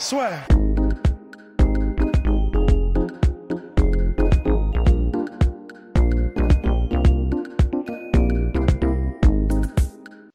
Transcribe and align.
Soit. 0.00 0.46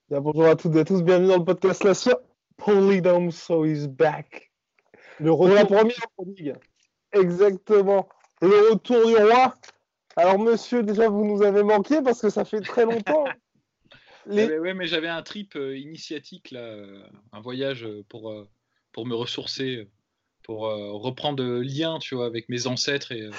Bien, 0.09 0.19
bonjour 0.21 0.45
à 0.45 0.55
toutes 0.55 0.75
et 0.75 0.79
à 0.79 0.85
tous, 0.85 1.03
bienvenue 1.03 1.29
dans 1.29 1.37
le 1.37 1.45
podcast 1.45 1.83
La 1.83 1.93
Scia. 1.93 2.17
Polydome 2.57 3.31
So 3.31 3.65
is 3.65 3.87
back. 3.87 4.51
Le 5.19 5.29
Pour 5.29 5.47
la 5.47 5.61
retour 5.61 5.77
première 5.77 6.07
prodigue. 6.15 6.55
Exactement. 7.13 8.07
Le 8.41 8.71
retour 8.71 9.05
du 9.07 9.15
roi. 9.15 9.55
Alors, 10.17 10.39
monsieur, 10.39 10.83
déjà, 10.83 11.07
vous 11.07 11.23
nous 11.25 11.41
avez 11.43 11.63
manqué 11.63 12.01
parce 12.01 12.21
que 12.21 12.29
ça 12.29 12.43
fait 12.43 12.59
très 12.61 12.85
longtemps. 12.85 13.25
Les- 14.25 14.45
Ouais, 14.45 14.51
ouais, 14.51 14.59
ouais, 14.59 14.73
mais 14.75 14.85
j'avais 14.87 15.07
un 15.07 15.23
trip 15.23 15.55
euh, 15.55 15.75
initiatique, 15.77 16.51
là, 16.51 16.59
euh, 16.59 17.01
un 17.31 17.41
voyage 17.41 17.85
euh, 17.85 18.03
pour, 18.07 18.29
euh, 18.31 18.47
pour 18.91 19.05
me 19.05 19.15
ressourcer, 19.15 19.75
euh, 19.77 19.89
pour 20.43 20.67
euh, 20.67 20.91
reprendre 20.93 21.43
euh, 21.43 21.61
lien, 21.61 21.99
tu 21.99 22.15
vois, 22.15 22.25
avec 22.25 22.49
mes 22.49 22.67
ancêtres 22.67 23.11
et 23.11 23.21
euh, 23.21 23.31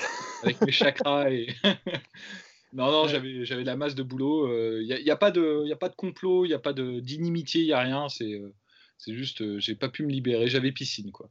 avec 0.43 0.61
mes 0.63 0.73
chakras. 0.73 1.31
Et... 1.31 1.49
non, 2.73 2.91
non, 2.91 3.03
Ouais. 3.03 3.09
j'avais, 3.09 3.45
j'avais 3.45 3.65
la 3.65 3.77
masse 3.77 3.95
de 3.95 4.03
boulot. 4.03 4.49
Il 4.81 4.87
n'y 4.87 4.93
a, 4.93 5.01
y 5.01 5.11
a, 5.11 5.17
pas 5.17 5.31
de- 5.31 5.65
y 5.67 5.73
a 5.73 5.77
pas 5.77 5.89
de 5.89 5.97
complot, 5.97 6.45
il 6.45 6.49
n'y 6.49 6.55
a 6.55 6.59
pas 6.59 6.73
de, 6.73 7.01
d'inimitié, 7.01 7.63
il 7.63 7.67
n'y 7.67 7.73
a 7.73 7.81
rien. 7.81 8.09
C'est, 8.09 8.33
euh, 8.35 8.53
c'est 8.99 9.15
juste, 9.15 9.43
euh, 9.43 9.59
j'ai 9.59 9.75
pas 9.75 9.89
pu 9.89 10.05
me 10.05 10.11
libérer. 10.11 10.49
J'avais 10.49 10.73
piscine, 10.73 11.11
quoi. 11.13 11.29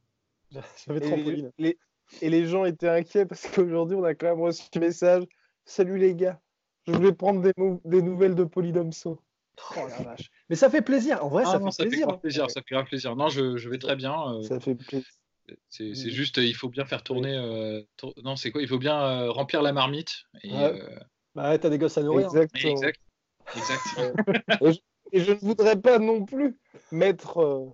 J'avais 0.85 0.99
et, 0.99 1.01
trampoline. 1.01 1.51
les, 1.57 1.77
et 2.21 2.29
les 2.29 2.45
gens 2.45 2.65
étaient 2.65 2.89
inquiets 2.89 3.25
parce 3.25 3.47
qu'aujourd'hui, 3.47 3.95
on 3.95 4.03
a 4.03 4.13
quand 4.13 4.27
même 4.27 4.41
reçu 4.41 4.63
un 4.75 4.79
message. 4.79 5.23
Salut 5.65 5.97
les 5.97 6.13
gars, 6.15 6.41
je 6.85 6.91
voulais 6.91 7.13
prendre 7.13 7.41
des, 7.41 7.53
des 7.85 8.01
nouvelles 8.01 8.35
de 8.35 8.43
Polydomso. 8.43 9.19
Oh 9.75 9.87
la 9.87 10.03
vache. 10.03 10.29
Mais 10.49 10.55
ça 10.55 10.69
fait 10.69 10.81
plaisir. 10.81 11.23
En 11.23 11.29
vrai, 11.29 11.43
Ah 11.45 11.51
ça, 11.53 11.59
non, 11.59 11.65
fait 11.67 11.71
ça 11.71 11.83
fait 11.83 11.89
plaisir. 11.89 12.07
grave 12.07 12.19
plaisir, 12.19 12.49
ça 12.51 12.61
fait 12.61 12.75
grave 12.75 12.85
plaisir. 12.85 13.15
Non, 13.15 13.29
je, 13.29 13.57
je 13.57 13.69
vais 13.69 13.77
très 13.77 13.95
bien. 13.95 14.15
euh, 14.33 14.41
Ça 14.43 14.59
fait 14.59 14.75
plaisir. 14.75 15.05
c'est, 15.69 15.89
Mm. 15.91 15.95
juste, 15.95 16.37
il 16.37 16.55
faut 16.55 16.69
bien 16.69 16.85
faire 16.85 17.03
tourner. 17.03 17.35
euh, 17.35 17.81
tour- 17.97 18.13
Non, 18.23 18.35
c'est 18.35 18.51
quoi 18.51 18.61
Il 18.61 18.67
faut 18.67 18.77
bien 18.79 18.99
euh, 19.01 19.31
remplir 19.31 19.61
la 19.61 19.73
marmite. 19.73 20.23
Et, 20.43 20.51
Ouais. 20.51 20.63
euh, 20.81 20.99
Bah 21.35 21.49
ouais, 21.49 21.59
t'as 21.59 21.69
des 21.69 21.77
gosses 21.77 21.97
à 21.97 22.03
nourrir. 22.03 22.27
Exactement. 22.27 22.71
Exact. 22.71 22.99
Exact. 23.55 23.83
Et 25.13 25.19
je 25.19 25.31
ne 25.31 25.37
voudrais 25.39 25.75
pas 25.79 25.99
non 25.99 26.25
plus 26.25 26.57
mettre, 26.91 27.39
euh, 27.41 27.65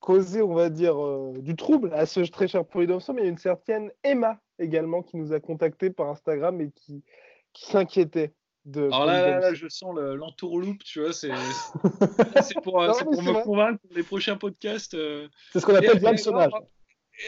causer, 0.00 0.42
on 0.42 0.54
va 0.54 0.68
dire, 0.68 1.00
euh, 1.00 1.32
du 1.38 1.54
trouble 1.54 1.92
à 1.94 2.06
ce 2.06 2.20
très 2.20 2.48
cher 2.48 2.64
Polydomso, 2.66 3.12
mais 3.12 3.22
il 3.22 3.24
y 3.24 3.28
a 3.28 3.30
une 3.30 3.38
certaine 3.38 3.92
Emma 4.02 4.40
également 4.58 5.02
qui 5.02 5.16
nous 5.16 5.32
a 5.32 5.38
contacté 5.38 5.90
par 5.90 6.08
Instagram 6.08 6.60
et 6.60 6.70
qui, 6.72 7.04
qui 7.52 7.66
s'inquiétait 7.66 8.32
de 8.64 8.82
Alors 8.86 9.06
là, 9.06 9.40
là, 9.40 9.54
je 9.54 9.68
sens 9.68 9.94
le- 9.94 10.14
l'entourloupe, 10.14 10.82
tu 10.84 11.00
vois, 11.00 11.12
c'est 11.12 11.30
pour, 12.64 12.80
Non, 12.82 12.92
me 13.22 13.32
vrai. 13.32 13.42
convaincre 13.42 13.80
pour 13.82 13.96
les 13.96 14.02
prochains 14.02 14.36
podcasts. 14.36 14.94
euh. 14.94 15.28
C'est 15.52 15.60
ce 15.60 15.66
qu'on 15.66 15.74
appelle 15.74 16.00
l'hameçonnage. 16.00 16.46
alors- 16.52 16.66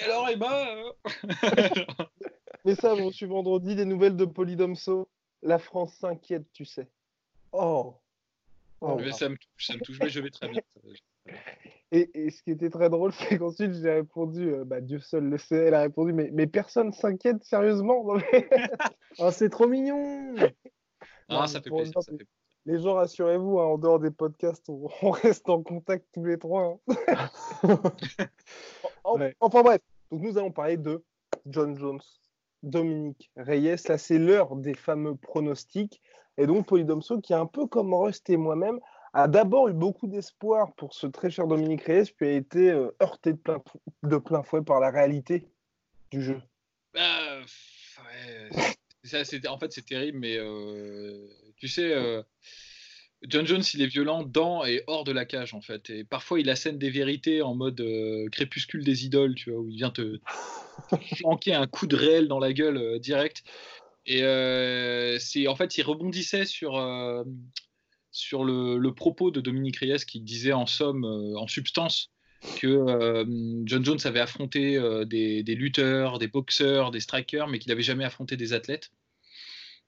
Et 0.00 0.04
alors, 0.04 0.28
Emma 0.28 0.66
euh, 0.76 0.92
Message 2.64 3.00
reçu 3.02 3.26
vendredi, 3.26 3.74
des 3.76 3.84
nouvelles 3.84 4.16
de 4.16 4.24
Polydomso. 4.24 5.08
La 5.42 5.58
France 5.58 5.94
s'inquiète, 6.00 6.46
tu 6.52 6.64
sais. 6.64 6.88
Oh. 7.52 7.94
Oh. 8.80 8.96
mais 8.98 9.12
ça, 9.12 9.28
me 9.28 9.36
touche, 9.36 9.66
ça 9.66 9.74
me 9.74 9.80
touche, 9.80 9.98
mais 10.00 10.08
je 10.08 10.20
vais 10.20 10.30
très 10.30 10.48
bien. 10.48 10.60
Et, 11.92 12.10
et 12.26 12.30
ce 12.30 12.42
qui 12.42 12.50
était 12.50 12.70
très 12.70 12.90
drôle, 12.90 13.12
c'est 13.12 13.38
qu'ensuite 13.38 13.72
j'ai 13.74 13.92
répondu, 13.92 14.48
euh, 14.52 14.64
bah, 14.64 14.80
Dieu 14.80 14.98
seul 14.98 15.24
le 15.24 15.38
sait, 15.38 15.66
elle 15.66 15.74
a 15.74 15.82
répondu, 15.82 16.12
mais, 16.12 16.28
mais 16.32 16.48
personne 16.48 16.92
s'inquiète 16.92 17.44
sérieusement? 17.44 18.04
Oh, 19.18 19.30
c'est 19.30 19.48
trop 19.48 19.68
mignon. 19.68 20.34
Ah, 21.28 21.34
Non, 21.40 21.46
ça 21.46 21.58
mais 21.58 21.62
fait 21.64 21.68
pour 21.70 21.78
plaisir. 21.78 21.92
dire, 21.92 22.02
Ça 22.02 22.12
fait... 22.18 22.26
Les 22.66 22.80
gens, 22.80 22.94
rassurez-vous, 22.94 23.60
hein, 23.60 23.64
en 23.66 23.78
dehors 23.78 23.98
des 23.98 24.10
podcasts, 24.10 24.68
on, 24.68 24.88
on 25.02 25.10
reste 25.10 25.48
en 25.48 25.62
contact 25.62 26.06
tous 26.12 26.24
les 26.24 26.38
trois. 26.38 26.78
hein. 26.88 27.30
En- 29.04 29.18
Ouais. 29.18 29.34
Enfin 29.40 29.62
bref, 29.62 29.80
donc 30.10 30.22
nous 30.22 30.38
allons 30.38 30.50
parler 30.50 30.76
de 30.78 31.04
John 31.46 31.76
Jones, 31.78 32.00
Dominique 32.62 33.30
Reyes. 33.36 33.76
Là, 33.88 33.98
c'est 33.98 34.18
l'heure 34.18 34.56
des 34.56 34.74
fameux 34.74 35.14
pronostics. 35.16 36.00
Et 36.38 36.46
donc, 36.46 36.66
Polydomso, 36.66 37.20
qui 37.20 37.32
est 37.32 37.36
un 37.36 37.46
peu 37.46 37.66
comme 37.66 37.92
Rust 37.94 38.28
et 38.30 38.36
moi-même, 38.38 38.80
a 39.12 39.28
d'abord 39.28 39.68
eu 39.68 39.72
beaucoup 39.74 40.06
d'espoir 40.08 40.72
pour 40.74 40.94
ce 40.94 41.06
très 41.06 41.30
cher 41.30 41.46
Dominique 41.46 41.82
Reyes, 41.82 42.10
puis 42.16 42.26
a 42.26 42.32
été 42.32 42.70
euh, 42.70 42.90
heurté 43.02 43.34
de 43.34 43.38
plein, 43.38 43.62
de 44.02 44.16
plein 44.16 44.42
fouet 44.42 44.62
par 44.62 44.80
la 44.80 44.90
réalité 44.90 45.46
du 46.10 46.22
jeu. 46.22 46.40
Ouais, 46.94 47.00
ça, 47.46 48.02
c'est- 49.04 49.46
en 49.48 49.58
fait, 49.58 49.72
c'est 49.72 49.84
terrible, 49.86 50.18
mais 50.18 50.36
euh, 50.36 51.26
tu 51.56 51.68
sais, 51.68 51.92
euh, 51.92 52.22
John 53.22 53.46
Jones, 53.46 53.62
il 53.74 53.82
est 53.82 53.86
violent 53.86 54.22
dans 54.22 54.64
et 54.64 54.82
hors 54.86 55.04
de 55.04 55.12
la 55.12 55.24
cage, 55.24 55.54
en 55.54 55.60
fait. 55.60 55.88
Et 55.90 56.04
parfois, 56.04 56.40
il 56.40 56.50
assène 56.50 56.78
des 56.78 56.90
vérités 56.90 57.42
en 57.42 57.54
mode 57.54 57.80
euh, 57.80 58.28
crépuscule 58.30 58.84
des 58.84 59.04
idoles, 59.06 59.34
tu 59.34 59.50
vois, 59.50 59.60
où 59.60 59.68
il 59.68 59.76
vient 59.76 59.90
te 59.90 60.20
flanquer 61.16 61.54
un 61.54 61.66
coup 61.66 61.86
de 61.86 61.96
réel 61.96 62.28
dans 62.28 62.38
la 62.38 62.52
gueule 62.52 62.98
direct. 62.98 63.42
Et 64.06 64.20
c'est 65.18 65.48
en 65.48 65.56
fait, 65.56 65.78
il 65.78 65.82
rebondissait 65.82 66.44
sur, 66.44 66.74
sur 68.10 68.44
le, 68.44 68.76
le 68.76 68.94
propos 68.94 69.30
de 69.30 69.40
Dominique 69.40 69.78
Reyes 69.78 70.04
qui 70.06 70.20
disait 70.20 70.52
en 70.52 70.66
somme, 70.66 71.04
en 71.04 71.46
substance, 71.46 72.10
que 72.56 72.66
euh, 72.66 73.24
John 73.64 73.84
Jones 73.84 73.98
avait 74.04 74.20
affronté 74.20 74.76
euh, 74.76 75.04
des, 75.04 75.42
lutteurs, 75.42 76.18
des 76.18 76.28
boxeurs, 76.28 76.90
des 76.90 77.00
strikers, 77.00 77.48
mais 77.48 77.58
qu'il 77.58 77.70
n'avait 77.70 77.82
jamais 77.82 78.04
affronté 78.04 78.36
des 78.36 78.52
athlètes. 78.52 78.90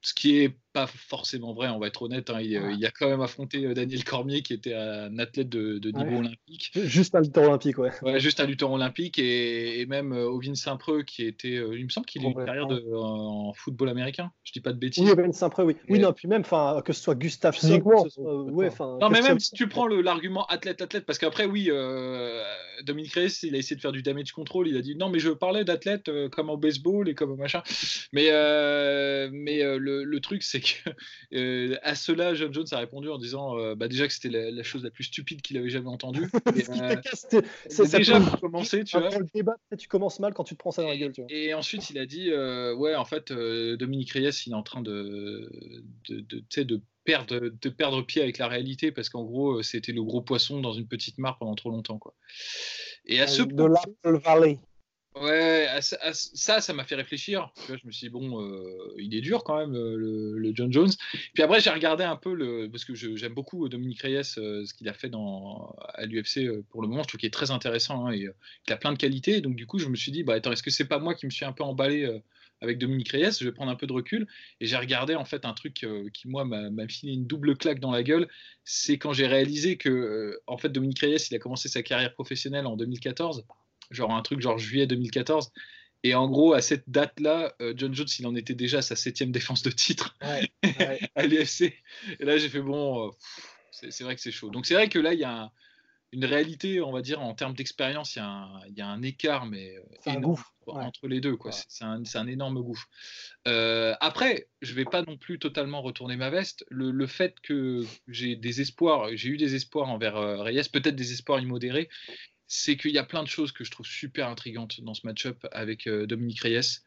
Ce 0.00 0.15
qui 0.15 0.39
est 0.39 0.56
pas 0.76 0.87
forcément 0.87 1.54
vrai, 1.54 1.69
on 1.69 1.78
va 1.78 1.87
être 1.87 2.03
honnête. 2.03 2.28
hein. 2.28 2.38
Il, 2.41 2.54
euh, 2.56 2.72
il 2.76 2.84
a 2.84 2.91
quand 2.91 3.09
même 3.09 3.22
affronté 3.22 3.64
euh, 3.64 3.72
Daniel 3.72 4.04
Cormier, 4.04 4.42
qui 4.42 4.53
était 4.53 4.75
un 4.75 5.19
athlète 5.19 5.48
de, 5.48 5.78
de 5.78 5.91
niveau 5.91 6.10
Ouais. 6.10 6.19
olympique. 6.19 6.70
Juste 6.75 7.14
un 7.14 7.20
lutteur 7.20 7.44
olympique, 7.44 7.78
ouais. 7.78 7.91
Ouais, 8.03 8.20
juste 8.20 8.41
un 8.41 8.44
lutteur 8.47 8.70
olympique 8.70 9.19
et, 9.19 9.81
et 9.81 9.87
même 9.87 10.12
euh, 10.12 10.26
Ovin 10.28 10.54
Saint-Preux 10.54 11.03
qui 11.03 11.25
était, 11.25 11.54
il 11.54 11.84
me 11.84 11.88
semble 11.88 12.06
qu'il 12.06 12.22
a 12.22 12.28
eu 12.28 12.32
une 12.32 12.44
carrière 12.44 12.66
de- 12.66 12.84
en 12.94 13.53
football 13.54 13.88
américain. 13.88 14.31
Je 14.44 14.53
dis 14.53 14.60
pas 14.60 14.72
de 14.72 14.78
bêtises. 14.78 15.03
Oui, 15.03 15.14
Ben 15.16 15.32
Saint-Preux, 15.32 15.64
oui. 15.64 15.76
Oui, 15.88 15.98
non, 15.98 16.12
puis 16.12 16.28
même, 16.28 16.42
enfin, 16.42 16.82
que 16.84 16.93
ce 16.93 17.00
soit 17.03 17.16
peut-être 17.19 18.50
ouais. 18.53 18.70
Non, 19.00 19.08
mais 19.10 19.22
même 19.22 19.41
si 19.41 19.53
tu 19.53 19.69
prends 19.69 19.87
l'argument 19.87 20.44
athlète-athlète, 20.47 21.06
parce 21.06 21.19
qu'après, 21.19 21.47
oui, 21.47 21.69
euh, 21.70 22.43
Dominique 22.84 23.14
Reyes, 23.14 23.32
il 23.43 23.54
a 23.54 23.58
essayé 23.58 23.76
de 23.76 23.81
faire 23.81 23.93
du 23.93 24.03
damage 24.03 24.32
control. 24.32 24.69
Il 24.69 24.76
a 24.76 24.82
dit 24.82 24.97
non, 24.97 25.08
mais 25.08 25.19
je 25.19 25.31
parlais 25.31 25.64
d'athlète 25.64 26.08
euh, 26.08 26.28
comme 26.28 26.50
au 26.50 26.56
baseball 26.56 27.08
et 27.08 27.14
comme 27.14 27.31
au 27.31 27.37
machin. 27.37 27.62
Mais, 28.12 28.28
euh, 28.31 29.28
mais 29.32 29.62
euh, 29.62 29.78
le, 29.78 30.04
le 30.04 30.20
truc, 30.20 30.43
c'est 30.43 30.60
que 30.60 30.66
euh, 31.32 31.77
à 31.82 31.94
cela, 31.94 32.34
John 32.34 32.53
Jones 32.53 32.66
a 32.72 32.78
répondu 32.78 33.09
en 33.09 33.19
disant 33.19 33.59
euh, 33.59 33.75
bah, 33.75 33.88
déjà 33.88 34.06
que 34.06 34.12
c'était 34.12 34.28
la, 34.31 34.50
la 34.50 34.62
chose 34.62 34.82
la 34.84 34.91
plus 34.91 35.04
stupide 35.04 35.43
qu'il 35.43 35.56
avait 35.59 35.71
jamais 35.71 35.88
entendue. 35.88 36.28
Euh, 36.56 36.97
c'est- 37.69 37.97
déjà 37.97 38.21
pour 38.21 38.41
commencer, 38.41 38.82
tu 38.84 38.99
vois. 38.99 39.09
Le 39.10 39.26
débat, 39.32 39.56
tu 39.78 39.88
commences 39.88 40.21
mal 40.21 40.34
quand 40.34 40.44
tu 40.44 40.55
te 40.55 40.59
prends 40.59 40.71
ça 40.71 40.82
dans 40.82 40.88
la 40.88 40.97
gueule, 40.97 41.12
tu 41.12 41.22
vois. 41.22 41.31
Et 41.31 41.55
ensuite, 41.55 41.91
il 41.91 41.99
a 41.99 42.06
dit 42.06 42.31
euh, 42.31 42.75
Ouais, 42.75 42.94
en 42.94 43.05
fait, 43.05 43.31
euh, 43.31 43.76
Dominique 43.76 44.10
Reyes, 44.12 44.31
il 44.47 44.53
est 44.53 44.56
en 44.56 44.62
train 44.62 44.81
de, 44.81 45.50
de, 46.09 46.21
de, 46.21 46.62
de 46.62 46.81
perdre, 47.05 47.38
de 47.38 47.69
perdre 47.69 48.03
pied 48.03 48.22
avec 48.22 48.38
la 48.38 48.49
réalité 48.49 48.91
parce 48.93 49.09
qu'en 49.09 49.25
gros, 49.25 49.59
euh, 49.59 49.62
c'était 49.62 49.93
le 49.93 50.03
gros 50.03 50.22
poisson 50.22 50.60
dans 50.60 50.72
une 50.72 50.87
petite 50.88 51.19
mare 51.19 51.38
pendant 51.38 51.55
trop 51.55 51.71
longtemps. 51.71 51.99
Quoi. 51.99 52.15
Et 53.05 53.20
à 53.20 53.26
ce 53.26 53.43
de 53.43 53.55
point, 53.55 53.69
Valley. 54.05 54.58
Ouais, 55.21 55.69
ça, 55.81 56.61
ça 56.61 56.73
m'a 56.73 56.85
fait 56.85 56.95
réfléchir. 56.95 57.51
Je 57.69 57.87
me 57.87 57.93
suis 57.93 58.07
dit 58.07 58.11
Bon, 58.11 58.41
euh, 58.41 58.95
il 58.99 59.15
est 59.15 59.21
dur 59.21 59.45
quand 59.45 59.59
même, 59.59 59.75
euh, 59.75 59.97
le, 59.97 60.53
John 60.55 60.73
Jones. 60.73 60.91
Puis 61.35 61.43
après, 61.43 61.61
j'ai 61.61 61.71
regardé 61.71 62.05
un 62.05 62.17
peu, 62.17 62.35
le, 62.35 62.69
parce 62.71 62.85
que 62.85 62.95
j'aime 62.95 63.35
beaucoup 63.35 63.69
Dominique 63.69 64.03
Reyes, 64.03 64.23
euh, 64.39 64.65
ce 64.65 64.75
qu'il 64.75 64.89
a 64.89 64.95
fait 64.95 65.09
dans, 65.09 65.75
à 65.95 66.07
l'UFC 66.07 66.39
euh, 66.39 66.65
pour 66.71 66.83
le 66.83 66.89
moment. 66.89 67.03
Je 67.03 67.09
trouve 67.09 67.21
qu'il 67.21 67.27
est 67.27 67.31
très 67.31 67.51
intéressant 67.51 68.07
hein, 68.07 68.13
et 68.13 68.27
euh, 68.27 68.35
il 68.67 68.73
a 68.73 68.77
plein 68.77 68.93
de 68.93 68.99
qualités. 68.99 69.41
Donc, 69.41 69.57
du 69.57 69.67
coup, 69.67 69.79
je 69.79 69.89
me 69.89 69.97
suis 69.97 70.13
dit 70.13 70.23
Bah, 70.23 70.35
attends, 70.35 70.53
est-ce 70.53 70.63
que 70.63 70.71
c'est 70.71 70.87
pas 70.87 70.99
moi 70.99 71.15
qui 71.15 71.27
me 71.27 71.31
suis 71.31 71.45
un 71.45 71.53
peu 71.53 71.65
emballé 71.65 72.05
euh, 72.05 72.19
avec 72.61 72.79
Dominique 72.79 73.11
Reyes, 73.11 73.33
je 73.39 73.45
vais 73.45 73.53
prendre 73.53 73.71
un 73.71 73.77
peu 73.77 73.87
de 73.87 73.93
recul. 73.93 74.27
Et 74.61 74.67
j'ai 74.67 74.77
regardé 74.77 75.15
en 75.15 75.25
fait 75.25 75.45
un 75.45 75.53
truc 75.53 75.85
euh, 75.85 76.09
qui, 76.13 76.29
moi, 76.29 76.45
m'a 76.45 76.89
filé 76.89 77.13
une 77.13 77.27
double 77.27 77.57
claque 77.57 77.81
dans 77.81 77.91
la 77.91 78.03
gueule. 78.03 78.29
C'est 78.65 78.99
quand 78.99 79.13
j'ai 79.13 79.27
réalisé 79.27 79.77
que, 79.77 79.89
euh, 79.89 80.43
en 80.47 80.57
fait, 80.57 80.71
Dominique 80.71 81.01
Reyes, 81.01 81.29
il 81.31 81.35
a 81.35 81.39
commencé 81.39 81.69
sa 81.69 81.83
carrière 81.83 82.13
professionnelle 82.15 82.67
en 82.67 82.77
2014, 82.77 83.45
genre 83.91 84.15
un 84.15 84.23
truc 84.23 84.41
genre 84.41 84.59
juillet 84.59 84.87
2014. 84.87 85.50
Et 86.03 86.15
en 86.15 86.29
gros, 86.29 86.53
à 86.53 86.61
cette 86.61 86.88
date-là, 86.88 87.55
euh, 87.61 87.75
John 87.77 87.93
Jones, 87.94 88.06
il 88.19 88.27
en 88.27 88.35
était 88.37 88.55
déjà 88.55 88.79
à 88.79 88.83
sa 88.83 88.94
septième 88.94 89.33
défense 89.33 89.62
de 89.62 89.71
titre 89.71 90.17
Ouais, 90.23 90.50
ouais. 90.62 91.00
à 91.15 91.27
l'UFC. 91.27 91.75
Et 92.21 92.25
là, 92.25 92.38
j'ai 92.38 92.49
fait 92.49 92.61
bon, 92.61 93.09
euh, 93.09 93.11
c'est 93.73 94.05
vrai 94.05 94.15
que 94.15 94.21
c'est 94.21 94.31
chaud. 94.31 94.50
Donc 94.50 94.67
c'est 94.67 94.75
vrai 94.75 94.88
que 94.88 94.99
là, 94.99 95.15
il 95.15 95.21
y 95.21 95.25
a 95.25 95.43
un, 95.44 95.50
une 96.12 96.25
réalité, 96.25 96.81
on 96.81 96.93
va 96.93 97.03
dire, 97.03 97.21
en 97.21 97.35
termes 97.35 97.55
d'expérience, 97.55 98.17
il 98.17 98.21
y, 98.77 98.81
a 98.81 98.87
un 98.87 99.03
écart, 99.03 99.47
mais 99.47 99.77
un 100.06 100.15
énorme 100.15 100.37
entre 100.67 101.09
les 101.09 101.21
deux. 101.21 101.37
quoi. 101.37 101.53
C'est 101.53 101.85
un, 101.85 102.03
un, 102.15 102.27
énorme 102.27 102.61
gouffre. 102.61 102.89
Euh, 103.47 103.94
après, 104.00 104.49
je 104.62 104.75
vais 104.75 104.85
pas 104.85 105.03
non 105.03 105.17
plus 105.17 105.39
totalement 105.39 105.82
retourner 105.82 106.17
ma 106.17 106.31
veste. 106.31 106.65
Le, 106.71 107.06
fait 107.06 107.41
que 107.41 107.85
j'ai 108.09 108.37
des 108.37 108.61
espoirs, 108.61 109.09
j'ai 109.15 109.29
eu 109.29 109.37
des 109.37 109.55
espoirs 109.55 109.89
envers 109.89 110.17
euh, 110.17 110.43
Reyes, 110.43 110.69
peut-être 110.73 110.97
des 110.97 111.12
espoirs 111.12 111.41
immodérés, 111.41 111.89
c'est 112.46 112.76
qu'il 112.76 112.93
y 112.93 112.98
a 112.98 113.04
plein 113.04 113.22
de 113.22 113.28
choses 113.28 113.52
que 113.52 113.64
je 113.64 113.70
trouve 113.70 113.87
super 113.87 114.28
intrigantes 114.28 114.81
dans 114.81 114.94
ce 114.94 115.06
match-up 115.06 115.46
avec 115.52 115.87
euh, 115.87 116.06
Dominique 116.06 116.40
Reyes 116.40 116.81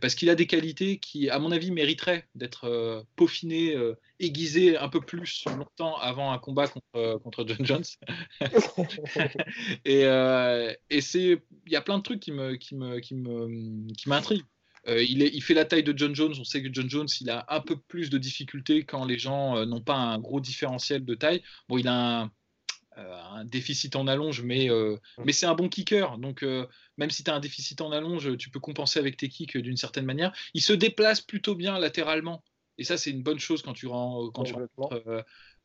parce 0.00 0.14
qu'il 0.14 0.28
a 0.30 0.34
des 0.34 0.46
qualités 0.46 0.98
qui, 0.98 1.30
à 1.30 1.38
mon 1.38 1.50
avis, 1.50 1.70
mériteraient 1.70 2.26
d'être 2.34 2.64
euh, 2.64 3.02
peaufinées, 3.16 3.74
euh, 3.74 3.94
aiguisées 4.20 4.76
un 4.76 4.88
peu 4.88 5.00
plus 5.00 5.44
longtemps 5.46 5.96
avant 5.96 6.32
un 6.32 6.38
combat 6.38 6.68
contre, 6.68 6.86
euh, 6.96 7.18
contre 7.18 7.46
John 7.46 7.64
Jones. 7.64 7.84
et, 9.84 10.02
et 10.90 11.00
c'est, 11.00 11.42
il 11.66 11.72
y 11.72 11.76
a 11.76 11.80
plein 11.80 11.98
de 11.98 12.02
trucs 12.02 12.20
qui 12.20 12.32
me, 12.32 12.56
qui 12.56 12.74
me, 12.74 13.00
qui 13.00 13.14
me, 13.14 13.92
qui 13.94 14.08
m'intriguent. 14.08 14.44
il 14.86 15.42
fait 15.42 15.54
la 15.54 15.64
taille 15.64 15.82
de 15.82 15.96
John 15.96 16.14
Jones. 16.14 16.34
On 16.38 16.44
sait 16.44 16.62
que 16.62 16.68
John 16.70 16.90
Jones, 16.90 17.08
il 17.20 17.30
a 17.30 17.46
un 17.48 17.60
peu 17.60 17.76
plus 17.76 18.10
de 18.10 18.18
difficultés 18.18 18.84
quand 18.84 19.04
les 19.06 19.18
gens 19.18 19.64
n'ont 19.64 19.80
pas 19.82 19.96
un 19.96 20.18
gros 20.18 20.40
différentiel 20.40 21.04
de 21.04 21.14
taille. 21.14 21.42
Bon, 21.68 21.78
il 21.78 21.88
a 21.88 22.22
un, 22.22 22.32
un 22.96 23.44
déficit 23.44 23.96
en 23.96 24.06
allonge, 24.06 24.42
mais, 24.42 24.68
mais 25.24 25.32
c'est 25.32 25.46
un 25.46 25.54
bon 25.54 25.68
kicker. 25.68 26.18
Donc, 26.18 26.44
même 26.96 27.10
si 27.10 27.24
tu 27.24 27.30
as 27.30 27.34
un 27.34 27.40
déficit 27.40 27.80
en 27.80 27.92
allonge, 27.92 28.36
tu 28.36 28.50
peux 28.50 28.60
compenser 28.60 28.98
avec 28.98 29.16
tes 29.16 29.28
kicks 29.28 29.56
d'une 29.56 29.76
certaine 29.76 30.04
manière. 30.04 30.32
Il 30.54 30.62
se 30.62 30.72
déplace 30.72 31.20
plutôt 31.20 31.54
bien 31.54 31.78
latéralement. 31.78 32.44
Et 32.78 32.84
ça, 32.84 32.96
c'est 32.96 33.10
une 33.10 33.22
bonne 33.22 33.38
chose 33.38 33.62
quand 33.62 33.72
tu, 33.72 33.86
rends, 33.86 34.30
quand 34.30 34.44
tu 34.44 34.54
rentres 34.54 35.02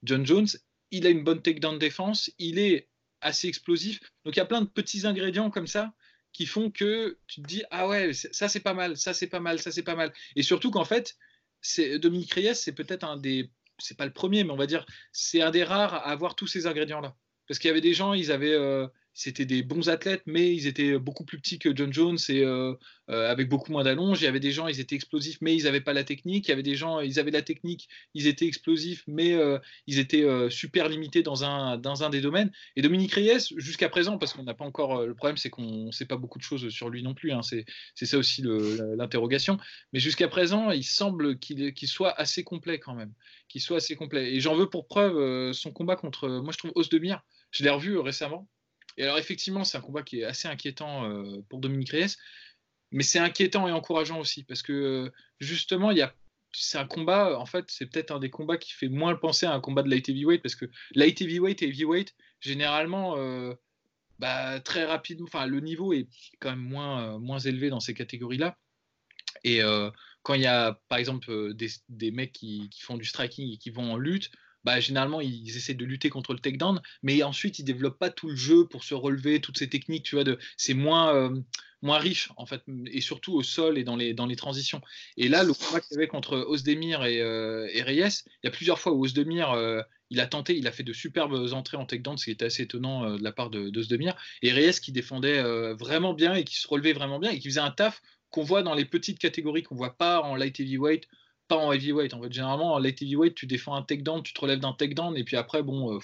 John 0.03 0.25
Jones. 0.25 0.47
Il 0.91 1.05
a 1.05 1.09
une 1.09 1.23
bonne 1.23 1.41
takedown 1.41 1.77
défense. 1.77 2.31
Il 2.39 2.57
est 2.57 2.89
assez 3.21 3.47
explosif. 3.47 3.99
Donc, 4.25 4.35
il 4.35 4.39
y 4.39 4.41
a 4.41 4.45
plein 4.45 4.61
de 4.61 4.67
petits 4.67 5.05
ingrédients 5.05 5.49
comme 5.49 5.67
ça 5.67 5.93
qui 6.31 6.45
font 6.45 6.69
que 6.71 7.17
tu 7.27 7.41
te 7.41 7.47
dis 7.47 7.63
ah 7.71 7.87
ouais 7.87 8.13
ça 8.13 8.47
c'est 8.47 8.59
pas 8.59 8.73
mal 8.73 8.97
ça 8.97 9.13
c'est 9.13 9.27
pas 9.27 9.39
mal 9.39 9.59
ça 9.59 9.71
c'est 9.71 9.83
pas 9.83 9.95
mal 9.95 10.13
et 10.35 10.43
surtout 10.43 10.71
qu'en 10.71 10.85
fait 10.85 11.17
c'est 11.61 11.99
Dominique 11.99 12.33
Reyes 12.33 12.55
c'est 12.55 12.71
peut-être 12.71 13.03
un 13.03 13.17
des 13.17 13.49
c'est 13.79 13.97
pas 13.97 14.05
le 14.05 14.13
premier 14.13 14.43
mais 14.43 14.51
on 14.51 14.57
va 14.57 14.67
dire 14.67 14.85
c'est 15.11 15.41
un 15.41 15.51
des 15.51 15.63
rares 15.63 15.93
à 15.93 16.09
avoir 16.09 16.35
tous 16.35 16.47
ces 16.47 16.67
ingrédients 16.67 17.01
là 17.01 17.15
parce 17.47 17.59
qu'il 17.59 17.67
y 17.67 17.71
avait 17.71 17.81
des 17.81 17.93
gens 17.93 18.13
ils 18.13 18.31
avaient 18.31 18.53
euh, 18.53 18.87
c'était 19.19 19.45
des 19.45 19.63
bons 19.63 19.89
athlètes, 19.89 20.23
mais 20.27 20.55
ils 20.55 20.65
étaient 20.65 20.97
beaucoup 20.97 21.25
plus 21.25 21.39
petits 21.39 21.59
que 21.59 21.75
John 21.75 21.91
Jones 21.91 22.17
et 22.29 22.41
euh, 22.41 22.73
euh, 23.09 23.29
avec 23.29 23.49
beaucoup 23.49 23.69
moins 23.69 23.83
d'allonge. 23.83 24.21
Il 24.21 24.23
y 24.23 24.27
avait 24.27 24.39
des 24.39 24.53
gens, 24.53 24.67
ils 24.67 24.79
étaient 24.79 24.95
explosifs, 24.95 25.39
mais 25.41 25.57
ils 25.57 25.65
n'avaient 25.65 25.81
pas 25.81 25.91
la 25.91 26.05
technique. 26.05 26.47
Il 26.47 26.51
y 26.51 26.53
avait 26.53 26.63
des 26.63 26.75
gens, 26.75 27.01
ils 27.01 27.19
avaient 27.19 27.29
la 27.29 27.41
technique, 27.41 27.89
ils 28.13 28.27
étaient 28.27 28.45
explosifs, 28.45 29.03
mais 29.07 29.33
euh, 29.33 29.59
ils 29.87 29.99
étaient 29.99 30.25
super 30.49 30.87
limités 30.87 31.21
dans 31.21 31.43
un, 31.43 31.77
dans 31.77 32.01
un 32.01 32.09
des 32.09 32.21
domaines. 32.21 32.49
Et 32.77 32.81
Dominique 32.81 33.13
Reyes, 33.13 33.53
jusqu'à 33.57 33.89
présent, 33.89 34.17
parce 34.17 34.31
qu'on 34.31 34.43
n'a 34.43 34.53
pas 34.53 34.63
encore. 34.63 35.05
le 35.05 35.13
problème, 35.13 35.35
c'est 35.35 35.49
qu'on 35.49 35.87
ne 35.87 35.91
sait 35.91 36.05
pas 36.05 36.15
beaucoup 36.15 36.37
de 36.37 36.43
choses 36.43 36.69
sur 36.69 36.89
lui 36.89 37.03
non 37.03 37.13
plus. 37.13 37.33
Hein, 37.33 37.41
c'est 37.43 38.05
ça 38.05 38.17
aussi 38.17 38.41
l'interrogation. 38.41 39.57
Mais 39.91 39.99
jusqu'à 39.99 40.29
présent, 40.29 40.71
il 40.71 40.85
semble 40.85 41.39
qu'il 41.39 41.87
soit 41.89 42.17
assez 42.17 42.45
complet 42.45 42.79
quand 42.79 42.95
même. 42.95 43.11
Qu'il 43.49 43.59
soit 43.59 43.77
assez 43.77 43.97
complet. 43.97 44.33
Et 44.33 44.39
j'en 44.39 44.55
veux 44.55 44.69
pour 44.69 44.87
preuve 44.87 45.51
son 45.51 45.73
combat 45.73 45.97
contre, 45.97 46.29
moi 46.29 46.53
je 46.53 46.57
trouve, 46.57 46.71
Osdemir. 46.75 47.21
Je 47.51 47.65
l'ai 47.65 47.69
revu 47.69 47.97
récemment. 47.97 48.47
Alors, 48.99 49.17
effectivement, 49.17 49.63
c'est 49.63 49.77
un 49.77 49.81
combat 49.81 50.03
qui 50.03 50.19
est 50.19 50.23
assez 50.23 50.47
inquiétant 50.47 51.09
euh, 51.09 51.41
pour 51.49 51.59
Dominique 51.59 51.91
Reyes, 51.91 52.15
mais 52.91 53.03
c'est 53.03 53.19
inquiétant 53.19 53.67
et 53.67 53.71
encourageant 53.71 54.19
aussi, 54.19 54.43
parce 54.43 54.61
que 54.61 54.73
euh, 54.73 55.11
justement, 55.39 55.91
c'est 56.51 56.77
un 56.77 56.85
combat, 56.85 57.37
en 57.39 57.45
fait, 57.45 57.65
c'est 57.69 57.85
peut-être 57.85 58.11
un 58.11 58.19
des 58.19 58.29
combats 58.29 58.57
qui 58.57 58.73
fait 58.73 58.89
moins 58.89 59.15
penser 59.15 59.45
à 59.45 59.53
un 59.53 59.61
combat 59.61 59.83
de 59.83 59.89
light 59.89 60.09
heavyweight, 60.09 60.41
parce 60.41 60.55
que 60.55 60.65
light 60.95 61.21
heavyweight 61.21 61.61
et 61.61 61.67
heavyweight, 61.67 62.15
généralement, 62.41 63.15
euh, 63.17 63.53
bah, 64.17 64.59
très 64.59 64.85
rapidement, 64.85 65.27
le 65.45 65.59
niveau 65.61 65.93
est 65.93 66.07
quand 66.39 66.49
même 66.49 66.59
moins, 66.59 67.39
élevé 67.39 67.69
dans 67.69 67.79
ces 67.79 67.93
catégories-là. 67.93 68.57
Et 69.45 69.61
quand 70.23 70.33
il 70.33 70.41
y 70.41 70.47
a, 70.47 70.81
par 70.89 70.97
exemple, 70.97 71.53
des, 71.53 72.11
mecs 72.11 72.33
qui, 72.33 72.69
font 72.81 72.97
du 72.97 73.05
striking 73.05 73.53
et 73.53 73.57
qui 73.57 73.69
vont 73.69 73.93
en 73.93 73.97
lutte, 73.97 74.31
bah, 74.69 74.79
généralement, 74.79 75.19
ils 75.19 75.57
essaient 75.57 75.73
de 75.73 75.83
lutter 75.83 76.11
contre 76.11 76.31
le 76.31 76.39
takedown, 76.39 76.79
mais 77.01 77.23
ensuite, 77.23 77.57
ils 77.57 77.63
développent 77.63 77.97
pas 77.97 78.11
tout 78.11 78.29
le 78.29 78.35
jeu 78.35 78.67
pour 78.67 78.83
se 78.83 78.93
relever, 78.93 79.41
toutes 79.41 79.57
ces 79.57 79.67
techniques, 79.67 80.03
tu 80.03 80.13
vois, 80.13 80.23
de, 80.23 80.37
c'est 80.57 80.75
moins, 80.75 81.11
euh, 81.15 81.41
moins 81.81 81.97
riche, 81.97 82.29
en 82.37 82.45
fait, 82.45 82.61
et 82.85 83.01
surtout 83.01 83.33
au 83.33 83.41
sol 83.41 83.79
et 83.79 83.83
dans 83.83 83.95
les, 83.95 84.13
dans 84.13 84.27
les 84.27 84.35
transitions. 84.35 84.79
Et 85.17 85.27
là, 85.27 85.43
le 85.43 85.53
combat 85.53 85.81
qu'il 85.81 85.95
y 85.95 85.97
avait 85.97 86.07
contre 86.07 86.37
Osdemir 86.37 87.03
et, 87.03 87.19
euh, 87.19 87.67
et, 87.73 87.81
Reyes, 87.81 88.25
il 88.27 88.45
y 88.45 88.47
a 88.47 88.51
plusieurs 88.51 88.77
fois 88.77 88.91
où 88.91 89.03
Osdemir, 89.03 89.49
euh, 89.53 89.81
il 90.11 90.19
a 90.19 90.27
tenté, 90.27 90.55
il 90.55 90.67
a 90.67 90.71
fait 90.71 90.83
de 90.83 90.93
superbes 90.93 91.51
entrées 91.51 91.77
en 91.77 91.87
takedown, 91.87 92.19
ce 92.19 92.25
qui 92.25 92.31
était 92.31 92.45
assez 92.45 92.61
étonnant 92.61 93.15
de 93.15 93.23
la 93.23 93.31
part 93.31 93.49
de, 93.49 93.71
d'Osdemir, 93.71 94.15
et 94.43 94.51
Reyes 94.51 94.79
qui 94.79 94.91
défendait 94.91 95.41
vraiment 95.73 96.13
bien 96.13 96.35
et 96.35 96.43
qui 96.43 96.57
se 96.57 96.67
relevait 96.67 96.93
vraiment 96.93 97.17
bien 97.17 97.31
et 97.31 97.39
qui 97.39 97.49
faisait 97.49 97.59
un 97.59 97.71
taf 97.71 98.03
qu'on 98.29 98.43
voit 98.43 98.61
dans 98.61 98.75
les 98.75 98.85
petites 98.85 99.17
catégories 99.17 99.63
qu'on 99.63 99.75
voit 99.75 99.97
pas 99.97 100.21
en 100.21 100.35
light 100.35 100.59
heavyweight 100.59 101.07
pas 101.49 101.57
en 101.57 101.73
heavyweight. 101.73 102.13
En 102.13 102.21
fait, 102.21 102.31
généralement, 102.31 102.73
en 102.73 102.79
light 102.79 103.01
heavyweight, 103.01 103.35
tu 103.35 103.45
défends 103.45 103.75
un 103.75 103.81
takedown, 103.81 104.23
tu 104.23 104.33
te 104.33 104.39
relèves 104.39 104.59
d'un 104.59 104.71
takedown, 104.73 105.17
et 105.17 105.25
puis 105.25 105.35
après, 105.35 105.61
bon, 105.63 105.95
euh, 105.95 105.99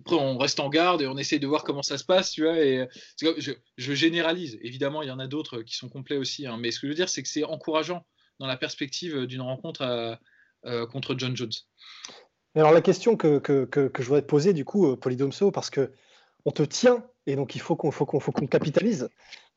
après, 0.00 0.16
on 0.16 0.36
reste 0.36 0.60
en 0.60 0.68
garde 0.68 1.00
et 1.00 1.06
on 1.06 1.16
essaie 1.16 1.38
de 1.38 1.46
voir 1.46 1.64
comment 1.64 1.82
ça 1.82 1.96
se 1.96 2.04
passe, 2.04 2.32
tu 2.32 2.42
vois. 2.42 2.58
Et 2.58 2.86
je, 3.20 3.52
je 3.78 3.94
généralise. 3.94 4.58
Évidemment, 4.60 5.00
il 5.00 5.08
y 5.08 5.12
en 5.12 5.18
a 5.18 5.26
d'autres 5.26 5.62
qui 5.62 5.76
sont 5.76 5.88
complets 5.88 6.18
aussi, 6.18 6.46
hein, 6.46 6.58
mais 6.58 6.70
ce 6.70 6.80
que 6.80 6.86
je 6.86 6.92
veux 6.92 6.96
dire, 6.96 7.08
c'est 7.08 7.22
que 7.22 7.28
c'est 7.28 7.44
encourageant 7.44 8.04
dans 8.38 8.46
la 8.46 8.56
perspective 8.56 9.26
d'une 9.26 9.40
rencontre 9.40 10.18
euh, 10.66 10.86
contre 10.86 11.14
John 11.16 11.36
Jones. 11.36 11.52
alors, 12.54 12.72
la 12.72 12.80
question 12.80 13.16
que, 13.16 13.38
que, 13.38 13.64
que, 13.64 13.90
je 13.98 14.06
voudrais 14.06 14.22
te 14.22 14.26
poser, 14.26 14.52
du 14.52 14.64
coup, 14.64 14.90
euh, 14.90 14.96
Polydomso, 14.96 15.50
parce 15.50 15.70
que 15.70 15.92
on 16.44 16.50
te 16.50 16.62
tient 16.62 17.04
et 17.26 17.36
donc 17.36 17.54
il 17.54 17.60
faut 17.60 17.76
qu'on 17.76 17.90
faut 17.90 18.04
qu'on 18.04 18.20
faut 18.20 18.32
qu'on 18.32 18.46
capitalise. 18.46 19.08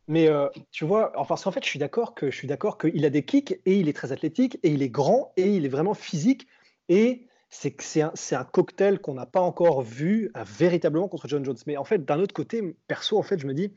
Mais 0.07 0.29
euh, 0.29 0.47
tu 0.71 0.85
vois, 0.85 1.11
enfin, 1.15 1.35
en 1.45 1.51
fait, 1.51 1.63
je 1.63 1.69
suis 1.69 1.79
d'accord 1.79 2.15
que 2.15 2.31
je 2.31 2.35
suis 2.35 2.47
d'accord 2.47 2.77
qu'il 2.77 3.03
a 3.05 3.09
des 3.09 3.25
kicks 3.25 3.59
et 3.65 3.77
il 3.77 3.89
est 3.89 3.93
très 3.93 4.13
athlétique 4.13 4.57
et 4.63 4.69
il 4.69 4.81
est 4.81 4.89
grand 4.89 5.33
et 5.35 5.49
il 5.49 5.65
est 5.65 5.69
vraiment 5.69 5.93
physique 5.93 6.47
et 6.87 7.27
c'est 7.49 7.79
c'est 7.81 8.01
un, 8.01 8.13
un, 8.31 8.43
cocktail 8.45 8.99
qu'on 8.99 9.15
n'a 9.15 9.25
pas 9.25 9.41
encore 9.41 9.81
vu 9.81 10.31
euh, 10.37 10.43
véritablement 10.45 11.09
contre 11.09 11.27
John 11.27 11.43
Jones. 11.43 11.57
Mais 11.65 11.75
en 11.75 11.83
fait, 11.83 12.05
d'un 12.05 12.19
autre 12.19 12.33
côté, 12.33 12.77
perso, 12.87 13.17
en 13.17 13.23
fait, 13.23 13.37
je 13.37 13.47
me 13.47 13.53
dis, 13.53 13.73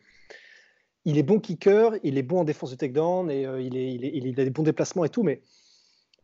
il 1.04 1.18
est 1.18 1.24
bon 1.24 1.40
kicker, 1.40 1.98
il 2.04 2.16
est 2.16 2.22
bon 2.22 2.40
en 2.40 2.44
défense 2.44 2.70
de 2.70 2.76
takedown 2.76 3.28
et 3.28 3.44
euh, 3.44 3.60
il, 3.60 3.76
est, 3.76 3.92
il, 3.92 4.04
il, 4.04 4.40
a 4.40 4.44
des 4.44 4.50
bons 4.50 4.62
déplacements 4.62 5.04
et 5.04 5.08
tout, 5.08 5.24
mais 5.24 5.42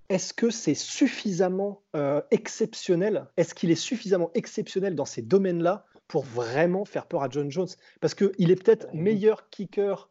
est-ce 0.08 0.32
que 0.32 0.50
c'est 0.50 0.74
suffisamment 0.74 1.82
exceptionnel? 2.30 3.26
Est-ce 3.36 3.56
qu'il 3.56 3.72
est 3.72 3.74
suffisamment 3.74 4.30
exceptionnel 4.34 4.94
dans 4.94 5.04
ces 5.04 5.20
domaines-là 5.20 5.84
pour 6.08 6.24
vraiment 6.24 6.84
faire 6.84 7.06
peur 7.06 7.22
à 7.22 7.28
John 7.28 7.50
Jones. 7.50 7.68
Parce 8.00 8.14
qu'il 8.14 8.50
est 8.50 8.62
peut-être 8.62 8.88
meilleur 8.92 9.48
kicker 9.50 10.10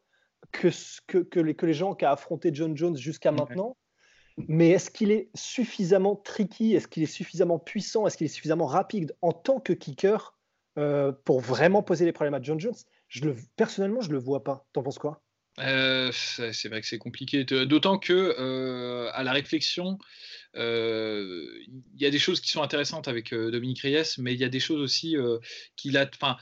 que, 0.51 0.69
que, 1.07 1.17
que, 1.19 1.39
les, 1.39 1.55
que 1.55 1.65
les 1.65 1.73
gens 1.73 1.95
qui 1.95 2.05
a 2.05 2.11
affronté 2.11 2.51
John 2.53 2.75
Jones 2.75 2.97
jusqu'à 2.97 3.31
maintenant. 3.31 3.77
Mais 4.37 4.71
est-ce 4.71 4.91
qu'il 4.91 5.11
est 5.11 5.29
suffisamment 5.33 6.15
tricky? 6.15 6.75
Est-ce 6.75 6.87
qu'il 6.87 7.03
est 7.03 7.07
suffisamment 7.07 7.57
puissant? 7.57 8.05
Est-ce 8.05 8.17
qu'il 8.17 8.25
est 8.25 8.29
suffisamment 8.29 8.65
rapide 8.65 9.15
en 9.21 9.31
tant 9.31 9.59
que 9.59 9.71
kicker 9.71 10.37
euh, 10.77 11.13
pour 11.23 11.39
vraiment 11.39 11.83
poser 11.83 12.03
les 12.03 12.11
problèmes 12.11 12.33
à 12.33 12.41
John 12.41 12.59
Jones? 12.59 12.75
Je 13.07 13.23
le, 13.23 13.35
Personnellement, 13.55 14.01
je 14.01 14.09
ne 14.09 14.13
le 14.13 14.19
vois 14.19 14.43
pas. 14.43 14.65
T'en 14.73 14.83
penses 14.83 14.99
quoi? 14.99 15.21
Euh, 15.59 16.11
c'est 16.11 16.67
vrai 16.67 16.81
que 16.81 16.87
c'est 16.87 16.97
compliqué, 16.97 17.43
d'autant 17.43 17.97
que 17.97 18.35
euh, 18.37 19.09
à 19.13 19.23
la 19.23 19.31
réflexion, 19.31 19.97
euh, 20.55 21.47
il 21.67 22.01
y 22.01 22.05
a 22.05 22.09
des 22.09 22.19
choses 22.19 22.41
qui 22.41 22.49
sont 22.49 22.61
intéressantes 22.61 23.07
avec 23.07 23.33
Dominique 23.33 23.81
Reyes, 23.81 24.17
mais 24.17 24.33
il 24.33 24.39
y 24.39 24.43
a 24.43 24.49
des 24.49 24.59
choses 24.59 24.81
aussi 24.81 25.15
qu'il 25.75 25.97
a. 25.97 26.09
Enfin, 26.13 26.37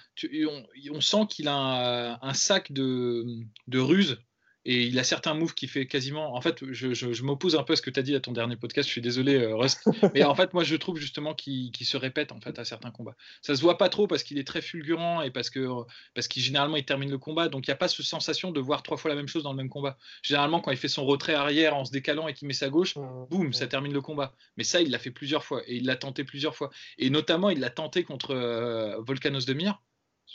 on, 0.91 1.01
sent 1.01 1.25
qu'il 1.29 1.47
a 1.47 1.53
un, 1.53 2.19
un 2.21 2.33
sac 2.33 2.71
de, 2.71 3.25
de 3.67 3.79
ruses 3.79 4.17
et 4.65 4.83
il 4.83 4.97
a 4.97 5.03
certains 5.03 5.33
moves 5.33 5.53
qui 5.53 5.67
fait 5.67 5.85
quasiment. 5.87 6.35
En 6.35 6.41
fait, 6.41 6.63
je, 6.71 6.93
je, 6.93 7.23
m'oppose 7.23 7.55
un 7.55 7.63
peu 7.63 7.73
à 7.73 7.75
ce 7.75 7.81
que 7.81 7.89
tu 7.89 7.99
as 7.99 8.03
dit 8.03 8.15
à 8.15 8.21
ton 8.21 8.31
dernier 8.31 8.55
podcast. 8.55 8.87
Je 8.87 8.91
suis 8.93 9.01
désolé, 9.01 9.35
euh, 9.35 9.55
Rust. 9.55 9.83
Mais 10.13 10.23
en 10.23 10.35
fait, 10.35 10.53
moi, 10.53 10.63
je 10.63 10.75
trouve 10.77 10.97
justement 10.97 11.33
qu'il 11.33 11.71
se 11.81 11.97
répète 11.97 12.31
en 12.31 12.39
fait 12.39 12.57
à 12.59 12.63
certains 12.63 12.91
combats. 12.91 13.15
Ça 13.41 13.55
se 13.55 13.61
voit 13.61 13.77
pas 13.77 13.89
trop 13.89 14.07
parce 14.07 14.23
qu'il 14.23 14.37
est 14.37 14.47
très 14.47 14.61
fulgurant 14.61 15.21
et 15.21 15.31
parce 15.31 15.49
que 15.49 15.67
parce 16.13 16.29
qu'il 16.29 16.41
généralement 16.41 16.77
il 16.77 16.85
termine 16.85 17.11
le 17.11 17.17
combat. 17.17 17.49
Donc 17.49 17.67
il 17.67 17.71
n'y 17.71 17.73
a 17.73 17.77
pas 17.77 17.89
cette 17.89 18.05
sensation 18.05 18.51
de 18.51 18.59
voir 18.61 18.83
trois 18.83 18.95
fois 18.95 19.09
la 19.09 19.15
même 19.15 19.27
chose 19.27 19.43
dans 19.43 19.51
le 19.51 19.57
même 19.57 19.69
combat. 19.69 19.97
Généralement, 20.21 20.61
quand 20.61 20.71
il 20.71 20.77
fait 20.77 20.87
son 20.87 21.05
retrait 21.05 21.33
arrière 21.33 21.75
en 21.75 21.83
se 21.83 21.91
décalant 21.91 22.29
et 22.29 22.33
qu'il 22.33 22.47
met 22.47 22.53
sa 22.53 22.69
gauche, 22.69 22.95
boum, 23.29 23.51
ça 23.51 23.67
termine 23.67 23.91
le 23.91 24.01
combat. 24.01 24.33
Mais 24.55 24.63
ça, 24.63 24.81
il 24.81 24.91
l'a 24.91 24.99
fait 24.99 25.11
plusieurs 25.11 25.43
fois 25.43 25.61
et 25.67 25.75
il 25.75 25.85
l'a 25.85 25.97
tenté 25.97 26.23
plusieurs 26.23 26.55
fois. 26.55 26.69
Et 26.97 27.09
notamment, 27.09 27.49
il 27.49 27.59
l'a 27.59 27.69
tenté 27.69 28.03
contre 28.03 28.31
euh, 28.31 28.95
Volcanos 29.01 29.45
de 29.45 29.53
Mir. 29.53 29.81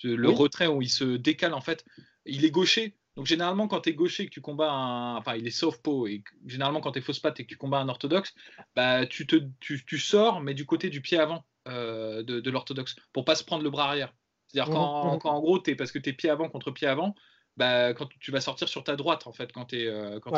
Le 0.05 0.29
retrait 0.29 0.67
où 0.67 0.83
il 0.83 0.91
se 0.91 1.17
décale 1.17 1.55
en 1.55 1.63
fait. 1.63 1.85
Il 2.27 2.45
est 2.45 2.51
gaucher 2.51 2.98
donc 3.19 3.27
généralement, 3.27 3.67
quand 3.67 3.81
tu 3.81 3.91
es 3.91 3.95
gaucher 3.95 4.27
que 4.27 4.31
tu 4.31 4.41
combats 4.41 4.71
un. 4.71 5.17
Enfin, 5.17 5.35
il 5.35 5.45
est 5.45 5.51
southpaw, 5.51 6.07
et 6.07 6.23
généralement, 6.47 6.81
quand 6.81 6.93
tu 6.93 7.01
es 7.01 7.03
fausse 7.03 7.19
patte 7.19 7.41
et 7.41 7.43
que 7.43 7.49
tu 7.49 7.57
combats 7.57 7.81
un 7.81 7.89
orthodoxe, 7.89 8.33
bah, 8.77 9.07
tu, 9.07 9.27
te, 9.27 9.35
tu, 9.59 9.99
sors, 9.99 10.41
mais 10.41 10.55
du 10.55 10.67
côté 10.67 10.89
du 10.89 11.01
pied 11.01 11.19
avant 11.19 11.45
euh, 11.67 12.23
de, 12.23 12.49
l'orthodoxe, 12.49 12.95
pour 13.13 13.25
pas 13.25 13.35
se 13.35 13.43
prendre 13.43 13.65
le 13.65 13.71
bras 13.71 13.89
arrière. 13.89 14.15
C'est-à-dire 14.47 14.73
quand, 14.73 15.17
mmh, 15.17 15.17
mmh. 15.17 15.27
en 15.27 15.41
gros, 15.41 15.61
es, 15.67 15.75
parce 15.75 15.91
que 15.91 15.99
tu 15.99 16.11
es 16.11 16.13
pied 16.13 16.31
avant 16.31 16.49
contre 16.49 16.71
pied 16.71 16.87
avant, 16.87 17.17
bah, 17.57 17.93
quand 17.93 18.09
tu 18.21 18.31
vas 18.31 18.41
sortir 18.41 18.69
sur 18.69 18.85
ta 18.85 18.95
droite, 18.95 19.27
en 19.27 19.33
fait, 19.33 19.51
quand 19.51 19.65
tu 19.65 19.81
es, 19.81 19.89
euh, 19.89 20.21
quand 20.21 20.31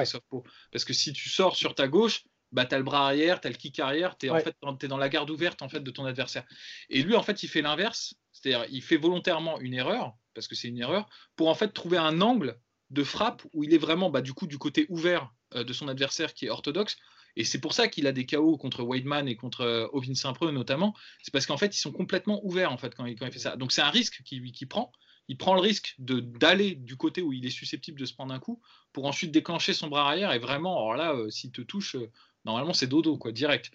Parce 0.73 0.87
que 0.87 0.95
si 0.95 1.13
tu 1.13 1.29
sors 1.29 1.57
sur 1.57 1.75
ta 1.75 1.87
gauche, 1.87 2.25
bah, 2.51 2.65
tu 2.65 2.75
as 2.75 2.79
le 2.79 2.85
bras 2.85 3.05
arrière, 3.05 3.43
tu 3.43 3.47
as 3.47 3.51
le 3.51 3.57
kick 3.57 3.79
arrière, 3.79 4.17
tu 4.17 4.25
es, 4.25 4.31
en 4.31 4.41
fait, 4.41 4.57
es 4.83 4.89
dans 4.89 4.97
la 4.97 5.11
garde 5.11 5.29
ouverte 5.29 5.61
en 5.61 5.69
fait, 5.69 5.81
de 5.81 5.91
ton 5.91 6.07
adversaire. 6.07 6.47
Et 6.89 7.03
lui, 7.03 7.15
en 7.15 7.23
fait, 7.23 7.43
il 7.43 7.49
fait 7.49 7.61
l'inverse 7.61 8.15
C'est-à-dire, 8.33 8.67
il 8.71 8.83
fait 8.83 8.97
volontairement 8.97 9.61
une 9.61 9.75
erreur, 9.75 10.17
parce 10.33 10.49
que 10.49 10.55
c'est 10.55 10.69
une 10.69 10.79
erreur, 10.79 11.11
pour 11.37 11.51
en 11.51 11.55
fait 11.55 11.75
trouver 11.75 11.99
un 11.99 12.23
angle 12.23 12.59
de 12.91 13.05
frappe 13.05 13.43
où 13.53 13.65
il 13.65 13.73
est 13.73 13.79
vraiment 13.79 14.11
bah, 14.11 14.21
du 14.21 14.35
coup 14.35 14.47
du 14.47 14.59
côté 14.59 14.87
ouvert 14.89 15.33
euh, 15.55 15.65
de 15.65 15.73
son 15.73 15.89
adversaire 15.89 16.35
qui 16.35 16.47
est 16.47 16.51
orthodoxe. 16.51 16.97
Et 17.37 17.45
c'est 17.45 17.61
pour 17.61 17.75
ça 17.75 17.87
qu'il 17.87 18.07
a 18.07 18.13
des 18.13 18.27
KO 18.27 18.57
contre 18.57 18.83
Weidman 18.83 19.29
et 19.29 19.37
contre 19.37 19.61
euh, 19.63 19.87
Ovin 19.93 20.15
Saint-Preux 20.15 20.51
notamment. 20.51 20.95
C'est 21.23 21.33
parce 21.33 21.47
qu'en 21.47 21.57
fait, 21.57 21.77
ils 21.77 21.81
sont 21.81 21.93
complètement 21.93 22.41
ouverts 22.45 22.73
en 22.73 22.79
fait 22.79 22.95
quand 22.95 23.07
il, 23.07 23.17
fait 23.17 23.39
ça. 23.39 23.57
Donc 23.57 23.73
c'est 23.73 23.83
un 23.83 23.91
risque 23.91 24.23
qu'il 24.25 24.69
prend. 24.69 24.93
Il 25.29 25.37
prend 25.37 25.55
le 25.55 25.61
risque 25.61 25.95
d'aller 25.99 26.75
du 26.75 26.97
côté 26.97 27.23
où 27.23 27.33
il 27.33 27.47
est 27.47 27.51
susceptible 27.51 28.01
de 28.01 28.05
se 28.05 28.15
prendre 28.15 28.35
un 28.35 28.41
coup 28.41 28.61
pour 28.93 29.07
ensuite 29.07 29.31
déclencher 29.31 29.75
son 29.75 29.87
bras 29.87 30.09
arrière. 30.09 30.33
Et 30.33 30.41
vraiment, 30.41 30.77
alors 30.77 30.97
là, 30.97 31.15
euh, 31.15 31.31
s'il 31.31 31.53
te 31.53 31.61
touche, 31.61 31.97
normalement 32.45 32.73
c'est 32.73 32.89
dodo 32.89 33.17
quoi, 33.17 33.31
direct. 33.31 33.71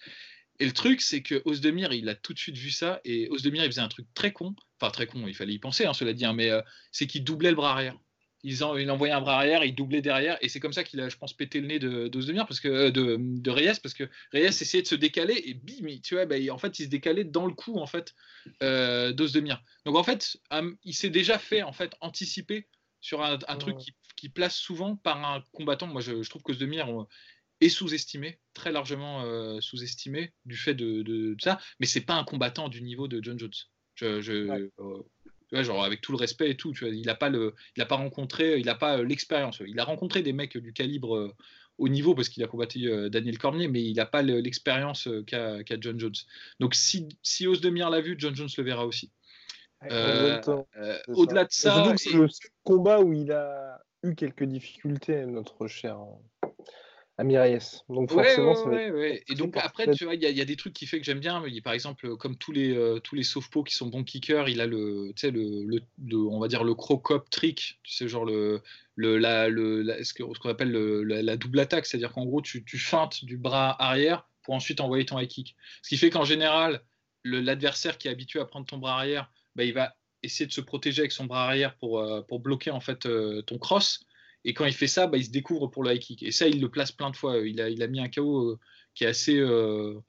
Et 0.60 0.66
le 0.66 0.74
truc, 0.74 1.02
c'est 1.02 1.22
que 1.22 1.42
Osdemir, 1.46 1.94
il 1.94 2.10
a 2.10 2.16
tout 2.16 2.34
de 2.34 2.40
suite 2.40 2.58
vu 2.58 2.72
ça. 2.72 3.00
Et 3.06 3.30
Osdemir, 3.30 3.64
il 3.64 3.68
faisait 3.68 3.82
un 3.82 3.88
truc 3.90 4.08
très 4.14 4.34
con. 4.34 4.56
Enfin, 4.80 4.92
très 4.92 5.08
con, 5.08 5.28
il 5.28 5.36
fallait 5.36 5.54
y 5.54 5.60
penser, 5.60 5.86
hein, 5.86 5.94
cela 5.94 6.14
dit. 6.14 6.26
Hein, 6.26 6.34
mais 6.34 6.50
c'est 6.92 7.08
qu'il 7.08 7.26
doublait 7.26 7.50
le 7.50 7.58
bras 7.58 7.72
arrière 7.72 7.98
il 8.46 8.92
envoyait 8.92 9.14
un 9.14 9.22
bras 9.22 9.38
arrière, 9.38 9.64
il 9.64 9.74
doublait 9.74 10.02
derrière, 10.02 10.38
et 10.42 10.50
c'est 10.50 10.60
comme 10.60 10.74
ça 10.74 10.84
qu'il 10.84 11.02
a, 11.02 11.10
je 11.10 11.18
pense, 11.18 11.34
pété 11.34 11.60
le 11.60 11.68
nez 11.68 11.80
de, 11.80 12.08
de 12.08 12.38
parce 12.44 12.60
que 12.60 12.68
euh, 12.68 12.92
de, 12.92 13.18
de, 13.20 13.52
Reyes, 13.52 13.80
parce 13.82 13.96
que 13.96 14.04
Reyes 14.32 14.46
essayait 14.46 14.84
de 14.84 14.88
se 14.88 14.96
décaler 14.96 15.42
et 15.46 15.56
bim, 15.56 16.00
tu 16.04 16.14
vois, 16.14 16.26
bah, 16.26 16.36
en 16.52 16.58
fait, 16.60 16.78
il 16.80 16.86
se 16.86 16.90
décalait 16.90 17.24
dans 17.24 17.48
le 17.48 17.54
coup 17.54 17.80
en 17.80 17.88
fait 17.88 18.14
euh, 18.62 19.14
d'Ozdemir. 19.14 19.64
Donc 19.86 19.96
en 19.96 20.04
fait, 20.04 20.38
il 20.84 20.94
s'est 20.94 21.10
déjà 21.10 21.40
fait 21.40 21.64
en 21.64 21.74
fait 21.74 21.94
anticiper 22.02 22.68
sur 23.02 23.24
un, 23.24 23.38
truc 23.38 23.78
qui, 24.16 24.30
place 24.30 24.56
souvent 24.56 24.96
par 24.96 25.24
un 25.24 25.44
combattant. 25.52 25.88
Moi, 25.88 26.02
je, 26.02 26.28
trouve 26.30 26.42
qu'Ozdemir 26.42 26.88
est 27.62 27.70
sous-estimé, 27.70 28.40
très 28.54 28.72
largement 28.72 29.24
euh, 29.24 29.60
sous-estimé 29.60 30.34
du 30.46 30.58
fait 30.58 30.76
de, 30.76 31.36
ça, 31.40 31.60
mais 31.80 31.86
c'est 31.88 32.02
pas 32.02 32.16
un 32.16 32.24
combattant 32.24 32.70
du 32.70 32.82
niveau 32.82 33.08
de 33.08 33.24
John 33.24 33.40
Jones. 33.40 33.52
Je, 33.96 34.70
genre 35.52 35.84
avec 35.84 36.02
tout 36.02 36.12
le 36.12 36.18
respect 36.18 36.52
et 36.52 36.58
tout, 36.58 36.74
tu 36.74 36.86
vois, 36.86 36.94
il 36.94 37.06
n'a 37.06 37.16
pas 37.16 37.30
le, 37.30 37.54
il 37.76 37.82
a 37.82 37.86
pas 37.86 37.96
rencontré, 37.96 38.58
il 38.60 38.66
n'a 38.66 38.76
pas 38.76 38.98
euh, 38.98 39.04
l'expérience. 39.04 39.62
Il 39.66 39.80
a 39.80 39.84
rencontré 39.84 40.22
des 40.22 40.34
mecs 40.34 40.58
du 40.58 40.74
calibre 40.74 41.16
euh, 41.16 41.34
au 41.78 41.90
niveau 41.90 42.16
parce 42.16 42.30
qu'il 42.30 42.44
a 42.44 42.48
combattu 42.48 42.90
euh, 42.90 43.10
Daniel 43.10 43.38
Cormier, 43.38 43.68
mais 43.68 43.84
il 43.84 43.96
n'a 43.96 44.06
pas 44.06 44.22
l'expérience 44.22 45.08
qu'a 45.28 45.64
John 45.80 46.00
Jones. 46.00 46.16
Donc 46.60 46.76
si, 46.76 47.08
si 47.22 47.48
Osdemir 47.48 47.90
l'a 47.90 48.02
vu, 48.02 48.16
John 48.18 48.36
Jones 48.36 48.50
le 48.58 48.64
verra 48.64 48.86
aussi. 48.86 49.12
Au-delà 49.84 51.46
de 51.46 51.52
ça, 51.52 51.94
c'est 51.98 52.14
le 52.14 52.28
combat 52.64 53.02
où 53.02 53.14
il 53.14 53.32
a 53.32 53.82
eu 54.04 54.16
quelques 54.16 54.46
difficultés, 54.46 55.26
notre 55.26 55.68
cher 55.68 56.00
à 57.18 57.24
Donc 57.88 58.12
forcément, 58.12 58.56
ça 58.56 58.70
Et 58.76 59.36
donc 59.36 59.56
après, 59.58 59.90
tu 59.92 60.04
vois, 60.04 60.16
il 60.16 60.22
y, 60.22 60.42
a 60.42 60.46
des 60.46 60.56
trucs 60.58 60.74
qui 60.74 60.86
fait 60.86 61.00
que 61.00 61.06
j'aime 61.06 61.20
bien. 61.20 61.42
Par 61.64 61.74
exemple, 61.74 62.18
comme 62.18 62.38
tous 62.38 62.52
les 62.52 62.76
euh, 62.76 63.00
tous 63.00 63.16
les 63.16 63.24
sauvepots 63.24 63.64
qui 63.64 63.74
sont 63.74 63.88
bons 63.88 64.04
kickers, 64.04 64.50
il 64.50 64.60
a 64.60 64.68
le, 64.68 65.14
tu 65.16 65.22
sais, 65.22 65.32
le, 65.32 65.82
on 66.14 66.40
va 66.40 66.48
dire 66.48 66.64
le 66.64 66.74
crocop 66.74 67.30
trick, 67.30 67.80
tu 67.84 67.94
sais, 67.94 68.08
genre 68.10 68.26
le 68.26 68.62
le 68.96 69.18
la, 69.18 69.48
le 69.48 70.04
ce 70.04 70.14
qu'on 70.14 70.50
appelle 70.50 70.72
la, 70.72 71.38
double 71.38 71.60
attaque, 71.60 71.86
c'est-à-dire 71.86 72.12
qu'en 72.12 72.26
gros, 72.26 72.42
tu, 72.42 72.66
tu 72.66 72.78
feintes 72.78 73.24
du 73.24 73.38
bras 73.38 73.82
arrière 73.82 74.28
pour 74.44 74.54
ensuite 74.54 74.82
envoyer 74.82 75.06
ton 75.06 75.18
high 75.18 75.28
kick. 75.28 75.56
Ce 75.82 75.90
qui 75.90 75.98
fait 75.98 76.10
qu'en 76.10 76.26
général, 76.26 76.82
l'adversaire 77.24 77.98
qui 77.98 78.08
est 78.08 78.12
habitué 78.12 78.40
à 78.40 78.46
prendre 78.46 78.66
ton 78.66 78.78
bras 78.78 78.98
arrière, 78.98 79.32
bah, 79.56 79.64
il 79.64 79.74
va 79.74 79.96
essayer 80.22 80.48
de 80.48 80.52
se 80.52 80.62
protéger 80.62 81.02
avec 81.02 81.12
son 81.12 81.26
bras 81.26 81.46
arrière 81.46 81.76
pour, 81.78 82.00
euh, 82.00 82.22
pour 82.22 82.40
bloquer 82.40 82.72
en 82.72 82.80
fait 82.80 83.06
euh, 83.06 83.42
ton 83.42 83.58
cross. 83.58 84.06
Et 84.46 84.54
quand 84.54 84.66
il 84.66 84.74
fait 84.74 84.88
ça, 84.88 85.08
bah, 85.08 85.18
il 85.18 85.26
se 85.26 85.32
découvre 85.32 85.68
pour 85.68 85.84
le 85.84 85.94
high 85.94 86.00
kick. 86.00 86.22
Et 86.24 86.32
ça, 86.32 86.48
il 86.48 86.62
le 86.62 86.70
place 86.70 86.92
plein 86.92 87.10
de 87.10 87.16
fois. 87.16 87.40
Il 87.40 87.60
a, 87.60 87.68
il 87.68 87.82
a 87.82 87.88
mis 87.88 88.00
un 88.00 88.08
KO 88.08 88.52
euh, 88.52 88.60
qui 88.94 89.04
est 89.04 89.08
assez. 89.08 89.38
Euh, 89.38 90.00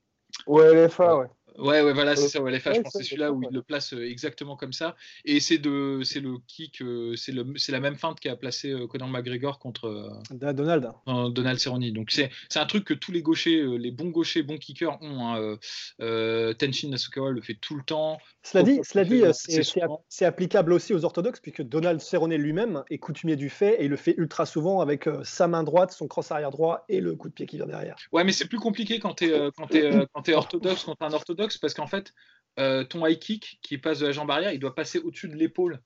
ouais, 0.46 0.86
LFA, 0.86 1.16
ouais. 1.16 1.26
Ouais, 1.58 1.80
ouais, 1.82 1.92
voilà, 1.92 2.16
c'est 2.16 2.28
ça, 2.28 2.40
ouais, 2.40 2.52
je 2.58 2.80
pense 2.80 2.92
c'est 2.92 3.02
celui-là 3.02 3.32
où 3.32 3.42
il 3.42 3.48
le 3.50 3.62
place 3.62 3.94
euh, 3.94 4.08
exactement 4.08 4.56
comme 4.56 4.72
ça. 4.72 4.96
Et 5.24 5.40
c'est 5.40 5.58
de, 5.58 6.00
c'est 6.04 6.20
le 6.20 6.36
kick, 6.46 6.82
euh, 6.82 7.16
c'est 7.16 7.32
le, 7.32 7.46
c'est 7.56 7.72
la 7.72 7.80
même 7.80 7.96
feinte 7.96 8.20
qu'a 8.20 8.36
placé 8.36 8.70
euh, 8.70 8.86
Conor 8.86 9.08
McGregor 9.08 9.58
contre 9.58 10.20
Donald. 10.30 10.92
Donald 11.06 11.58
Cerrone. 11.58 11.90
Donc 11.92 12.10
c'est, 12.10 12.30
c'est 12.48 12.58
un 12.58 12.66
truc 12.66 12.84
que 12.84 12.94
tous 12.94 13.12
les 13.12 13.22
gauchers, 13.22 13.64
les 13.78 13.90
bons 13.90 14.10
gauchers, 14.10 14.42
bons 14.42 14.58
kickers 14.58 15.00
ont. 15.02 15.26
Hein, 15.26 15.56
Tenshin 15.98 16.88
Nasukawa 16.90 17.30
le 17.30 17.40
fait 17.40 17.54
tout 17.54 17.76
le 17.76 17.82
temps. 17.82 18.18
Cela 18.42 18.62
dit, 18.62 18.80
cela 18.82 19.04
dit, 19.04 19.22
c'est, 19.32 19.62
c'est, 20.08 20.24
applicable 20.24 20.72
aussi 20.72 20.94
aux 20.94 21.04
orthodoxes 21.04 21.40
puisque 21.40 21.62
Donald 21.62 22.00
Cerrone 22.00 22.34
lui-même 22.34 22.82
est 22.90 22.98
coutumier 22.98 23.36
du 23.36 23.48
fait 23.48 23.80
et 23.80 23.84
il 23.84 23.90
le 23.90 23.96
fait 23.96 24.14
ultra 24.16 24.46
souvent 24.46 24.80
avec 24.80 25.08
sa 25.22 25.48
main 25.48 25.62
droite, 25.62 25.92
son 25.92 26.06
cross 26.06 26.30
arrière 26.30 26.50
droit 26.50 26.84
et 26.88 27.00
le 27.00 27.14
coup 27.14 27.28
de 27.28 27.34
pied 27.34 27.46
qui 27.46 27.56
vient 27.56 27.66
derrière. 27.66 27.96
Ouais, 28.12 28.24
mais 28.24 28.32
c'est 28.32 28.46
plus 28.46 28.58
compliqué 28.58 28.98
quand 28.98 29.14
t'es, 29.14 29.32
quand 29.56 29.66
t'es, 29.66 29.90
quand 30.12 30.22
t'es 30.22 30.34
orthodoxe, 30.34 30.84
quand 30.84 30.94
t'es 30.94 31.04
un 31.04 31.12
orthodoxe 31.12 31.45
parce 31.60 31.74
qu'en 31.74 31.86
fait, 31.86 32.12
euh, 32.58 32.84
ton 32.84 33.06
high 33.06 33.18
kick 33.18 33.58
qui 33.62 33.78
passe 33.78 33.98
de 33.98 34.06
la 34.06 34.12
jambe 34.12 34.30
arrière, 34.30 34.52
il 34.52 34.58
doit 34.58 34.74
passer 34.74 34.98
au-dessus 34.98 35.28
de 35.28 35.36
l'épaule 35.36 35.80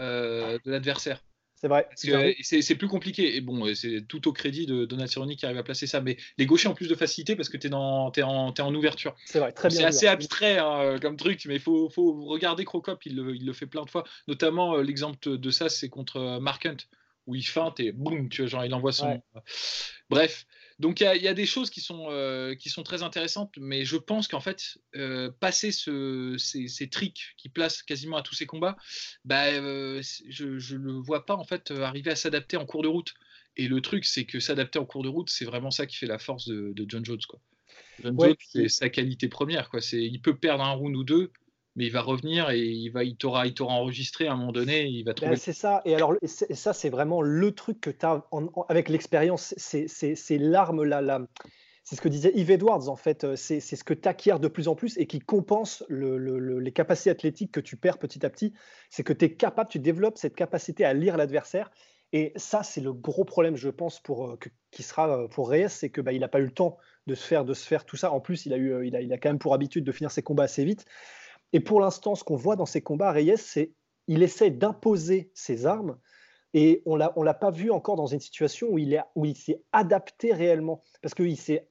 euh, 0.00 0.58
de 0.64 0.70
l'adversaire. 0.70 1.22
C'est 1.54 1.68
vrai. 1.68 1.88
C'est 2.42 2.74
plus 2.74 2.88
compliqué. 2.88 3.36
Et 3.36 3.40
bon, 3.40 3.74
c'est 3.74 4.02
tout 4.06 4.28
au 4.28 4.32
crédit 4.32 4.66
de 4.66 4.84
Donald 4.84 5.10
Cerrone 5.10 5.34
qui 5.34 5.46
arrive 5.46 5.56
à 5.56 5.62
placer 5.62 5.86
ça. 5.86 6.02
Mais 6.02 6.18
les 6.36 6.44
gauchers 6.44 6.68
ont 6.68 6.74
plus 6.74 6.88
de 6.88 6.94
facilité 6.94 7.36
parce 7.36 7.48
que 7.48 7.56
tu 7.56 7.68
es, 7.68 7.72
en, 7.72 8.12
es 8.12 8.22
en 8.22 8.74
ouverture. 8.74 9.14
C'est 9.24 9.38
vrai, 9.38 9.52
très 9.52 9.68
bien. 9.68 9.78
C'est 9.78 9.84
assez 9.86 10.06
abstrait 10.06 10.58
hein, 10.58 10.98
comme 11.00 11.16
truc, 11.16 11.42
mais 11.46 11.54
il 11.54 11.60
faut, 11.60 11.88
faut, 11.88 12.26
regarder 12.26 12.66
Crocop. 12.66 13.06
Il 13.06 13.16
le, 13.16 13.34
il 13.34 13.46
le, 13.46 13.52
fait 13.54 13.66
plein 13.66 13.84
de 13.84 13.90
fois. 13.90 14.04
Notamment, 14.28 14.74
euh, 14.74 14.82
l'exemple 14.82 15.38
de 15.38 15.50
ça, 15.50 15.70
c'est 15.70 15.88
contre 15.88 16.38
Mark 16.38 16.66
Hunt, 16.66 16.76
où 17.26 17.34
il 17.34 17.46
feinte 17.46 17.80
et 17.80 17.92
boum, 17.92 18.28
tu 18.28 18.42
vois, 18.42 18.50
genre, 18.50 18.64
il 18.66 18.74
envoie 18.74 18.92
son. 18.92 19.22
Bref. 20.10 20.46
Donc 20.84 21.00
il 21.00 21.22
y, 21.22 21.28
a 21.28 21.32
des 21.32 21.46
choses 21.46 21.70
qui 21.70 21.80
sont, 21.80 22.08
euh, 22.10 22.54
qui 22.54 22.68
sont 22.68 22.82
très 22.82 23.02
intéressantes, 23.02 23.54
mais 23.56 23.86
je 23.86 23.96
pense 23.96 24.28
qu'en 24.28 24.40
fait, 24.40 24.76
euh, 24.96 25.30
passer 25.40 25.72
ces, 25.72 26.90
tricks 26.90 27.32
qui 27.38 27.48
placent 27.48 27.82
quasiment 27.82 28.18
à 28.18 28.22
tous 28.22 28.34
ces 28.34 28.44
combats, 28.44 28.76
bah, 29.24 29.46
euh, 29.46 30.02
je 30.28 30.44
ne 30.76 30.78
le 30.78 30.92
vois 30.92 31.24
pas 31.24 31.36
en 31.36 31.44
fait 31.44 31.70
arriver 31.70 32.10
à 32.10 32.16
s'adapter 32.16 32.58
en 32.58 32.66
cours 32.66 32.82
de 32.82 32.88
route. 32.88 33.14
Et 33.56 33.66
le 33.66 33.80
truc, 33.80 34.04
c'est 34.04 34.26
que 34.26 34.40
s'adapter 34.40 34.78
en 34.78 34.84
cours 34.84 35.02
de 35.02 35.08
route, 35.08 35.30
c'est 35.30 35.46
vraiment 35.46 35.70
ça 35.70 35.86
qui 35.86 35.96
fait 35.96 36.04
la 36.04 36.18
force 36.18 36.48
de, 36.48 36.74
John 36.86 37.02
Jones. 37.02 37.22
Quoi. 37.26 37.40
John 38.02 38.20
Jones, 38.20 38.36
c'est 38.40 38.68
sa 38.68 38.90
qualité 38.90 39.28
première. 39.28 39.70
Quoi. 39.70 39.80
Il 39.90 40.20
peut 40.20 40.36
perdre 40.36 40.64
un 40.64 40.72
round 40.72 40.94
ou 40.96 41.04
deux, 41.04 41.32
mais 41.76 41.86
il 41.86 41.92
va 41.92 42.02
revenir 42.02 42.50
et 42.50 42.60
il 42.60 42.90
va, 42.90 43.04
il 43.04 43.16
t'aura, 43.16 43.46
il 43.46 43.54
t'aura 43.54 43.74
enregistré 43.74 44.26
à 44.26 44.32
un 44.32 44.36
moment 44.36 44.52
donné, 44.52 44.86
il 44.86 45.02
va 45.04 45.10
ben, 45.10 45.14
trouver. 45.14 45.36
c'est 45.36 45.52
ça. 45.52 45.82
Et 45.84 45.94
alors, 45.94 46.14
ça, 46.24 46.72
c'est 46.72 46.90
vraiment 46.90 47.20
le 47.20 47.52
truc 47.52 47.80
que 47.80 47.90
tu 47.90 48.06
as 48.06 48.24
avec 48.68 48.88
l'expérience. 48.88 49.54
C'est, 49.56 50.38
l'arme 50.38 50.84
là, 50.84 51.00
là. 51.00 51.20
C'est 51.82 51.96
ce 51.96 52.00
que 52.00 52.08
disait 52.08 52.32
Yves 52.34 52.52
Edwards 52.52 52.88
en 52.88 52.96
fait. 52.96 53.34
C'est, 53.36 53.60
ce 53.60 53.84
que 53.84 53.92
tu 53.92 54.08
acquiers 54.08 54.38
de 54.40 54.48
plus 54.48 54.68
en 54.68 54.74
plus 54.74 54.96
et 54.98 55.06
qui 55.06 55.18
compense 55.18 55.84
les 55.90 56.72
capacités 56.72 57.10
athlétiques 57.10 57.52
que 57.52 57.60
tu 57.60 57.76
perds 57.76 57.98
petit 57.98 58.24
à 58.24 58.30
petit. 58.30 58.54
C'est 58.88 59.02
que 59.02 59.12
tu 59.12 59.26
es 59.26 59.34
capable, 59.34 59.68
tu 59.68 59.80
développes 59.80 60.16
cette 60.16 60.36
capacité 60.36 60.84
à 60.84 60.94
lire 60.94 61.16
l'adversaire. 61.16 61.70
Et 62.14 62.32
ça, 62.36 62.62
c'est 62.62 62.80
le 62.80 62.92
gros 62.92 63.24
problème, 63.24 63.56
je 63.56 63.68
pense, 63.68 63.98
pour 63.98 64.30
euh, 64.30 64.38
qui 64.70 64.84
sera 64.84 65.24
euh, 65.24 65.26
pour 65.26 65.50
Reyes, 65.50 65.68
c'est 65.68 65.90
que 65.90 66.00
bah, 66.00 66.12
il 66.12 66.20
n'a 66.20 66.28
pas 66.28 66.38
eu 66.38 66.44
le 66.44 66.52
temps 66.52 66.78
de 67.08 67.16
se 67.16 67.26
faire 67.26 67.44
de 67.44 67.54
se 67.54 67.66
faire 67.66 67.84
tout 67.84 67.96
ça. 67.96 68.12
En 68.12 68.20
plus, 68.20 68.46
il 68.46 68.52
a 68.52 68.56
eu, 68.56 68.72
euh, 68.72 68.86
il 68.86 68.94
a, 68.94 69.00
il 69.00 69.12
a 69.12 69.18
quand 69.18 69.30
même 69.30 69.40
pour 69.40 69.52
habitude 69.52 69.82
de 69.82 69.90
finir 69.90 70.12
ses 70.12 70.22
combats 70.22 70.44
assez 70.44 70.64
vite. 70.64 70.86
Et 71.54 71.60
pour 71.60 71.80
l'instant, 71.80 72.16
ce 72.16 72.24
qu'on 72.24 72.36
voit 72.36 72.56
dans 72.56 72.66
ces 72.66 72.82
combats, 72.82 73.12
Reyes, 73.12 73.38
c'est 73.38 73.72
il 74.08 74.22
essaie 74.24 74.50
d'imposer 74.50 75.30
ses 75.34 75.64
armes 75.64 75.98
et 76.52 76.82
on 76.84 76.96
l'a, 76.96 77.12
on 77.16 77.22
l'a 77.22 77.32
pas 77.32 77.52
vu 77.52 77.70
encore 77.70 77.94
dans 77.96 78.08
une 78.08 78.20
situation 78.20 78.68
où 78.70 78.78
il, 78.78 78.92
est, 78.92 79.02
où 79.14 79.24
il 79.24 79.36
s'est 79.36 79.62
adapté 79.72 80.32
réellement. 80.32 80.82
Parce 81.00 81.14
qu'il 81.14 81.36
s'est 81.38 81.68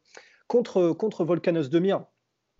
contre, 0.48 0.94
contre 0.94 1.26
Volcanos 1.26 1.70
Demir, 1.70 2.06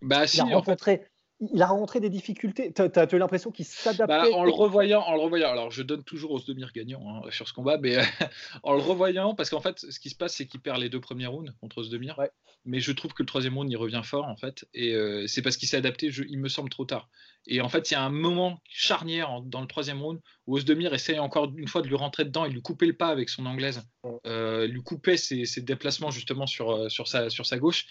bah, 0.02 0.28
si, 0.28 0.38
il 0.38 0.42
a 0.42 0.56
rencontré, 0.56 1.08
il 1.40 1.62
a 1.62 1.68
rencontré 1.68 2.00
des 2.00 2.10
difficultés. 2.10 2.72
Tu 2.74 2.82
as, 2.82 3.14
l'impression 3.14 3.52
qu'il 3.52 3.66
s'adaptait. 3.66 4.06
Bah, 4.08 4.26
en 4.34 4.44
le 4.44 4.52
revoyant, 4.52 5.02
en 5.02 5.14
le 5.14 5.20
revoyant. 5.20 5.50
Alors, 5.50 5.72
je 5.72 5.84
donne 5.84 6.04
toujours 6.04 6.32
Osdemir 6.32 6.72
gagnant 6.74 7.02
hein, 7.08 7.22
sur 7.32 7.48
ce 7.48 7.54
combat, 7.54 7.78
mais 7.78 7.98
en 8.64 8.74
le 8.74 8.82
revoyant, 8.82 9.36
parce 9.36 9.50
qu'en 9.50 9.62
fait, 9.62 9.80
ce 9.80 10.00
qui 10.00 10.10
se 10.10 10.16
passe, 10.16 10.36
c'est 10.36 10.48
qu'il 10.48 10.62
perd 10.62 10.80
les 10.80 10.90
deux 10.90 11.02
premiers 11.02 11.28
rounds 11.28 11.54
contre 11.60 11.80
Osdemir. 11.80 12.20
Mais 12.66 12.80
je 12.80 12.92
trouve 12.92 13.14
que 13.14 13.24
le 13.24 13.28
troisième 13.28 13.58
round, 13.58 13.70
il 13.70 13.78
revient 13.78 14.02
fort, 14.04 14.26
en 14.26 14.38
fait. 14.38 14.66
Et 14.74 14.94
euh, 14.94 15.28
c'est 15.28 15.42
parce 15.42 15.58
qu'il 15.58 15.68
s'est 15.68 15.78
adapté, 15.78 16.08
il 16.08 16.40
me 16.40 16.50
semble, 16.50 16.70
trop 16.70 16.86
tard. 16.86 17.10
Et 17.46 17.60
en 17.60 17.70
fait, 17.70 17.92
il 17.92 17.96
y 17.96 17.98
a 17.98 18.04
un 18.04 18.10
moment 18.10 18.62
charnière 18.70 19.42
dans 19.42 19.62
le 19.62 19.68
troisième 19.68 20.02
round 20.02 20.22
où 20.48 20.56
Osdemir 20.56 20.94
essaye 20.94 21.20
encore 21.20 21.52
une 21.58 21.68
fois 21.68 21.82
de 21.82 21.88
lui 21.88 21.96
rentrer 21.96 22.24
dedans 22.24 22.46
et 22.46 22.50
lui 22.50 22.62
couper 22.62 22.86
le 22.86 22.96
pas 22.96 23.10
avec 23.10 23.30
son 23.30 23.46
anglaise. 23.46 23.84
Euh, 24.26 24.68
lui 24.68 24.82
couper 24.84 25.16
ses, 25.16 25.46
déplacements 25.62 26.12
justement 26.12 26.46
sur, 26.46 26.72
euh, 26.72 26.90
sa, 26.90 27.58
gauche. 27.58 27.88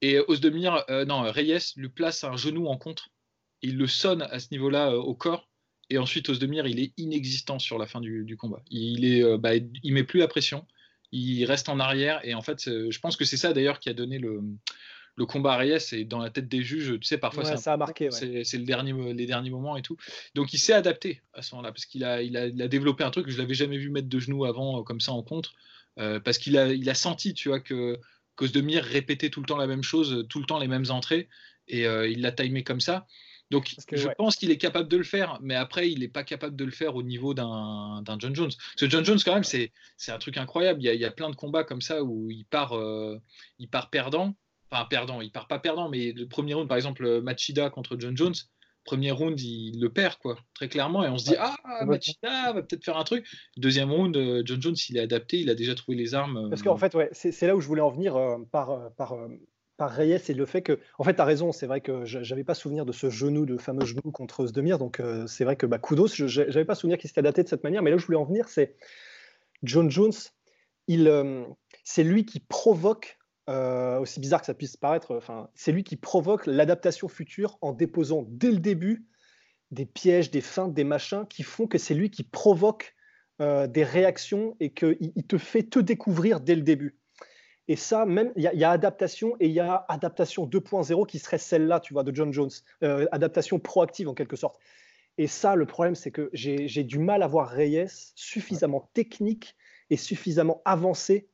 Et 0.00 0.18
Osdemir, 0.18 0.84
non, 1.06 1.22
Reyes 1.22 1.72
lui 1.76 1.88
place 1.88 2.24
un 2.24 2.36
genou 2.36 2.68
en 2.68 2.76
contre. 2.76 3.10
Il 3.62 3.76
le 3.76 3.86
sonne 3.86 4.22
à 4.22 4.38
ce 4.38 4.48
niveau-là 4.52 4.92
au 4.96 5.14
corps. 5.14 5.48
Et 5.88 5.98
ensuite, 5.98 6.28
Osdemir, 6.28 6.66
il 6.66 6.80
est 6.80 6.92
inexistant 6.96 7.58
sur 7.58 7.78
la 7.78 7.86
fin 7.86 8.00
du, 8.00 8.36
combat. 8.36 8.62
Il, 8.70 9.04
est, 9.04 9.38
bah, 9.38 9.52
met 9.84 10.04
plus 10.04 10.20
la 10.20 10.28
pression 10.28 10.66
il 11.12 11.44
reste 11.44 11.68
en 11.68 11.78
arrière. 11.80 12.20
Et 12.24 12.34
en 12.34 12.42
fait, 12.42 12.64
je 12.64 12.98
pense 12.98 13.16
que 13.16 13.24
c'est 13.24 13.36
ça 13.36 13.52
d'ailleurs 13.52 13.78
qui 13.78 13.88
a 13.88 13.94
donné 13.94 14.18
le, 14.18 14.42
le 15.16 15.26
combat 15.26 15.54
à 15.54 15.56
Reyes. 15.56 15.92
Et 15.92 16.04
dans 16.04 16.20
la 16.20 16.30
tête 16.30 16.48
des 16.48 16.62
juges, 16.62 16.98
tu 17.00 17.06
sais, 17.06 17.18
parfois 17.18 17.56
ça 17.56 17.72
a 17.72 17.76
marqué. 17.76 18.10
C'est 18.10 18.58
le 18.58 18.64
dernier, 18.64 18.92
les 19.12 19.26
derniers 19.26 19.50
moments 19.50 19.76
et 19.76 19.82
tout. 19.82 19.96
Donc 20.34 20.52
il 20.52 20.58
s'est 20.58 20.72
adapté 20.72 21.22
à 21.34 21.42
ce 21.42 21.54
moment-là 21.54 21.72
parce 21.72 21.86
qu'il 21.86 22.04
a, 22.04 22.22
il 22.22 22.36
a, 22.36 22.68
développé 22.68 23.04
un 23.04 23.10
truc 23.10 23.26
que 23.26 23.32
je 23.32 23.38
l'avais 23.38 23.54
jamais 23.54 23.78
vu 23.78 23.90
mettre 23.90 24.08
de 24.08 24.18
genoux 24.18 24.44
avant, 24.44 24.80
euh, 24.80 24.82
comme 24.82 25.00
ça 25.00 25.12
en 25.12 25.22
contre. 25.22 25.54
Euh, 25.98 26.20
parce 26.20 26.38
qu'il 26.38 26.58
a, 26.58 26.72
il 26.72 26.88
a 26.90 26.94
senti, 26.94 27.32
tu 27.32 27.48
vois, 27.48 27.60
que 27.60 27.98
Cause 28.36 28.52
de 28.52 28.60
Mire 28.60 28.84
répétait 28.84 29.30
tout 29.30 29.40
le 29.40 29.46
temps 29.46 29.56
la 29.56 29.66
même 29.66 29.82
chose, 29.82 30.26
tout 30.28 30.40
le 30.40 30.46
temps 30.46 30.58
les 30.58 30.68
mêmes 30.68 30.90
entrées. 30.90 31.28
Et 31.68 31.86
euh, 31.86 32.08
il 32.08 32.20
l'a 32.20 32.32
timé 32.32 32.62
comme 32.62 32.80
ça. 32.80 33.06
Donc 33.50 33.74
je 33.92 34.08
pense 34.18 34.36
qu'il 34.36 34.50
est 34.50 34.58
capable 34.58 34.88
de 34.88 34.96
le 34.96 35.04
faire, 35.04 35.38
mais 35.40 35.54
après 35.54 35.88
il 35.90 36.00
n'est 36.00 36.08
pas 36.08 36.24
capable 36.24 36.56
de 36.56 36.64
le 36.64 36.72
faire 36.72 36.96
au 36.96 37.02
niveau 37.04 37.32
d'un 37.32 38.02
John 38.18 38.34
Jones. 38.34 38.50
Parce 38.50 38.80
que 38.80 38.90
John 38.90 39.04
Jones 39.04 39.20
quand 39.24 39.34
même 39.34 39.44
c'est 39.44 39.70
un 40.08 40.18
truc 40.18 40.36
incroyable. 40.36 40.82
Il 40.82 40.92
y, 40.92 41.04
a, 41.04 41.10
plein 41.12 41.30
de 41.30 41.36
combats 41.36 41.62
comme 41.62 41.80
ça 41.80 42.02
où 42.02 42.28
il 42.30 42.44
part, 42.44 42.72
euh, 42.72 43.20
il 43.60 43.68
part 43.68 43.88
perdant, 43.90 44.34
enfin 44.70 44.84
perdant, 44.88 45.20
il 45.20 45.30
part 45.30 45.48
pas 45.48 45.58
perdant, 45.58 45.88
mais 45.88 46.12
le 46.12 46.26
premier 46.26 46.54
round 46.54 46.68
par 46.68 46.76
exemple 46.76 47.20
Machida 47.20 47.70
contre 47.70 47.96
John 47.98 48.16
Jones, 48.16 48.34
premier 48.84 49.10
round 49.10 49.40
il 49.40 49.80
le 49.80 49.88
perd 49.90 50.16
quoi, 50.16 50.36
très 50.54 50.68
clairement, 50.68 51.04
et 51.04 51.08
on 51.08 51.18
se 51.18 51.30
dit 51.30 51.36
ah 51.38 51.56
Machida 51.84 52.52
va 52.52 52.62
peut-être 52.62 52.84
faire 52.84 52.96
un 52.96 53.04
truc. 53.04 53.26
Deuxième 53.56 53.90
round, 53.90 54.16
euh, 54.16 54.42
John 54.44 54.60
Jones 54.60 54.76
il 54.88 54.96
est 54.96 55.00
adapté, 55.00 55.38
il 55.38 55.50
a 55.50 55.54
déjà 55.54 55.74
trouvé 55.74 55.96
les 55.96 56.14
armes. 56.14 56.48
Parce 56.50 56.62
qu'en 56.62 56.76
fait 56.76 56.94
ouais, 56.94 57.08
c'est 57.12 57.46
là 57.46 57.56
où 57.56 57.60
je 57.60 57.66
voulais 57.66 57.82
en 57.82 57.90
venir 57.90 58.18
par 58.50 58.92
par 58.96 59.16
par 59.76 59.90
Reyes 59.90 60.20
et 60.28 60.34
le 60.34 60.46
fait 60.46 60.62
que, 60.62 60.78
en 60.98 61.04
fait, 61.04 61.14
tu 61.14 61.20
as 61.20 61.24
raison, 61.24 61.52
c'est 61.52 61.66
vrai 61.66 61.80
que 61.80 62.04
j'avais 62.04 62.44
pas 62.44 62.54
souvenir 62.54 62.86
de 62.86 62.92
ce 62.92 63.10
genou, 63.10 63.46
de 63.46 63.56
fameux 63.58 63.84
genou 63.84 64.10
contre 64.12 64.46
Zdemir, 64.46 64.78
donc 64.78 65.00
euh, 65.00 65.26
c'est 65.26 65.44
vrai 65.44 65.56
que 65.56 65.66
bah, 65.66 65.78
kudos, 65.78 66.08
j'avais 66.26 66.64
pas 66.64 66.74
souvenir 66.74 66.98
qu'il 66.98 67.08
s'était 67.08 67.20
adapté 67.20 67.42
de 67.42 67.48
cette 67.48 67.62
manière, 67.62 67.82
mais 67.82 67.90
là 67.90 67.96
où 67.96 67.98
je 67.98 68.06
voulais 68.06 68.18
en 68.18 68.24
venir, 68.24 68.48
c'est 68.48 68.76
John 69.62 69.90
Jones, 69.90 70.12
il, 70.88 71.08
euh, 71.08 71.44
c'est 71.84 72.04
lui 72.04 72.24
qui 72.24 72.40
provoque, 72.40 73.18
euh, 73.48 73.98
aussi 73.98 74.20
bizarre 74.20 74.40
que 74.40 74.46
ça 74.46 74.54
puisse 74.54 74.76
paraître, 74.76 75.16
enfin, 75.16 75.48
c'est 75.54 75.72
lui 75.72 75.84
qui 75.84 75.96
provoque 75.96 76.46
l'adaptation 76.46 77.08
future 77.08 77.58
en 77.60 77.72
déposant 77.72 78.24
dès 78.28 78.50
le 78.50 78.58
début 78.58 79.06
des 79.70 79.86
pièges, 79.86 80.30
des 80.30 80.40
feintes, 80.40 80.74
des 80.74 80.84
machins 80.84 81.26
qui 81.28 81.42
font 81.42 81.66
que 81.66 81.78
c'est 81.78 81.94
lui 81.94 82.10
qui 82.10 82.22
provoque 82.22 82.94
des 83.38 83.84
réactions 83.84 84.56
et 84.60 84.72
qu'il 84.72 84.96
il 85.14 85.26
te 85.26 85.36
fait 85.36 85.64
te 85.64 85.78
découvrir 85.78 86.40
dès 86.40 86.54
le 86.54 86.62
début. 86.62 86.96
Et 87.68 87.76
ça, 87.76 88.06
même, 88.06 88.32
il 88.36 88.42
y, 88.42 88.64
a 88.64 88.70
adaptation 88.70 89.34
et 89.40 89.46
il 89.46 89.52
y 89.52 89.60
a 89.60 89.84
adaptation 89.88 90.46
2.0 90.46 91.06
qui 91.06 91.18
serait 91.18 91.38
celle-là, 91.38 91.80
tu 91.80 91.94
vois, 91.94 92.04
de 92.04 92.14
John 92.14 92.32
Jones. 92.32 92.50
Euh, 92.84 93.06
adaptation 93.10 93.58
proactive 93.58 94.08
en 94.08 94.14
quelque 94.14 94.36
sorte. 94.36 94.60
Et 95.18 95.26
ça, 95.26 95.56
le 95.56 95.66
problème, 95.66 95.96
c'est 95.96 96.12
que 96.12 96.30
j'ai 96.32 96.84
du 96.84 96.98
mal 96.98 97.22
à 97.22 97.26
voir 97.26 97.48
Reyes 97.48 98.12
suffisamment 98.14 98.88
technique 98.94 99.56
et 99.90 99.96
suffisamment 99.96 100.62
avancé 100.64 101.28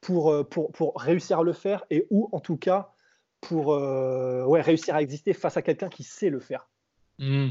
pour, 0.00 0.30
euh, 0.30 0.44
pour, 0.44 0.72
pour, 0.72 0.98
réussir 1.00 1.40
à 1.40 1.42
le 1.42 1.52
faire 1.52 1.84
et 1.90 2.06
ou 2.10 2.28
en 2.32 2.40
tout 2.40 2.56
cas 2.56 2.92
pour 3.40 3.72
euh, 3.72 4.44
ouais, 4.44 4.60
réussir 4.60 4.94
à 4.94 5.02
exister 5.02 5.32
face 5.32 5.56
à 5.56 5.62
quelqu'un 5.62 5.88
qui 5.88 6.02
sait 6.02 6.30
le 6.30 6.40
faire. 6.40 6.68
Hmm. 7.18 7.50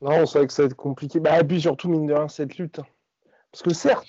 Non, 0.00 0.24
c'est 0.26 0.38
vrai 0.38 0.46
que 0.46 0.52
ça 0.52 0.62
va 0.62 0.66
être 0.66 0.74
compliqué. 0.74 1.20
Bah, 1.20 1.40
et 1.40 1.44
puis 1.44 1.60
surtout, 1.60 1.88
mine 1.88 2.06
de 2.06 2.14
rien, 2.14 2.28
cette 2.28 2.56
lutte. 2.58 2.80
Parce 3.52 3.62
que 3.62 3.74
certes, 3.74 4.06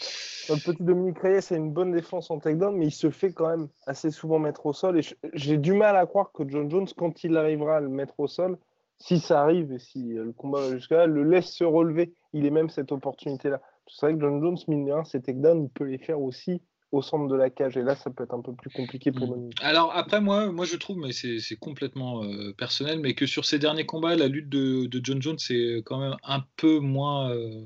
notre 0.49 0.63
petit 0.63 0.83
Dominique 0.83 1.19
Reyes 1.19 1.51
a 1.51 1.55
une 1.55 1.71
bonne 1.71 1.91
défense 1.91 2.29
en 2.29 2.39
takedown, 2.39 2.75
mais 2.75 2.87
il 2.87 2.91
se 2.91 3.09
fait 3.09 3.33
quand 3.33 3.49
même 3.49 3.67
assez 3.87 4.11
souvent 4.11 4.39
mettre 4.39 4.65
au 4.67 4.73
sol. 4.73 4.99
Et 4.99 5.01
j'ai 5.33 5.57
du 5.57 5.73
mal 5.73 5.97
à 5.97 6.05
croire 6.05 6.31
que 6.31 6.47
John 6.47 6.69
Jones, 6.69 6.87
quand 6.95 7.23
il 7.23 7.35
arrivera 7.35 7.77
à 7.77 7.79
le 7.79 7.89
mettre 7.89 8.19
au 8.19 8.27
sol, 8.27 8.57
si 8.99 9.19
ça 9.19 9.41
arrive 9.41 9.73
et 9.73 9.79
si 9.79 10.13
le 10.13 10.31
combat 10.31 10.61
va 10.61 10.75
jusqu'à 10.75 10.97
là, 10.97 11.05
le 11.07 11.23
laisse 11.23 11.51
se 11.51 11.63
relever. 11.63 12.13
Il 12.33 12.45
est 12.45 12.51
même 12.51 12.69
cette 12.69 12.91
opportunité-là. 12.91 13.61
C'est 13.87 14.05
vrai 14.05 14.15
que 14.15 14.21
John 14.21 14.39
Jones, 14.41 14.57
mine 14.67 14.85
de 14.85 14.91
rien, 14.91 15.03
ses 15.03 15.21
takedowns, 15.21 15.63
il 15.63 15.69
peut 15.69 15.85
les 15.85 15.97
faire 15.97 16.21
aussi 16.21 16.61
au 16.91 17.01
centre 17.01 17.27
de 17.27 17.35
la 17.35 17.49
cage. 17.49 17.77
Et 17.77 17.81
là, 17.81 17.95
ça 17.95 18.09
peut 18.09 18.23
être 18.23 18.33
un 18.33 18.41
peu 18.41 18.53
plus 18.53 18.69
compliqué 18.69 19.11
pour 19.11 19.27
Dominique. 19.27 19.57
Alors 19.61 19.91
après, 19.95 20.21
moi, 20.21 20.51
moi 20.51 20.65
je 20.65 20.75
trouve, 20.75 20.97
mais 20.97 21.11
c'est 21.11 21.55
complètement 21.59 22.23
euh, 22.23 22.53
personnel, 22.53 22.99
mais 22.99 23.13
que 23.13 23.25
sur 23.25 23.45
ces 23.45 23.59
derniers 23.59 23.85
combats, 23.85 24.15
la 24.15 24.27
lutte 24.27 24.49
de, 24.49 24.89
John 25.03 25.21
Jones, 25.21 25.39
c'est 25.39 25.81
quand 25.85 25.99
même 25.99 26.17
un 26.23 26.43
peu 26.57 26.79
moins... 26.79 27.31
Euh, 27.31 27.65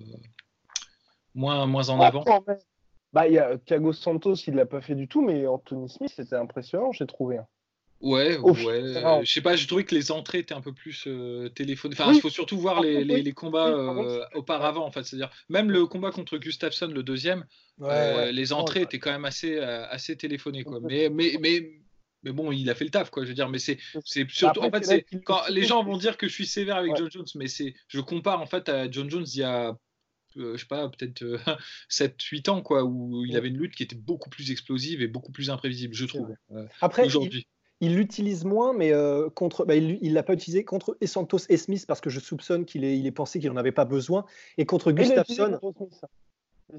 moins, 1.33 1.65
moins 1.65 1.89
en 1.89 1.99
avant. 1.99 2.23
Bah, 3.13 3.27
il 3.27 3.33
y 3.33 3.39
a 3.39 3.57
Thiago 3.57 3.93
Santos, 3.93 4.35
il 4.47 4.55
l'a 4.55 4.65
pas 4.65 4.81
fait 4.81 4.95
du 4.95 5.07
tout, 5.07 5.21
mais 5.21 5.47
Anthony 5.47 5.87
Smith, 5.89 6.11
c'était 6.13 6.35
impressionnant, 6.35 6.91
j'ai 6.91 7.05
trouvé. 7.05 7.37
Hein. 7.37 7.47
Ouais, 8.01 8.37
ouais. 8.37 9.23
je 9.23 9.31
sais 9.31 9.41
pas, 9.41 9.55
j'ai 9.55 9.67
trouvé 9.67 9.83
que 9.83 9.95
les 9.95 10.11
entrées 10.11 10.39
étaient 10.39 10.53
un 10.53 10.61
peu 10.61 10.73
plus 10.73 11.05
euh, 11.07 11.49
téléphonées. 11.49 11.95
Enfin, 11.97 12.13
il 12.13 12.19
faut 12.19 12.29
surtout 12.29 12.59
voir 12.59 12.81
les, 12.81 13.03
les, 13.03 13.33
combats 13.33 13.69
euh, 13.69 14.23
auparavant, 14.33 14.85
en 14.85 14.91
fait. 14.91 15.03
C'est-à-dire, 15.03 15.31
même 15.49 15.71
le 15.71 15.85
combat 15.85 16.11
contre 16.11 16.37
Gustafsson, 16.37 16.87
le 16.87 17.03
deuxième, 17.03 17.45
euh, 17.81 18.31
les 18.31 18.53
entrées 18.53 18.81
étaient 18.81 18.99
quand 18.99 19.11
même 19.11 19.25
assez, 19.25 19.57
assez 19.59 20.15
téléphonées, 20.17 20.63
quoi. 20.63 20.79
Mais, 20.81 21.09
mais, 21.09 21.37
mais, 21.39 21.79
mais 22.23 22.31
bon, 22.31 22.51
il 22.51 22.69
a 22.69 22.75
fait 22.75 22.85
le 22.85 22.91
taf, 22.91 23.09
quoi. 23.09 23.23
Je 23.23 23.29
veux 23.29 23.35
dire, 23.35 23.49
mais 23.49 23.59
c'est, 23.59 23.77
c'est 24.03 24.29
surtout, 24.29 24.61
en 24.61 24.69
fait, 24.69 24.85
c'est 24.85 25.05
quand 25.23 25.41
les 25.49 25.63
gens 25.63 25.83
vont 25.83 25.97
dire 25.97 26.17
que 26.17 26.27
je 26.27 26.33
suis 26.33 26.47
sévère 26.47 26.75
avec 26.75 26.95
John 26.97 27.09
Jones, 27.09 27.25
mais 27.35 27.47
c'est, 27.47 27.73
je 27.87 28.01
compare 28.01 28.41
en 28.41 28.45
fait 28.45 28.67
à 28.69 28.91
John 28.91 29.09
Jones 29.09 29.25
il 29.33 29.39
y 29.39 29.43
a 29.43 29.75
euh, 30.37 30.53
je 30.55 30.61
sais 30.61 30.67
pas, 30.67 30.89
peut-être 30.89 31.23
7-8 31.89 32.49
euh, 32.49 32.51
ans, 32.51 32.61
quoi, 32.61 32.83
où 32.83 33.25
il 33.25 33.35
avait 33.37 33.47
une 33.47 33.57
lutte 33.57 33.75
qui 33.75 33.83
était 33.83 33.95
beaucoup 33.95 34.29
plus 34.29 34.51
explosive 34.51 35.01
et 35.01 35.07
beaucoup 35.07 35.31
plus 35.31 35.49
imprévisible, 35.49 35.93
je 35.93 36.05
trouve. 36.05 36.35
Euh, 36.51 36.65
Après, 36.81 37.05
aujourd'hui. 37.05 37.47
Il 37.81 37.95
l'utilise 37.95 38.45
moins, 38.45 38.73
mais 38.73 38.93
contre, 39.35 39.65
bah, 39.65 39.75
il 39.75 40.13
l'a 40.13 40.23
pas 40.23 40.33
utilisé 40.33 40.63
contre 40.63 40.97
Santos 41.03 41.39
et 41.49 41.57
Smith 41.57 41.85
parce 41.85 41.99
que 41.99 42.09
je 42.09 42.19
soupçonne 42.19 42.65
qu'il 42.65 42.85
est, 42.85 42.97
il 42.97 43.05
est 43.05 43.11
pensé 43.11 43.39
qu'il 43.39 43.51
en 43.51 43.57
avait 43.57 43.73
pas 43.73 43.85
besoin. 43.85 44.25
Et 44.57 44.65
contre 44.65 44.93
Gustafsson, 44.93 45.59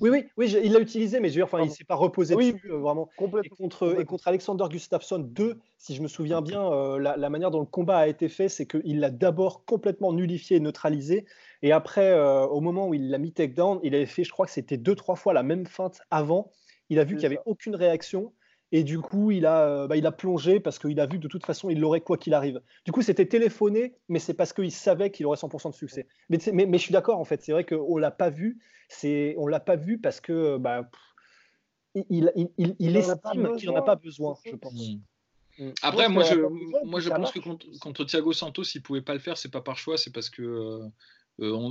oui, 0.01 0.11
oui, 0.11 0.27
oui, 0.37 0.51
il 0.51 0.73
l'a 0.73 0.81
utilisé, 0.81 1.21
mais 1.21 1.29
je 1.29 1.35
veux 1.35 1.39
dire, 1.39 1.45
enfin, 1.45 1.63
il 1.63 1.71
s'est 1.71 1.85
pas 1.85 1.95
reposé 1.95 2.35
dessus 2.35 2.69
vraiment. 2.69 3.09
Et 3.45 3.49
contre, 3.49 4.01
et 4.01 4.05
contre 4.05 4.27
Alexander 4.27 4.65
Gustafsson 4.69 5.19
2, 5.19 5.59
si 5.79 5.95
je 5.95 6.03
me 6.03 6.09
souviens 6.09 6.43
bien, 6.43 6.99
la, 6.99 7.17
la, 7.17 7.31
manière 7.31 7.51
dont 7.51 7.61
le 7.61 7.67
combat 7.67 7.99
a 7.99 8.07
été 8.09 8.29
fait, 8.29 8.49
c'est 8.49 8.67
qu'il 8.67 8.99
l'a 8.99 9.11
d'abord 9.11 9.65
complètement 9.65 10.13
nullifié 10.13 10.57
et 10.57 10.61
neutralisé, 10.61 11.25
et 11.63 11.73
après, 11.73 12.11
euh, 12.13 12.47
au 12.47 12.61
moment 12.61 12.89
où 12.89 12.95
il 12.95 13.11
l'a 13.11 13.19
mis 13.19 13.33
takedown, 13.33 13.81
il 13.83 13.95
avait 13.95 14.07
fait, 14.07 14.25
je 14.25 14.31
crois 14.31 14.47
que 14.47 14.53
c'était 14.53 14.77
deux, 14.77 14.95
trois 14.95 15.17
fois 15.17 15.33
la 15.33 15.43
même 15.43 15.67
feinte 15.67 16.01
avant. 16.11 16.51
Il 16.91 16.99
a 16.99 17.05
vu 17.05 17.17
qu'il 17.17 17.29
n'y 17.29 17.35
avait 17.35 17.43
aucune 17.47 17.75
réaction. 17.75 18.33
Et 18.73 18.83
du 18.83 18.99
coup, 18.99 19.31
il 19.31 19.47
a, 19.47 19.63
euh, 19.63 19.87
bah, 19.87 19.97
il 19.97 20.07
a 20.07 20.13
plongé 20.13 20.59
parce 20.59 20.79
qu'il 20.79 20.99
a 20.99 21.07
vu 21.07 21.19
que 21.19 21.23
de 21.23 21.29
toute 21.29 21.47
façon, 21.47 21.71
il 21.71 21.79
l'aurait 21.79 22.01
quoi 22.01 22.19
qu'il 22.19 22.35
arrive. 22.35 22.61
Du 22.85 22.93
coup, 22.93 23.03
c'était 23.03 23.27
téléphoné, 23.27 23.95
mais 24.09 24.19
c'est 24.19 24.35
parce 24.35 24.53
qu'il 24.53 24.73
savait 24.73 25.11
qu'il 25.11 25.27
aurait 25.27 25.37
100% 25.37 25.71
de 25.71 25.75
succès. 25.75 26.09
Mais, 26.29 26.39
mais, 26.53 26.79
je 26.79 26.83
suis 26.83 26.93
d'accord, 26.93 27.21
en 27.21 27.25
fait. 27.25 27.43
C'est 27.43 27.53
vrai 27.53 27.65
qu'on 27.65 27.97
ne 27.97 28.01
l'a 28.01 28.11
pas 28.11 28.31
vu. 28.31 28.59
On 29.03 29.47
ne 29.47 29.51
l'a 29.51 29.61
pas 29.61 29.77
vu 29.77 29.99
parce 29.99 30.21
que 30.21 30.59
bah, 30.59 30.91
il, 31.95 32.33
il, 32.35 32.77
il, 32.79 32.97
estime 32.97 33.57
qu'il 33.57 33.71
n'en 33.71 33.77
a 33.77 33.83
pas 33.83 33.97
besoin, 33.97 34.37
je 34.45 34.57
pense. 34.57 34.75
Hmm. 34.75 35.01
Hmm. 35.59 35.73
Après, 35.83 36.09
moi, 36.09 36.25
je, 36.25 36.35
moi, 36.85 37.01
je 37.01 37.09
pense 37.09 37.33
que 37.33 37.39
contre, 37.39 37.67
contre, 37.81 38.05
Thiago 38.05 38.33
Santos, 38.33 38.65
il 38.75 38.79
ne 38.79 38.83
pouvait 38.83 39.01
pas 39.01 39.15
le 39.15 39.21
faire. 39.21 39.39
C'est 39.39 39.51
pas 39.51 39.63
par 39.63 39.79
choix, 39.79 39.97
c'est 39.97 40.13
parce 40.13 40.29
que 40.29 40.43
euh, 40.43 40.89
Euh, 41.41 41.71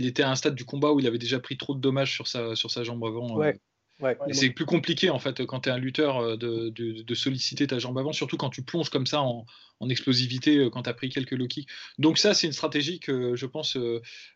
Il 0.00 0.06
était 0.06 0.22
à 0.22 0.30
un 0.30 0.34
stade 0.34 0.54
du 0.54 0.64
combat 0.64 0.92
où 0.92 0.98
il 0.98 1.06
avait 1.06 1.18
déjà 1.18 1.38
pris 1.38 1.58
trop 1.58 1.74
de 1.74 1.80
dommages 1.80 2.12
sur 2.12 2.26
sa, 2.26 2.56
sur 2.56 2.70
sa 2.70 2.84
jambe 2.84 3.04
avant. 3.04 3.40
Euh. 3.40 3.52
Ouais. 4.00 4.16
c'est 4.32 4.48
plus 4.48 4.64
compliqué 4.64 5.10
en 5.10 5.18
fait 5.18 5.44
quand 5.44 5.60
tu 5.60 5.68
es 5.68 5.72
un 5.72 5.76
lutteur 5.78 6.16
euh, 6.16 6.36
de, 6.38 6.70
de, 6.70 7.14
solliciter 7.14 7.66
ta 7.66 7.78
jambe 7.78 7.98
avant, 7.98 8.14
surtout 8.14 8.38
quand 8.38 8.48
tu 8.48 8.62
plonges 8.62 8.88
comme 8.88 9.06
ça 9.06 9.20
en, 9.20 9.44
en 9.78 9.88
explosivité 9.90 10.56
euh, 10.56 10.70
quand 10.70 10.84
tu 10.84 10.88
as 10.88 10.94
pris 10.94 11.10
quelques 11.10 11.32
low 11.32 11.46
kicks. 11.46 11.68
Donc 11.98 12.16
ça 12.16 12.32
c'est 12.32 12.46
une 12.46 12.54
stratégie 12.54 12.98
que 12.98 13.36
je 13.36 13.44
pense 13.44 13.76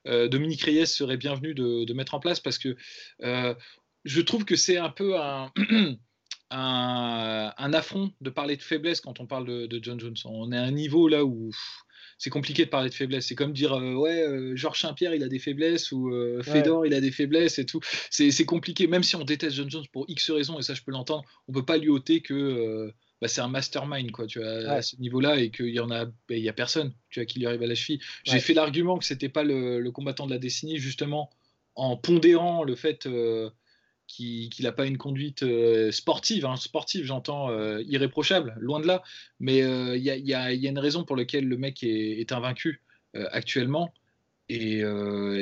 Dominique 0.04 0.60
Reyes 0.60 0.86
serait 0.86 1.16
bienvenu 1.16 1.54
de, 1.54 1.84
de, 1.84 1.94
mettre 1.94 2.14
en 2.14 2.20
place 2.20 2.40
parce 2.40 2.58
que 2.58 2.76
je 3.22 4.20
trouve 4.20 4.44
que 4.44 4.56
c'est 4.56 4.76
un 4.76 4.90
peu 4.90 5.18
un 5.18 5.50
un, 6.54 7.72
affront 7.72 8.12
de 8.20 8.30
parler 8.30 8.56
de 8.56 8.62
faiblesse 8.62 9.00
quand 9.00 9.20
on 9.20 9.26
parle 9.26 9.68
de, 9.68 9.80
John 9.82 9.98
Jones. 9.98 10.16
On 10.24 10.52
est 10.52 10.56
à 10.56 10.62
un 10.62 10.70
niveau 10.70 11.08
là 11.08 11.24
où 11.24 11.50
c'est 12.18 12.30
compliqué 12.30 12.64
de 12.64 12.70
parler 12.70 12.90
de 12.90 12.94
faiblesse. 12.94 13.26
C'est 13.26 13.34
comme 13.34 13.52
dire 13.52 13.72
euh, 13.74 13.94
ouais, 13.94 14.22
euh, 14.22 14.56
Georges 14.56 14.80
Saint-Pierre 14.80 15.14
il 15.14 15.22
a 15.22 15.28
des 15.28 15.38
faiblesses 15.38 15.90
ou 15.92 16.10
euh, 16.10 16.42
Fedor 16.42 16.86
il 16.86 16.94
a 16.94 17.00
des 17.00 17.10
faiblesses 17.10 17.58
et 17.58 17.66
tout. 17.66 17.80
C'est 18.10 18.44
compliqué. 18.44 18.86
Même 18.86 19.02
si 19.02 19.16
on 19.16 19.24
déteste 19.24 19.56
John 19.56 19.70
Jones 19.70 19.86
pour 19.92 20.04
X 20.08 20.30
raisons 20.30 20.58
et 20.58 20.62
ça 20.62 20.74
je 20.74 20.82
peux 20.82 20.92
l'entendre, 20.92 21.24
on 21.48 21.52
peut 21.52 21.64
pas 21.64 21.76
lui 21.76 21.88
ôter 21.88 22.20
que 22.20 22.92
bah, 23.20 23.28
c'est 23.28 23.40
un 23.40 23.48
mastermind 23.48 24.10
quoi. 24.12 24.26
Tu 24.26 24.38
vois, 24.38 24.48
à 24.48 24.82
ce 24.82 24.96
niveau-là 24.96 25.38
et 25.38 25.50
qu'il 25.50 25.70
y 25.70 25.80
en 25.80 25.90
a, 25.90 26.04
bah, 26.06 26.36
y 26.36 26.48
a 26.48 26.52
personne. 26.52 26.92
Tu 27.10 27.20
vois 27.20 27.26
qui 27.26 27.40
lui 27.40 27.46
arrive 27.46 27.62
à 27.62 27.66
la 27.66 27.74
cheville. 27.74 28.00
J'ai 28.24 28.40
fait 28.40 28.54
l'argument 28.54 28.98
que 28.98 29.04
c'était 29.04 29.28
pas 29.28 29.42
le, 29.42 29.80
le, 29.80 29.90
combattant 29.90 30.26
de 30.26 30.32
la 30.32 30.38
décennie 30.38 30.78
justement 30.78 31.30
en 31.74 31.96
pondérant 31.96 32.62
le 32.62 32.76
fait 32.76 33.08
qu'il 34.06 34.50
n'a 34.60 34.72
pas 34.72 34.86
une 34.86 34.98
conduite 34.98 35.42
euh, 35.42 35.90
sportive, 35.90 36.46
hein, 36.46 36.56
sportive 36.56 37.04
j'entends 37.04 37.50
euh, 37.50 37.82
irréprochable, 37.86 38.54
loin 38.58 38.80
de 38.80 38.86
là, 38.86 39.02
mais 39.40 39.62
euh, 39.62 39.96
il 39.96 40.04
y, 40.04 40.34
a, 40.34 40.52
une 40.52 40.78
raison 40.78 41.04
pour 41.04 41.16
laquelle 41.16 41.46
le 41.46 41.56
mec 41.56 41.82
est, 41.82 42.30
invaincu 42.32 42.82
actuellement, 43.30 43.94
et, 44.48 44.82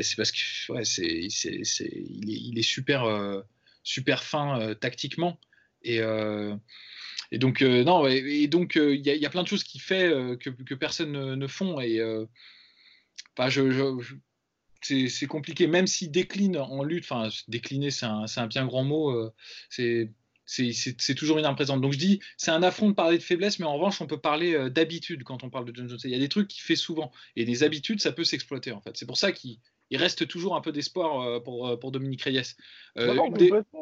c'est 0.03 0.17
parce 0.17 0.31
qu'il 0.31 0.77
est, 0.77 1.41
il 1.81 2.59
est, 2.59 2.63
super, 2.63 3.43
super 3.83 4.23
fin 4.23 4.75
tactiquement, 4.75 5.39
et 5.83 6.01
et 7.35 7.39
donc, 7.39 7.63
non, 7.63 8.07
et, 8.07 8.47
donc, 8.47 8.77
il 8.77 9.01
y, 9.01 9.27
a 9.27 9.31
plein 9.31 9.43
de 9.43 9.49
choses 9.49 9.65
qui 9.65 9.79
fait 9.79 10.11
que, 10.39 10.51
que, 10.51 10.75
personne 10.75 11.35
ne, 11.35 11.47
font. 11.47 11.81
Et 11.81 12.03
enfin, 13.35 13.49
je, 13.49 13.63
c'est 14.83 15.27
compliqué, 15.27 15.67
même 15.67 15.87
s'il 15.87 16.11
décline 16.11 16.57
en 16.57 16.83
lutte, 16.83 17.05
enfin, 17.05 17.29
décliner, 17.49 17.91
c'est 17.91 18.07
un, 18.07 18.25
un, 18.37 18.47
bien 18.47 18.67
grand 18.67 18.85
mot, 18.85 19.31
c'est 19.71 20.11
c'est 20.45 21.15
toujours 21.15 21.39
une 21.39 21.55
présente. 21.55 21.81
Donc 21.81 21.93
je 21.93 21.99
dis, 21.99 22.21
c'est 22.37 22.51
un 22.51 22.63
affront 22.63 22.91
de 22.91 22.95
parler 22.95 23.17
de 23.17 23.23
faiblesse, 23.23 23.59
mais 23.59 23.65
en 23.65 23.75
revanche, 23.75 24.03
on 24.03 24.07
peut 24.07 24.21
parler 24.21 24.69
d'habitude 24.71 25.23
quand 25.23 25.45
on 25.45 25.51
parle 25.51 25.65
de 25.65 25.75
John 25.75 25.89
Jones. 25.89 25.99
Il 26.05 26.11
y 26.11 26.15
a 26.15 26.19
des 26.19 26.29
trucs 26.29 26.49
qu'il 26.49 26.63
fait 26.63 26.77
souvent, 26.77 27.11
et 27.37 27.45
des 27.45 27.63
habitudes, 27.63 28.01
ça 28.01 28.13
peut 28.13 28.25
s'exploiter 28.25 28.73
en 28.73 28.81
fait. 28.81 28.97
C'est 28.97 29.07
pour 29.07 29.17
ça 29.17 29.33
qu'il 29.33 29.59
reste 29.93 30.27
toujours 30.29 30.55
un 30.55 30.61
peu 30.61 30.73
d'espoir 30.73 31.43
pour, 31.43 31.79
pour 31.79 31.93
Dominique 31.93 32.23
Reyes. 32.23 32.43
Euh, 32.99 33.15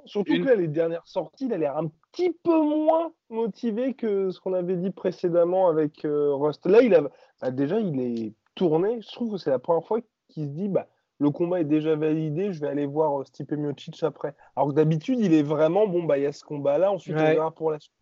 Surtout 0.04 0.44
que 0.44 0.56
les 0.56 0.68
dernières 0.68 1.06
sorties, 1.06 1.46
il 1.46 1.52
a 1.54 1.58
l'air 1.58 1.76
un 1.76 1.90
petit 2.12 2.30
peu 2.44 2.60
moins 2.60 3.12
motivé 3.30 3.94
que 3.94 4.30
ce 4.30 4.38
qu'on 4.38 4.52
avait 4.52 4.76
dit 4.76 4.90
précédemment 4.90 5.68
avec 5.68 6.02
Rust. 6.04 6.66
Là, 6.66 6.82
il 6.82 6.94
a 6.94 7.02
bah, 7.40 7.50
déjà, 7.50 7.80
il 7.80 7.98
est 8.00 8.32
tourné. 8.54 9.00
Je 9.00 9.08
trouve 9.08 9.32
que 9.32 9.38
c'est 9.38 9.50
la 9.50 9.58
première 9.58 9.86
fois 9.86 10.00
qu'il 10.30 10.44
se 10.44 10.50
dit, 10.50 10.68
bah, 10.68 10.86
le 11.18 11.30
combat 11.30 11.60
est 11.60 11.64
déjà 11.64 11.94
validé, 11.96 12.52
je 12.52 12.60
vais 12.60 12.68
aller 12.68 12.86
voir 12.86 13.20
euh, 13.20 13.24
Stipe 13.24 13.52
Miocic 13.52 14.02
après. 14.02 14.34
Alors 14.56 14.70
que 14.70 14.74
d'habitude, 14.74 15.20
il 15.20 15.34
est 15.34 15.42
vraiment, 15.42 15.86
bon, 15.86 16.04
bah, 16.04 16.16
il 16.18 16.24
y 16.24 16.26
a 16.26 16.32
ce 16.32 16.44
combat-là, 16.44 16.90
ensuite 16.90 17.16
on 17.16 17.24
verra 17.24 17.50
pour 17.50 17.70
la 17.70 17.78
suite. 17.78 17.92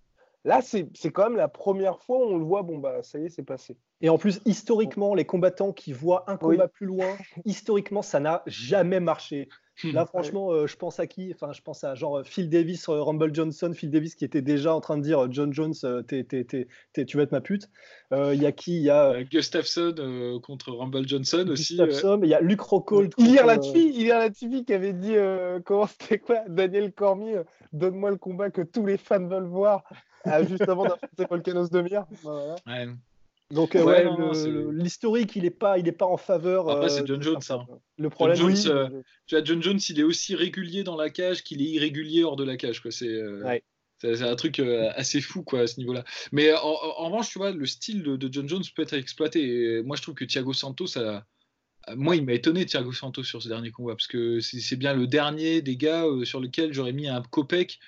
Là, 0.48 0.62
c'est 0.62 1.10
quand 1.12 1.24
même 1.24 1.36
la 1.36 1.48
première 1.48 2.00
fois 2.00 2.20
où 2.20 2.30
on 2.30 2.38
le 2.38 2.44
voit, 2.44 2.62
bon, 2.62 2.78
bah, 2.78 3.02
ça 3.02 3.18
y 3.18 3.26
est, 3.26 3.28
c'est 3.28 3.42
passé. 3.42 3.76
Et 4.00 4.08
en 4.08 4.16
plus, 4.16 4.40
historiquement, 4.46 5.14
les 5.14 5.26
combattants 5.26 5.74
qui 5.74 5.92
voient 5.92 6.24
un 6.26 6.38
combat 6.38 6.68
plus 6.68 6.86
loin, 6.86 7.18
historiquement, 7.44 8.00
ça 8.00 8.18
n'a 8.18 8.42
jamais 8.46 8.98
marché. 8.98 9.50
Là, 9.84 10.06
franchement, 10.06 10.50
euh, 10.50 10.66
je 10.66 10.74
pense 10.76 10.98
à 11.00 11.06
qui? 11.06 11.32
Enfin, 11.34 11.52
je 11.52 11.60
pense 11.60 11.84
à 11.84 11.94
genre 11.94 12.22
Phil 12.24 12.48
Davis, 12.48 12.88
euh, 12.88 13.02
Rumble 13.02 13.34
Johnson, 13.34 13.72
Phil 13.74 13.90
Davis 13.90 14.14
qui 14.14 14.24
était 14.24 14.40
déjà 14.40 14.74
en 14.74 14.80
train 14.80 14.96
de 14.96 15.02
dire 15.02 15.30
John 15.30 15.52
Jones, 15.52 15.74
euh, 15.84 16.02
tu 16.02 17.16
vas 17.16 17.22
être 17.22 17.32
ma 17.32 17.42
pute. 17.42 17.68
Il 18.10 18.42
y 18.42 18.46
a 18.46 18.52
qui? 18.52 18.78
Il 18.78 18.84
y 18.84 18.90
a 18.90 19.22
Gustafsson 19.24 20.40
contre 20.42 20.72
Rumble 20.72 21.06
Johnson 21.06 21.46
aussi. 21.50 21.76
Gustafsson, 21.76 22.20
il 22.22 22.30
y 22.30 22.34
a 22.34 22.40
Luke 22.40 22.62
Rockhold. 22.62 23.12
Il 23.18 23.30
y 23.30 23.38
a 23.38 23.44
la 23.44 24.30
TV 24.30 24.64
qui 24.64 24.72
avait 24.72 24.94
dit 24.94 25.14
comment 25.66 25.86
c'était 25.86 26.18
quoi? 26.18 26.40
Daniel 26.48 26.90
Cormier, 26.92 27.42
donne-moi 27.74 28.10
le 28.10 28.16
combat 28.16 28.50
que 28.50 28.62
tous 28.62 28.86
les 28.86 28.96
fans 28.96 29.26
veulent 29.26 29.44
voir 29.44 29.84
juste 30.44 30.68
avant 30.68 30.84
d'affronter 30.84 31.24
Volcanos 31.28 31.70
de 31.70 31.80
Mire. 31.80 32.06
Voilà. 32.22 32.56
Ouais. 32.66 32.88
Donc 33.50 33.74
ouais, 33.74 34.04
l'historique, 34.72 35.34
il 35.36 35.44
n'est 35.44 35.50
pas, 35.50 35.78
il 35.78 35.88
est 35.88 35.92
pas 35.92 36.06
en 36.06 36.18
faveur. 36.18 36.68
Après, 36.68 36.90
c'est 36.90 37.06
John 37.06 37.22
Jones. 37.22 37.40
Hein. 37.48 37.66
Le 37.96 38.10
problème, 38.10 38.36
John 38.36 38.54
Jones, 38.54 38.72
euh, 38.72 39.02
tu 39.26 39.36
as 39.36 39.44
John 39.44 39.62
Jones, 39.62 39.80
il 39.88 39.98
est 39.98 40.02
aussi 40.02 40.34
régulier 40.34 40.84
dans 40.84 40.96
la 40.96 41.08
cage 41.08 41.42
qu'il 41.42 41.62
est 41.62 41.70
irrégulier 41.70 42.24
hors 42.24 42.36
de 42.36 42.44
la 42.44 42.58
cage. 42.58 42.82
Quoi. 42.82 42.90
C'est, 42.90 43.08
euh, 43.08 43.58
c'est, 44.02 44.20
un 44.20 44.36
truc 44.36 44.58
euh, 44.58 44.90
assez 44.96 45.22
fou 45.22 45.42
quoi, 45.42 45.60
à 45.60 45.66
ce 45.66 45.80
niveau-là. 45.80 46.04
Mais 46.30 46.52
en, 46.52 46.74
revanche, 47.06 47.30
tu 47.30 47.38
vois, 47.38 47.50
le 47.50 47.64
style 47.64 48.02
de, 48.02 48.28
John 48.30 48.46
Jones 48.46 48.64
peut 48.76 48.82
être 48.82 48.92
exploité. 48.92 49.82
moi, 49.82 49.96
je 49.96 50.02
trouve 50.02 50.14
que 50.14 50.26
Thiago 50.26 50.52
Santos 50.52 50.98
a, 50.98 51.24
moi, 51.96 52.16
il 52.16 52.26
m'a 52.26 52.34
étonné 52.34 52.66
Thiago 52.66 52.92
Santos 52.92 53.22
sur 53.22 53.42
ce 53.42 53.48
dernier 53.48 53.70
combat 53.70 53.94
parce 53.94 54.08
que 54.08 54.40
c'est, 54.40 54.76
bien 54.76 54.92
le 54.92 55.06
dernier 55.06 55.62
des 55.62 55.78
gars 55.78 56.04
sur 56.24 56.40
lequel 56.40 56.74
j'aurais 56.74 56.92
mis 56.92 57.08
un 57.08 57.22
copec 57.22 57.78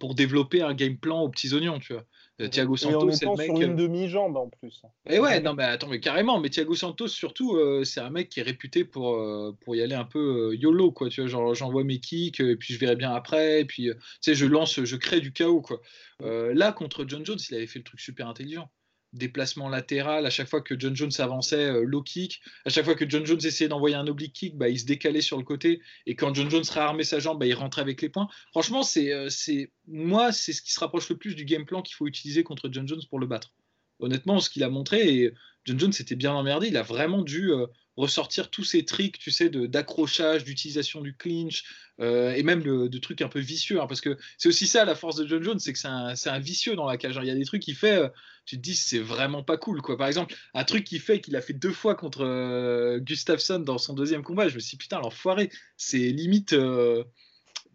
pour 0.00 0.14
développer 0.14 0.62
un 0.62 0.74
game 0.74 0.96
plan 0.96 1.20
aux 1.20 1.28
petits 1.28 1.52
oignons, 1.54 1.78
tu 1.78 1.92
vois. 1.92 2.04
Euh, 2.40 2.48
Thiago 2.48 2.76
Santos, 2.76 3.12
c'est 3.12 3.26
le 3.26 3.36
mec. 3.36 3.46
Sur 3.46 3.60
une 3.60 3.72
euh, 3.72 3.76
demi-jambe 3.76 4.36
en 4.36 4.48
plus. 4.48 4.82
Et 5.08 5.18
ouais, 5.18 5.40
non, 5.40 5.54
mais 5.54 5.64
attends, 5.64 5.88
mais 5.88 6.00
carrément. 6.00 6.40
Mais 6.40 6.48
Thiago 6.48 6.74
Santos, 6.74 7.08
surtout, 7.08 7.56
euh, 7.56 7.84
c'est 7.84 8.00
un 8.00 8.10
mec 8.10 8.28
qui 8.28 8.40
est 8.40 8.42
réputé 8.42 8.84
pour, 8.84 9.16
pour 9.60 9.76
y 9.76 9.82
aller 9.82 9.94
un 9.94 10.04
peu 10.04 10.54
YOLO, 10.56 10.92
quoi. 10.92 11.08
Tu 11.08 11.20
vois, 11.20 11.28
genre, 11.28 11.54
j'envoie 11.54 11.84
mes 11.84 12.00
kicks, 12.00 12.40
et 12.40 12.56
puis 12.56 12.74
je 12.74 12.78
verrai 12.78 12.96
bien 12.96 13.12
après, 13.12 13.60
et 13.60 13.64
puis, 13.64 13.84
tu 13.84 13.96
sais, 14.20 14.34
je 14.34 14.46
lance, 14.46 14.82
je 14.82 14.96
crée 14.96 15.20
du 15.20 15.32
chaos, 15.32 15.62
quoi. 15.62 15.80
là, 16.20 16.72
contre 16.72 17.04
John 17.06 17.24
Jones, 17.24 17.38
il 17.50 17.56
avait 17.56 17.66
fait 17.66 17.78
le 17.78 17.84
truc 17.84 18.00
super 18.00 18.28
intelligent 18.28 18.70
déplacement 19.12 19.68
latéral, 19.68 20.24
à 20.26 20.30
chaque 20.30 20.48
fois 20.48 20.62
que 20.62 20.78
John 20.78 20.96
Jones 20.96 21.12
avançait, 21.18 21.66
euh, 21.66 21.84
low 21.84 22.02
kick, 22.02 22.40
à 22.64 22.70
chaque 22.70 22.84
fois 22.84 22.94
que 22.94 23.08
John 23.08 23.26
Jones 23.26 23.40
essayait 23.44 23.68
d'envoyer 23.68 23.96
un 23.96 24.06
oblique 24.06 24.32
kick, 24.32 24.56
bah, 24.56 24.68
il 24.68 24.78
se 24.78 24.86
décalait 24.86 25.20
sur 25.20 25.36
le 25.36 25.44
côté, 25.44 25.80
et 26.06 26.14
quand 26.14 26.34
John 26.34 26.50
Jones 26.50 26.64
réarmait 26.70 27.04
sa 27.04 27.18
jambe, 27.18 27.38
bah, 27.38 27.46
il 27.46 27.54
rentrait 27.54 27.82
avec 27.82 28.00
les 28.02 28.08
points. 28.08 28.28
Franchement, 28.50 28.82
c'est, 28.82 29.12
euh, 29.12 29.28
c'est 29.28 29.70
moi, 29.86 30.32
c'est 30.32 30.52
ce 30.52 30.62
qui 30.62 30.72
se 30.72 30.80
rapproche 30.80 31.08
le 31.08 31.16
plus 31.16 31.34
du 31.34 31.44
game 31.44 31.66
plan 31.66 31.82
qu'il 31.82 31.94
faut 31.94 32.06
utiliser 32.06 32.42
contre 32.42 32.68
John 32.72 32.88
Jones 32.88 33.02
pour 33.10 33.18
le 33.18 33.26
battre. 33.26 33.52
Honnêtement, 33.98 34.40
ce 34.40 34.50
qu'il 34.50 34.64
a 34.64 34.68
montré, 34.68 35.14
et 35.14 35.34
John 35.64 35.78
Jones 35.78 35.92
s'était 35.92 36.16
bien 36.16 36.32
emmerdé, 36.32 36.68
il 36.68 36.76
a 36.76 36.82
vraiment 36.82 37.22
dû 37.22 37.52
euh, 37.52 37.66
ressortir 37.96 38.50
tous 38.50 38.64
ces 38.64 38.84
tricks, 38.84 39.18
tu 39.18 39.30
sais, 39.30 39.48
d'accrochage, 39.48 40.44
d'utilisation 40.44 41.00
du 41.00 41.16
clinch, 41.16 41.64
euh, 42.00 42.32
et 42.32 42.42
même 42.42 42.62
de, 42.62 42.98
trucs 42.98 43.22
un 43.22 43.28
peu 43.28 43.38
vicieux, 43.38 43.80
hein, 43.80 43.86
parce 43.86 44.00
que 44.00 44.16
c'est 44.38 44.48
aussi 44.48 44.66
ça 44.66 44.84
la 44.84 44.94
force 44.94 45.16
de 45.16 45.26
John 45.26 45.42
Jones, 45.42 45.58
c'est 45.58 45.72
que 45.72 45.78
c'est 45.78 46.30
un, 46.30 46.38
vicieux 46.38 46.74
dans 46.74 46.86
la 46.86 46.96
cage. 46.96 47.16
Hein. 47.18 47.22
Il 47.22 47.28
y 47.28 47.30
a 47.30 47.34
des 47.34 47.44
trucs 47.44 47.62
qu'il 47.62 47.76
fait, 47.76 47.96
euh, 47.96 48.08
tu 48.44 48.56
te 48.56 48.62
dis 48.62 48.74
c'est 48.74 48.98
vraiment 48.98 49.44
pas 49.44 49.56
cool, 49.56 49.82
quoi. 49.82 49.96
Par 49.96 50.08
exemple, 50.08 50.34
un 50.54 50.64
truc 50.64 50.84
qu'il 50.84 51.00
fait 51.00 51.20
qu'il 51.20 51.36
a 51.36 51.40
fait 51.40 51.52
deux 51.52 51.72
fois 51.72 51.94
contre 51.94 52.98
Gustafsson 52.98 53.60
dans 53.60 53.78
son 53.78 53.94
deuxième 53.94 54.22
combat, 54.22 54.48
je 54.48 54.56
me 54.56 54.60
suis 54.60 54.76
dit 54.76 54.78
putain 54.78 55.00
l'enfoiré, 55.00 55.50
c'est 55.76 56.10
limite 56.10 56.56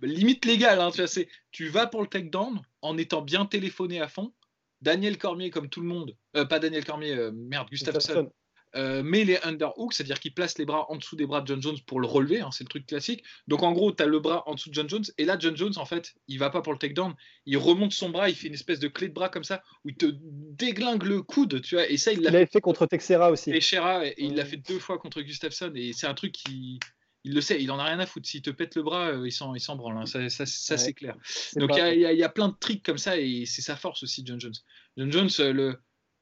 limite 0.02 0.46
légal, 0.46 0.82
hein, 0.82 0.92
tu 0.92 1.28
tu 1.52 1.68
vas 1.70 1.88
pour 1.88 2.02
le 2.02 2.08
takedown 2.08 2.62
en 2.82 2.98
étant 2.98 3.22
bien 3.22 3.46
téléphoné 3.46 4.02
à 4.02 4.08
fond. 4.08 4.34
Daniel 4.82 5.18
Cormier, 5.18 5.50
comme 5.50 5.70
tout 5.70 5.82
le 5.82 5.88
monde, 5.88 6.16
pas 6.34 6.60
Daniel 6.60 6.86
Cormier, 6.86 7.30
merde, 7.34 7.68
Gustafsson, 7.70 8.32
euh, 8.76 9.02
met 9.02 9.24
les 9.24 9.40
underhooks, 9.44 9.94
c'est-à-dire 9.94 10.20
qu'il 10.20 10.34
place 10.34 10.58
les 10.58 10.66
bras 10.66 10.92
en 10.92 10.98
dessous 10.98 11.16
des 11.16 11.26
bras 11.26 11.42
de 11.42 11.48
John 11.48 11.62
Jones 11.62 11.78
pour 11.86 12.00
le 12.02 12.08
relever, 12.08 12.42
hein, 12.42 12.50
c'est 12.52 12.64
le 12.66 12.70
truc 12.70 12.86
classique. 12.86 13.24
Donc 13.48 13.64
en 13.64 13.72
gros, 13.72 13.94
tu 13.94 14.04
as 14.04 14.06
le 14.06 14.20
bras 14.20 14.44
en 14.46 14.56
dessous 14.56 14.70
de 14.70 14.76
John 14.76 14.90
Jones, 14.90 15.06
et 15.18 15.26
là, 15.26 15.38
John 15.40 15.56
Jones, 15.56 15.74
en 15.78 15.86
fait, 15.86 16.14
il 16.28 16.38
va 16.38 16.50
pas 16.50 16.62
pour 16.62 16.74
le 16.74 16.80
takedown, 16.80 17.16
il 17.46 17.58
remonte 17.58 17.94
son 17.94 18.10
bras, 18.10 18.30
il 18.30 18.36
fait 18.36 18.48
une 18.48 18.54
espèce 18.54 18.80
de 18.80 18.90
clé 18.90 19.08
de 19.08 19.14
bras 19.14 19.30
comme 19.30 19.46
ça, 19.46 19.64
où 19.86 19.90
il 19.90 19.96
te 19.96 20.06
déglingue 20.12 21.04
le 21.04 21.22
coude, 21.22 21.62
tu 21.62 21.76
vois, 21.76 21.90
et 21.90 21.98
ça, 21.98 22.12
il 22.12 22.22
l'a 22.22 22.30
fait, 22.30 22.46
fait, 22.46 22.62
contre 22.62 22.86
Texera 22.86 23.32
aussi. 23.32 23.52
Et 23.52 23.56
et, 23.56 24.14
il 24.18 24.36
l'a 24.36 24.46
fait 24.46 24.58
deux 24.58 24.80
fois 24.80 24.98
contre 25.00 25.22
Gustafsson, 25.22 25.72
et 25.74 25.94
c'est 25.94 26.08
un 26.08 26.14
truc 26.14 26.34
qui. 26.34 26.80
Il 27.28 27.34
le 27.34 27.42
sait, 27.42 27.62
il 27.62 27.70
en 27.72 27.78
a 27.78 27.84
rien 27.84 28.00
à 28.00 28.06
foutre. 28.06 28.26
S'il 28.26 28.42
te 28.42 28.50
pète 28.50 28.76
le 28.76 28.84
bras, 28.84 29.10
euh, 29.10 29.28
il 29.28 29.34
s'en, 29.34 29.54
il 29.54 29.62
branle. 29.76 29.98
Hein. 29.98 30.06
Ça, 30.06 30.30
ça, 30.30 30.46
c'est 30.46 30.94
clair. 30.94 31.18
Donc 31.58 31.72
il 31.76 31.96
y, 31.96 32.00
y, 32.00 32.24
a 32.24 32.30
plein 32.30 32.48
de 32.48 32.56
tricks 32.58 32.86
comme 32.86 32.98
ça 32.98 33.18
et 33.18 33.46
c'est 33.46 33.62
sa 33.62 33.76
force 33.76 34.04
aussi, 34.04 34.24
John 34.26 34.40
Jones. 34.40 34.54
John 34.96 35.12
Jones, 35.12 35.30
euh, 35.42 35.52
le, 35.52 35.82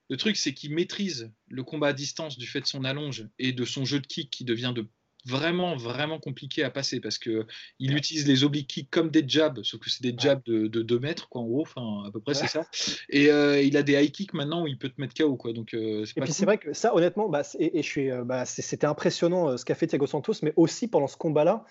le 0.10 0.18
truc, 0.18 0.36
c'est 0.36 0.56
qu'il 0.56 0.74
maîtrise 0.74 1.32
le 1.48 1.64
combat 1.64 1.90
à 1.90 1.94
distance 1.94 2.40
du 2.40 2.48
fait 2.48 2.62
de 2.62 2.66
son 2.66 2.84
allonge 2.84 3.28
et 3.38 3.54
de 3.54 3.66
son 3.66 3.86
jeu 3.86 4.00
de 4.00 4.08
kick 4.08 4.32
qui 4.32 4.46
devient 4.46 4.74
de 4.76 4.88
vraiment 5.26 5.76
vraiment 5.76 6.20
compliqué 6.20 6.64
à 6.64 6.70
passer 6.70 7.00
parce 7.00 7.18
que 7.18 7.46
il 7.80 7.96
utilise 7.96 8.28
les 8.28 8.44
obliques 8.44 8.68
kicks 8.68 8.90
comme 8.92 9.10
des 9.10 9.24
jabs 9.28 9.64
sauf 9.64 9.80
que 9.80 9.90
c'est 9.90 10.04
des 10.04 10.16
jabs 10.18 10.42
de, 10.46 10.68
2 10.68 11.00
mètres 11.00 11.30
quoi 11.30 11.42
en 11.42 11.46
gros 11.46 11.62
enfin 11.62 12.04
à 12.08 12.12
peu 12.12 12.20
près 12.20 12.36
c'est 12.36 12.48
ça. 12.48 12.66
Et 13.10 13.32
euh, 13.32 13.62
il 13.62 13.76
a 13.76 13.84
des 13.84 13.94
high 13.94 14.12
kicks 14.12 14.34
maintenant 14.34 14.64
où 14.64 14.68
il 14.68 14.78
peut 14.78 14.90
te 14.90 15.02
mettre 15.02 15.16
KO 15.16 15.36
quoi 15.36 15.54
donc 15.54 15.74
euh, 15.74 16.06
et 16.16 16.22
puis 16.22 16.32
c'est 16.32 16.46
vrai 16.46 16.58
que 16.58 16.74
ça 16.74 16.96
honnêtement 16.96 17.28
bah, 17.28 17.42
et, 17.60 17.82
je 17.82 17.88
suis 17.88 18.12
euh, 18.12 18.24
bah, 18.24 18.46
c'était 18.46 18.86
impressionnant 18.86 19.58
ce 19.58 19.66
qu'a 19.66 19.76
fait 19.76 19.88
Thiago 19.88 20.06
Santos 20.06 20.36
mais 20.44 20.54
aussi 20.56 20.88
pendant 20.88 21.08
ce 21.08 21.18
combat 21.18 21.44
là 21.44 21.66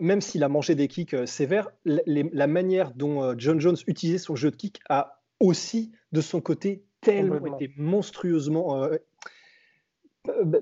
même 0.00 0.20
s'il 0.20 0.42
a 0.42 0.48
mangé 0.48 0.74
des 0.74 0.88
kicks 0.88 1.16
sévères 1.26 1.68
la 1.84 2.46
manière 2.46 2.92
dont 2.94 3.34
John 3.38 3.60
Jones 3.60 3.76
utilisait 3.86 4.18
son 4.18 4.36
jeu 4.36 4.50
de 4.50 4.56
kick 4.56 4.80
a 4.88 5.22
aussi 5.40 5.92
de 6.12 6.20
son 6.20 6.40
côté 6.40 6.84
tellement 7.00 7.56
été 7.56 7.72
monstrueusement 7.76 8.86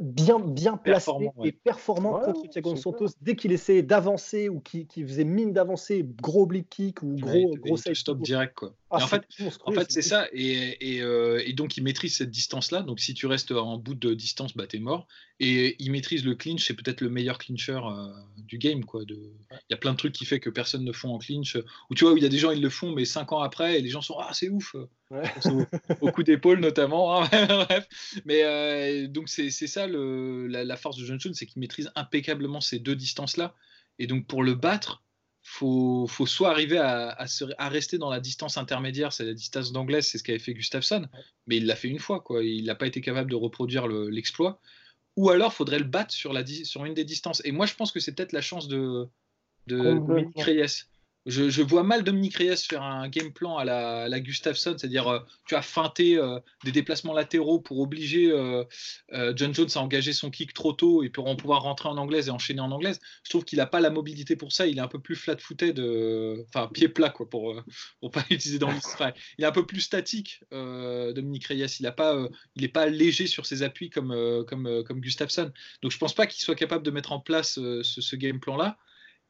bien, 0.01 0.38
bien 0.38 0.77
placé 0.77 1.11
et 1.44 1.53
performant 1.53 2.21
contre 2.21 2.49
Thiago 2.49 2.77
Santos 2.77 3.09
dès 3.21 3.35
qu'il 3.35 3.53
essayait 3.53 3.83
d'avancer 3.83 4.49
ou 4.49 4.61
qu'il 4.61 4.87
faisait 5.07 5.25
mine 5.25 5.53
d'avancer, 5.53 6.07
gros 6.23 6.42
oblique 6.42 6.68
kick 6.71 7.03
ou 7.03 7.16
gros, 7.16 7.57
gros 7.57 7.77
stop 7.77 8.21
direct. 8.21 8.55
Quoi. 8.55 8.75
Ah, 8.90 9.05
en 9.05 9.07
fait, 9.07 9.22
en 9.64 9.72
fait 9.72 9.92
c'est 9.92 10.03
ça. 10.03 10.29
Et, 10.33 10.94
et, 10.94 11.03
euh, 11.03 11.42
et, 11.44 11.53
donc, 11.53 11.77
il 11.77 11.83
maîtrise 11.83 12.16
cette 12.16 12.31
distance-là. 12.31 12.83
Donc, 12.83 13.01
si 13.01 13.12
tu 13.12 13.27
restes 13.27 13.53
en 13.53 13.77
bout 13.77 13.94
de 13.94 14.14
distance, 14.14 14.57
bah, 14.57 14.66
t'es 14.66 14.79
mort. 14.79 15.07
Et 15.40 15.77
il 15.79 15.92
maîtrise 15.92 16.24
le 16.24 16.35
clinch. 16.35 16.66
C'est 16.66 16.74
peut-être 16.74 17.03
le 17.03 17.11
meilleur 17.11 17.38
clincher 17.38 17.81
du 18.38 18.57
game. 18.57 18.85
Quoi. 18.85 19.05
De... 19.05 19.14
Il 19.14 19.70
y 19.70 19.74
a 19.74 19.77
plein 19.77 19.92
de 19.92 19.98
trucs 19.98 20.14
qui 20.14 20.24
fait 20.24 20.40
que 20.40 20.48
personne 20.48 20.85
ne 20.85 20.92
font 20.92 21.11
en 21.14 21.18
clinch. 21.18 21.59
Ou 21.90 21.94
tu 21.94 22.05
vois, 22.05 22.14
où 22.14 22.16
il 22.16 22.22
y 22.22 22.27
a 22.27 22.31
des 22.31 22.38
gens, 22.38 22.51
ils 22.51 22.62
le 22.62 22.70
font, 22.70 22.92
mais 22.92 23.05
cinq 23.05 23.33
ans 23.33 23.40
après, 23.40 23.79
et 23.79 23.83
les 23.83 23.90
gens 23.90 24.01
sont 24.01 24.16
Ah, 24.18 24.31
c'est 24.33 24.48
ouf. 24.48 24.74
Au, 26.01 26.11
coup 26.11 26.22
d'épaule, 26.22 26.61
notamment. 26.61 27.22
Hein, 27.22 27.29
bref. 27.68 27.87
Mais 28.24 28.42
euh, 28.44 29.07
donc, 29.07 29.29
c'est 29.29 29.51
ça 29.51 29.87
le, 29.87 30.46
la, 30.46 30.77
force 30.77 30.96
de 30.96 31.05
Johnson, 31.05 31.31
c'est 31.35 31.46
qu'il 31.46 31.61
maîtrise 31.61 31.90
impeccablement 31.94 32.61
ces 32.62 32.79
deux 32.79 32.96
distances-là. 32.96 33.55
Et 33.98 34.07
donc, 34.07 34.27
pour 34.27 34.42
le 34.42 34.55
battre, 34.55 35.03
faut, 35.42 36.07
faut 36.07 36.27
soit 36.27 36.51
arriver 36.51 36.79
à, 36.79 37.16
à, 37.18 37.68
rester 37.68 37.98
dans 37.98 38.11
la 38.11 38.20
distance 38.20 38.57
intermédiaire, 38.57 39.12
c'est 39.12 39.24
la 39.24 39.35
distance 39.35 39.72
d'anglaise, 39.72 40.07
c'est 40.07 40.18
ce 40.18 40.24
qu'avait 40.24 40.38
fait 40.38 40.55
Gustafsson, 40.55 41.07
mais 41.46 41.57
il 41.57 41.66
l'a 41.66 41.77
fait 41.77 41.88
une 41.88 41.98
fois, 41.98 42.20
quoi. 42.20 42.42
il 42.44 42.64
n'a 42.66 42.74
pas 42.74 42.87
été 42.87 43.01
capable 43.01 43.31
de 43.31 43.37
reproduire 43.37 43.87
l'exploit. 43.88 44.61
ou 45.16 45.31
alors, 45.31 45.53
faudrait 45.53 45.79
le 45.79 45.85
battre 45.85 46.12
sur, 46.12 46.33
la, 46.33 46.44
sur 46.46 46.85
une 46.85 46.94
des 46.94 47.05
distances. 47.05 47.42
Et 47.44 47.53
moi, 47.53 47.66
je 47.66 47.74
pense 47.74 47.92
que 47.92 48.01
c'est 48.01 48.14
peut-être 48.14 48.33
la 48.33 48.42
chance 48.42 48.68
de, 48.68 49.09
de 49.66 50.01
Reyes 50.37 50.85
je, 51.29 51.62
vois 51.62 51.83
mal 51.83 52.05
Dominique 52.05 52.37
Reyes 52.37 52.57
faire 52.57 52.83
un 52.83 53.07
game 53.09 53.33
plan 53.33 53.59
à 53.59 53.64
la, 53.64 54.09
la 54.09 54.21
Gustafsson, 54.21 54.75
c'est-à-dire 54.79 55.09
euh, 55.09 55.19
tu 55.47 55.55
as 55.55 55.62
feinté 55.62 56.17
euh, 56.17 56.41
des 56.64 56.73
déplacements 56.73 57.12
latéraux 57.12 57.61
pour 57.61 57.81
obliger 57.81 58.31
euh, 58.33 58.64
John 59.37 59.55
Jones 59.55 59.69
à 59.75 59.79
engager 59.81 60.14
son 60.14 60.31
kick 60.31 60.55
trop 60.55 60.73
tôt 60.73 61.03
et 61.03 61.11
pour 61.11 61.27
en 61.27 61.37
pouvoir 61.37 61.62
rentrer 61.62 61.88
en 61.91 61.99
anglaise 61.99 62.29
et 62.29 62.31
enchaîner 62.31 62.61
en 62.61 62.71
anglaise. 62.71 62.99
Je 63.25 63.31
trouve 63.31 63.45
qu'il 63.45 63.59
n'a 63.59 63.67
pas 63.67 63.81
la 63.81 63.91
mobilité 63.91 64.37
pour 64.37 64.53
ça. 64.53 64.67
Il 64.67 64.79
est 64.79 64.81
un 64.81 64.88
peu 64.88 65.01
plus 65.01 65.17
flat-footed, 65.17 65.79
enfin 66.49 66.69
pied 66.69 66.88
plat 66.88 67.11
quoi, 67.11 67.29
pour 67.29 67.62
pour 68.01 68.11
pas 68.11 68.25
utiliser 68.31 68.59
dans 68.59 68.71
l'Israël. 68.71 69.14
Il 69.37 69.45
est 69.45 69.49
un 69.49 69.53
peu 69.53 69.67
plus 69.67 69.81
statique, 69.81 70.43
Dominique 70.51 71.47
Reyes. 71.47 71.77
Il 71.79 71.83
n'est 71.83 71.93
pas, 71.93 72.27
pas 72.73 72.87
léger 72.87 73.27
sur 73.27 73.45
ses 73.45 73.62
appuis 73.62 73.91
comme 73.91 74.45
comme 74.47 74.83
comme 74.85 75.01
Gustafsson. 75.01 75.53
Donc 75.83 75.93
je 75.93 75.99
pense 75.99 76.14
pas 76.14 76.27
qu'il 76.27 76.43
soit 76.43 76.55
capable 76.55 76.85
de 76.85 76.91
mettre 76.91 77.12
en 77.12 77.21
place 77.21 77.55
ce, 77.55 77.83
ce 77.83 78.17
game 78.17 78.41
plan 78.41 78.57
là. 78.57 78.79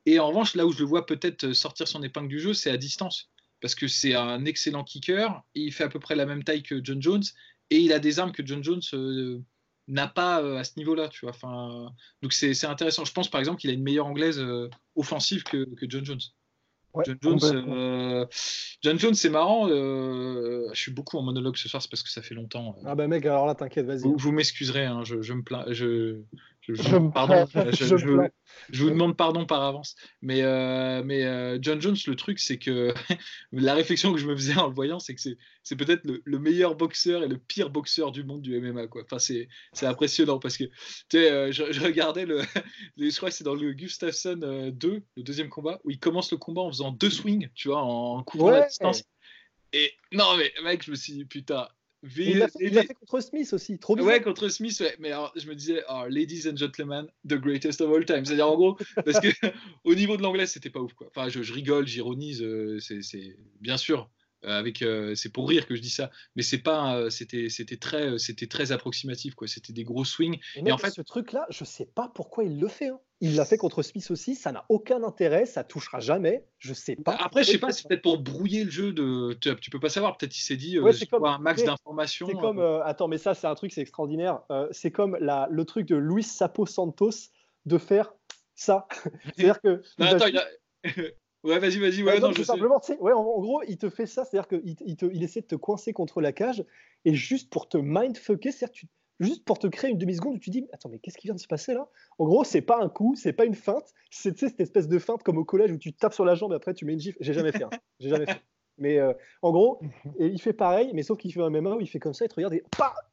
Et 0.07 0.19
en 0.19 0.29
revanche, 0.29 0.55
là 0.55 0.67
où 0.67 0.73
je 0.73 0.79
le 0.79 0.85
vois 0.87 1.07
peut-être 1.07 1.53
sortir 1.53 1.87
son 1.87 2.03
épingle 2.03 2.29
du 2.29 2.41
jeu, 2.41 2.55
c'est 2.55 2.71
à 2.71 2.77
distance. 2.77 3.31
Parce 3.61 3.75
que 3.75 3.89
c'est 3.89 4.15
un 4.15 4.45
excellent 4.45 4.85
kicker, 4.85 5.43
il 5.55 5.73
fait 5.73 5.85
à 5.85 5.89
peu 5.89 5.99
près 5.99 6.15
la 6.15 6.27
même 6.27 6.45
taille 6.45 6.63
que 6.63 6.81
John 6.83 7.03
Jones, 7.03 7.25
et 7.71 7.79
il 7.79 7.93
a 7.93 7.99
des 7.99 8.19
armes 8.19 8.33
que 8.33 8.47
John 8.47 8.63
Jones 8.63 8.81
euh, 8.95 9.41
n'a 9.89 10.07
pas 10.07 10.43
euh, 10.43 10.57
à 10.57 10.65
ce 10.65 10.73
niveau-là. 10.77 11.09
Tu 11.09 11.21
vois. 11.27 11.31
Enfin, 11.31 11.93
donc 12.23 12.33
c'est 12.33 12.65
intéressant. 12.65 13.05
Je 13.05 13.13
pense 13.13 13.29
par 13.29 13.41
exemple 13.41 13.61
qu'il 13.61 13.71
a 13.71 13.73
une 13.73 13.83
meilleure 13.83 14.07
anglaise 14.07 14.39
euh, 14.39 14.71
offensive 14.95 15.43
que, 15.43 15.67
John 15.83 16.05
Jones. 16.05 16.21
John 17.05 17.19
Jones, 17.23 18.27
John 18.83 18.99
Jones, 18.99 19.15
c'est 19.15 19.29
marrant. 19.29 19.69
je 19.69 20.71
suis 20.75 20.91
beaucoup 20.91 21.19
en 21.19 21.23
monologue 21.23 21.57
ce 21.57 21.69
soir, 21.69 21.83
c'est 21.83 21.91
parce 21.91 22.03
que 22.03 22.11
ça 22.11 22.23
fait 22.23 22.35
longtemps. 22.35 22.77
ah 22.87 22.95
bah 22.95 23.07
mec, 23.07 23.25
alors 23.27 23.47
là, 23.47 23.55
t'inquiète, 23.55 23.87
vas-y. 23.87 24.03
Vous, 24.03 24.33
m'excuserez, 24.33 24.87
hein, 24.87 25.05
je, 25.05 25.21
je, 25.23 25.33
me 25.35 25.43
plains. 25.43 25.65
Je, 25.69 26.23
je, 26.69 27.11
pardon, 27.13 27.47
je, 27.73 28.83
vous 28.83 28.91
demande 28.91 29.17
pardon 29.17 29.47
par 29.47 29.63
avance. 29.63 29.97
Mais, 30.21 30.43
euh, 30.43 31.03
mais 31.05 31.25
euh, 31.25 31.59
John 31.61 31.81
Jones, 31.81 31.97
le 32.07 32.17
truc, 32.17 32.39
c'est 32.39 32.59
que 32.59 32.93
la 33.53 33.75
réflexion 33.75 34.13
que 34.13 34.19
je 34.19 34.27
me 34.27 34.37
faisais 34.37 34.57
en 34.57 34.69
le 34.69 34.75
voyant, 34.75 34.99
c'est 34.99 35.15
que 35.15 35.21
c'est 35.21 35.77
peut-être 35.77 36.03
le, 36.05 36.39
meilleur 36.39 36.77
boxeur 36.77 37.23
et 37.23 37.29
le 37.29 37.39
pire 37.39 37.71
boxeur 37.71 38.13
du 38.13 38.25
monde 38.25 38.43
du 38.43 38.61
MMA. 38.61 38.87
Quoi. 38.87 39.03
Enfin, 39.05 39.19
c'est 39.19 39.49
impressionnant 39.83 40.39
parce 40.39 40.57
que 40.57 40.65
tu 40.65 40.73
sais, 41.13 41.31
euh, 41.31 41.53
je, 41.53 41.81
regardais 41.81 42.27
le. 42.27 42.43
je 42.99 43.17
crois 43.17 43.31
que 43.31 43.35
c'est 43.35 43.45
dans 43.45 43.55
le 43.55 43.73
Gustafsson 43.73 44.71
2, 44.73 45.03
le 45.17 45.23
deuxième 45.23 45.49
combat, 45.49 45.81
où 45.85 45.91
il 45.91 45.99
commence 45.99 46.31
le 46.31 46.39
combat 46.39 46.63
en 46.63 46.71
faisant 46.71 46.93
deux 46.93 47.11
swings, 47.11 47.49
tu 47.55 47.69
vois, 47.69 47.83
en 47.83 48.23
couvrant 48.23 48.51
la 48.51 48.67
distance. 48.67 49.05
Et 49.73 49.93
non, 50.13 50.37
mais 50.37 50.53
mec, 50.63 50.83
je 50.83 50.91
me 50.91 50.97
suis 50.97 51.13
dit, 51.13 51.25
putain, 51.25 51.69
il 52.17 52.39
l'a 52.39 52.49
fait, 52.49 52.95
contre 52.95 53.21
Smith 53.21 53.53
aussi, 53.53 53.79
trop 53.79 53.97
bien. 53.97 54.05
Ouais, 54.05 54.21
contre 54.21 54.49
Smith, 54.49 54.79
ouais. 54.81 54.95
Mais 54.99 55.11
alors, 55.11 55.33
je 55.37 55.47
me 55.49 55.55
disais, 55.55 55.83
oh, 55.89 56.05
ladies 56.09 56.49
and 56.49 56.57
gentlemen, 56.57 57.07
the 57.27 57.35
greatest 57.35 57.81
of 57.81 57.93
all 57.93 58.05
time. 58.05 58.25
C'est-à-dire, 58.25 58.49
en 58.49 58.57
gros, 58.57 58.77
parce 59.05 59.21
que 59.21 59.29
au 59.85 59.95
niveau 59.95 60.17
de 60.17 60.23
l'anglais, 60.23 60.47
c'était 60.47 60.71
pas 60.71 60.81
ouf, 60.81 60.93
quoi. 60.95 61.09
Enfin, 61.09 61.29
je, 61.29 61.53
rigole, 61.53 61.87
j'ironise, 61.87 62.43
euh, 62.43 62.79
c'est 62.81 63.37
bien 63.61 63.77
sûr. 63.77 64.09
Euh, 64.45 64.59
avec, 64.59 64.83
euh, 64.83 65.15
c'est 65.17 65.33
pour 65.33 65.49
rire 65.49 65.67
que 65.67 65.75
je 65.75 65.81
dis 65.81 65.91
ça, 65.91 66.11
mais 66.37 66.43
c'est 66.43 66.59
pas, 66.59 67.11
c'était, 67.11 67.49
c'était 67.49 67.77
très, 67.77 68.19
c'était 68.19 68.47
très 68.47 68.71
approximatif, 68.71 69.35
quoi. 69.35 69.49
C'était 69.49 69.73
des 69.73 69.85
gros 69.85 70.05
swings. 70.05 70.39
Et, 70.55 70.71
en 70.71 70.79
fait, 70.79 70.91
ce 70.91 71.03
truc-là, 71.03 71.47
je 71.51 71.65
sais 71.65 71.87
pas 71.87 72.11
pourquoi 72.15 72.45
il 72.45 72.61
le 72.61 72.69
fait. 72.69 72.89
Hein. 72.89 73.01
Il 73.21 73.35
l'a 73.35 73.45
fait 73.45 73.57
contre 73.57 73.83
Smith 73.83 74.09
aussi, 74.13 74.37
ça 74.37 74.53
n'a 74.53 74.65
aucun 74.69 75.03
intérêt, 75.03 75.45
ça 75.45 75.65
touchera 75.65 75.99
jamais. 75.99 76.45
Je 76.59 76.73
sais 76.73 76.95
pas. 76.95 77.17
Bah, 77.17 77.19
après, 77.21 77.43
je 77.43 77.51
sais 77.51 77.59
pas, 77.59 77.73
c'est 77.73 77.89
peut-être 77.89 78.03
pour 78.03 78.19
brouiller 78.19 78.63
le 78.63 78.71
jeu 78.71 78.93
de. 78.93 79.33
Tu, 79.33 79.71
peux 79.71 79.81
pas 79.81 79.89
savoir. 79.89 80.17
Peut-être 80.17 80.39
il 80.39 80.43
s'est 80.43 80.57
dit, 80.57 80.79
euh, 80.79 80.93
c'est 80.93 81.07
comme 81.07 81.25
un 81.25 81.39
max 81.39 81.65
d'informations. 81.65 82.29
C'est 82.29 82.35
comme, 82.35 82.61
euh. 82.61 82.79
Euh, 82.79 82.85
attends, 82.85 83.09
mais 83.09 83.19
ça, 83.19 83.35
c'est 83.35 83.49
un 83.49 83.55
truc, 83.57 83.73
c'est 83.73 83.81
extraordinaire. 83.81 84.43
c'est 84.71 84.93
comme 84.93 85.17
la, 85.21 85.49
le 85.51 85.65
truc 85.65 85.87
de 85.87 85.97
Luis 85.97 86.23
Sapo 86.23 86.65
Santos 86.65 87.31
de 87.67 87.77
faire 87.77 88.15
ça. 88.55 88.87
C'est-à-dire 89.37 89.61
que. 89.61 89.83
non, 89.99 90.07
attends, 90.07 90.27
il 90.27 90.39
a... 90.39 90.47
Ouais, 91.45 91.59
vas-y, 91.59 91.79
vas-y. 91.79 92.03
Ouais, 92.03 92.19
non, 92.19 92.33
je 92.33 92.43
simplement, 92.43 92.81
ouais, 93.01 93.13
en, 93.13 93.23
gros, 93.23 93.63
il 93.69 93.79
te 93.79 93.89
fait 93.89 94.07
ça, 94.07 94.25
c'est-à-dire 94.25 94.49
qu'il 94.49 94.77
il, 94.85 94.97
il, 95.13 95.23
essaie 95.23 95.41
de 95.41 95.47
te 95.47 95.55
coincer 95.55 95.93
contre 95.93 96.21
la 96.21 96.33
cage 96.33 96.65
et 97.05 97.15
juste 97.15 97.51
pour 97.51 97.69
te 97.69 97.79
mindfucker, 97.79 98.51
c'est-à-dire 98.51 98.89
juste 99.21 99.45
pour 99.45 99.59
te 99.59 99.67
créer 99.67 99.91
une 99.91 99.99
demi-seconde 99.99 100.37
où 100.37 100.39
tu 100.39 100.51
dis 100.51 100.67
Attends, 100.73 100.89
mais 100.89 100.99
qu'est-ce 100.99 101.19
qui 101.19 101.27
vient 101.27 101.35
de 101.35 101.41
se 101.41 101.47
passer 101.47 101.75
là? 101.75 101.89
En 102.19 102.25
gros, 102.25 102.45
c'est 102.45 102.61
pas 102.61 102.83
un 102.83 102.89
coup, 102.89 103.15
c'est 103.17 103.33
pas 103.33 103.45
une 103.45 103.55
feinte, 103.55 103.93
c'est 104.11 104.37
cette 104.37 104.61
espèce 104.61 104.89
de 104.89 104.99
feinte 104.99 105.23
comme 105.23 105.39
au 105.39 105.45
collège 105.45 105.73
où 105.73 105.79
tu 105.79 105.93
tapes 105.93 106.15
sur 106.15 106.25
la 106.25 106.35
jambe 106.35 106.53
et 106.53 106.57
après 106.57 106.75
tu 106.75 106.85
mets 106.85 106.95
une 106.95 107.01
gifle. 107.01 107.19
J'ai 107.21 107.35
jamais 107.35 107.53
fait. 107.53 107.65
Hein. 107.65 107.71
J'ai 108.01 108.09
jamais 108.09 108.27
fait. 108.27 108.41
Mais 108.79 108.99
euh, 108.99 109.13
en 109.43 109.51
gros, 109.51 109.81
et 110.19 110.27
il 110.27 110.41
fait 110.41 110.53
pareil, 110.53 110.91
mais 110.95 111.03
sauf 111.03 111.19
qu'il 111.19 111.33
fait 111.33 111.43
un 111.43 111.51
MMA 111.51 111.77
où 111.77 111.81
il 111.81 111.89
fait 111.89 111.99
comme 111.99 112.15
ça, 112.15 112.25
il 112.25 112.29
te 112.29 112.35
regarde 112.35 112.55
et, 112.55 112.63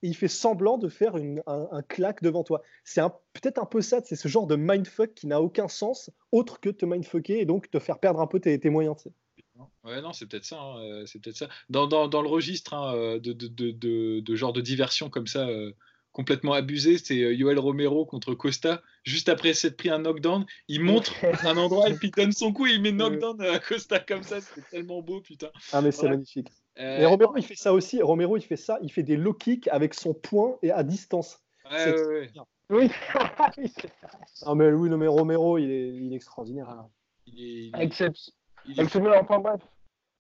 il 0.01 0.15
fait 0.15 0.28
semblant 0.28 0.78
de 0.78 0.88
faire 0.88 1.17
une, 1.17 1.41
un, 1.47 1.82
claque 1.82 2.21
devant 2.21 2.43
toi. 2.43 2.62
C'est 2.84 3.01
peut-être 3.34 3.60
un 3.60 3.65
peu 3.65 3.82
ça, 3.82 4.01
c'est 4.04 4.15
ce 4.15 4.28
genre 4.28 4.47
de 4.47 4.56
mindfuck 4.56 5.13
qui 5.13 5.28
n'a 5.28 5.41
aucun 5.41 5.67
sens 5.67 6.12
autre 6.32 6.60
que 6.60 6.69
de 6.69 6.75
te 6.75 6.86
mindfucker 6.86 7.39
et 7.39 7.45
donc 7.45 7.69
te 7.69 7.80
faire 7.80 7.99
perdre 7.99 8.19
un 8.19 8.28
peu 8.28 8.39
tes, 8.39 8.60
tes 8.60 8.69
moyens. 8.69 8.95
Ouais, 9.84 10.01
non, 10.01 10.13
c'est 10.13 10.25
peut-être 10.25 10.45
ça. 10.45 10.60
Hein, 10.60 10.80
euh, 10.80 11.06
c'est 11.06 11.19
peut-être 11.19 11.38
ça. 11.38 11.49
Dans, 11.69 11.88
dans, 11.88 12.08
dans, 12.08 12.21
le 12.21 12.28
registre 12.28 12.73
hein, 12.73 12.93
euh, 12.95 13.19
de, 13.19 13.34
de, 13.34 13.47
de, 13.47 14.19
de, 14.19 14.36
genre 14.36 14.54
de 14.54 14.62
diversion 14.62 15.10
comme 15.10 15.28
ça, 15.28 15.47
complètement 16.15 16.54
abusé, 16.54 16.97
c'est 16.97 17.21
euh, 17.21 17.34
Yoel 17.34 17.60
Romero 17.60 18.06
contre 18.06 18.34
Costa. 18.36 18.82
Juste 19.04 19.28
après 19.28 19.54
s'être 19.54 19.75
pris 19.75 19.89
un 19.89 19.99
knockdown, 19.99 20.45
il 20.69 20.82
montre 20.82 21.13
un 21.43 21.58
endroit 21.58 21.89
et 21.89 21.93
puis 21.93 22.10
donne 22.10 22.32
son 22.32 22.54
coup 22.54 22.67
et 22.67 22.71
il 22.71 22.82
met 22.82 22.93
knockdown 22.93 23.41
à 23.41 23.60
Costa 23.60 23.99
comme 23.99 24.23
ça. 24.23 24.39
C'est 24.39 24.65
tellement 24.69 25.01
beau, 25.01 25.19
putain. 25.19 25.49
Ah, 25.73 25.82
mais 25.82 25.91
c'est 25.91 26.08
magnifique. 26.08 26.47
Euh, 26.80 26.99
mais 26.99 27.06
Romero, 27.06 27.36
il 27.36 27.43
fait 27.43 27.56
ça 27.56 27.73
aussi. 27.73 28.01
Romero, 28.01 28.38
il 28.38 28.43
fait 28.43 28.56
ça. 28.56 28.80
Il 28.82 28.93
fait 28.93 29.04
des 29.04 29.17
low 29.17 29.34
kicks 29.34 29.67
avec 29.67 29.93
son 29.93 30.13
poing 30.13 30.58
et 30.63 30.71
à 30.71 30.84
distance. 30.84 31.43
Ouais, 31.69 31.93
ouais, 31.93 32.30
Oui. 32.69 32.89
non, 34.45 34.56
mais 34.56 34.71
oui, 34.71 34.89
non, 34.89 34.97
mais 34.97 35.08
Romero, 35.08 35.58
il 35.58 35.69
est, 35.69 35.89
il 35.89 36.13
est 36.13 36.15
extraordinaire. 36.15 36.69
Hein. 36.69 36.88
Il 37.28 37.41
est, 37.41 37.65
il 37.67 37.75
est... 37.75 37.84
Exceptionnel. 37.84 39.19
Enfin 39.21 39.39
bref, 39.39 39.60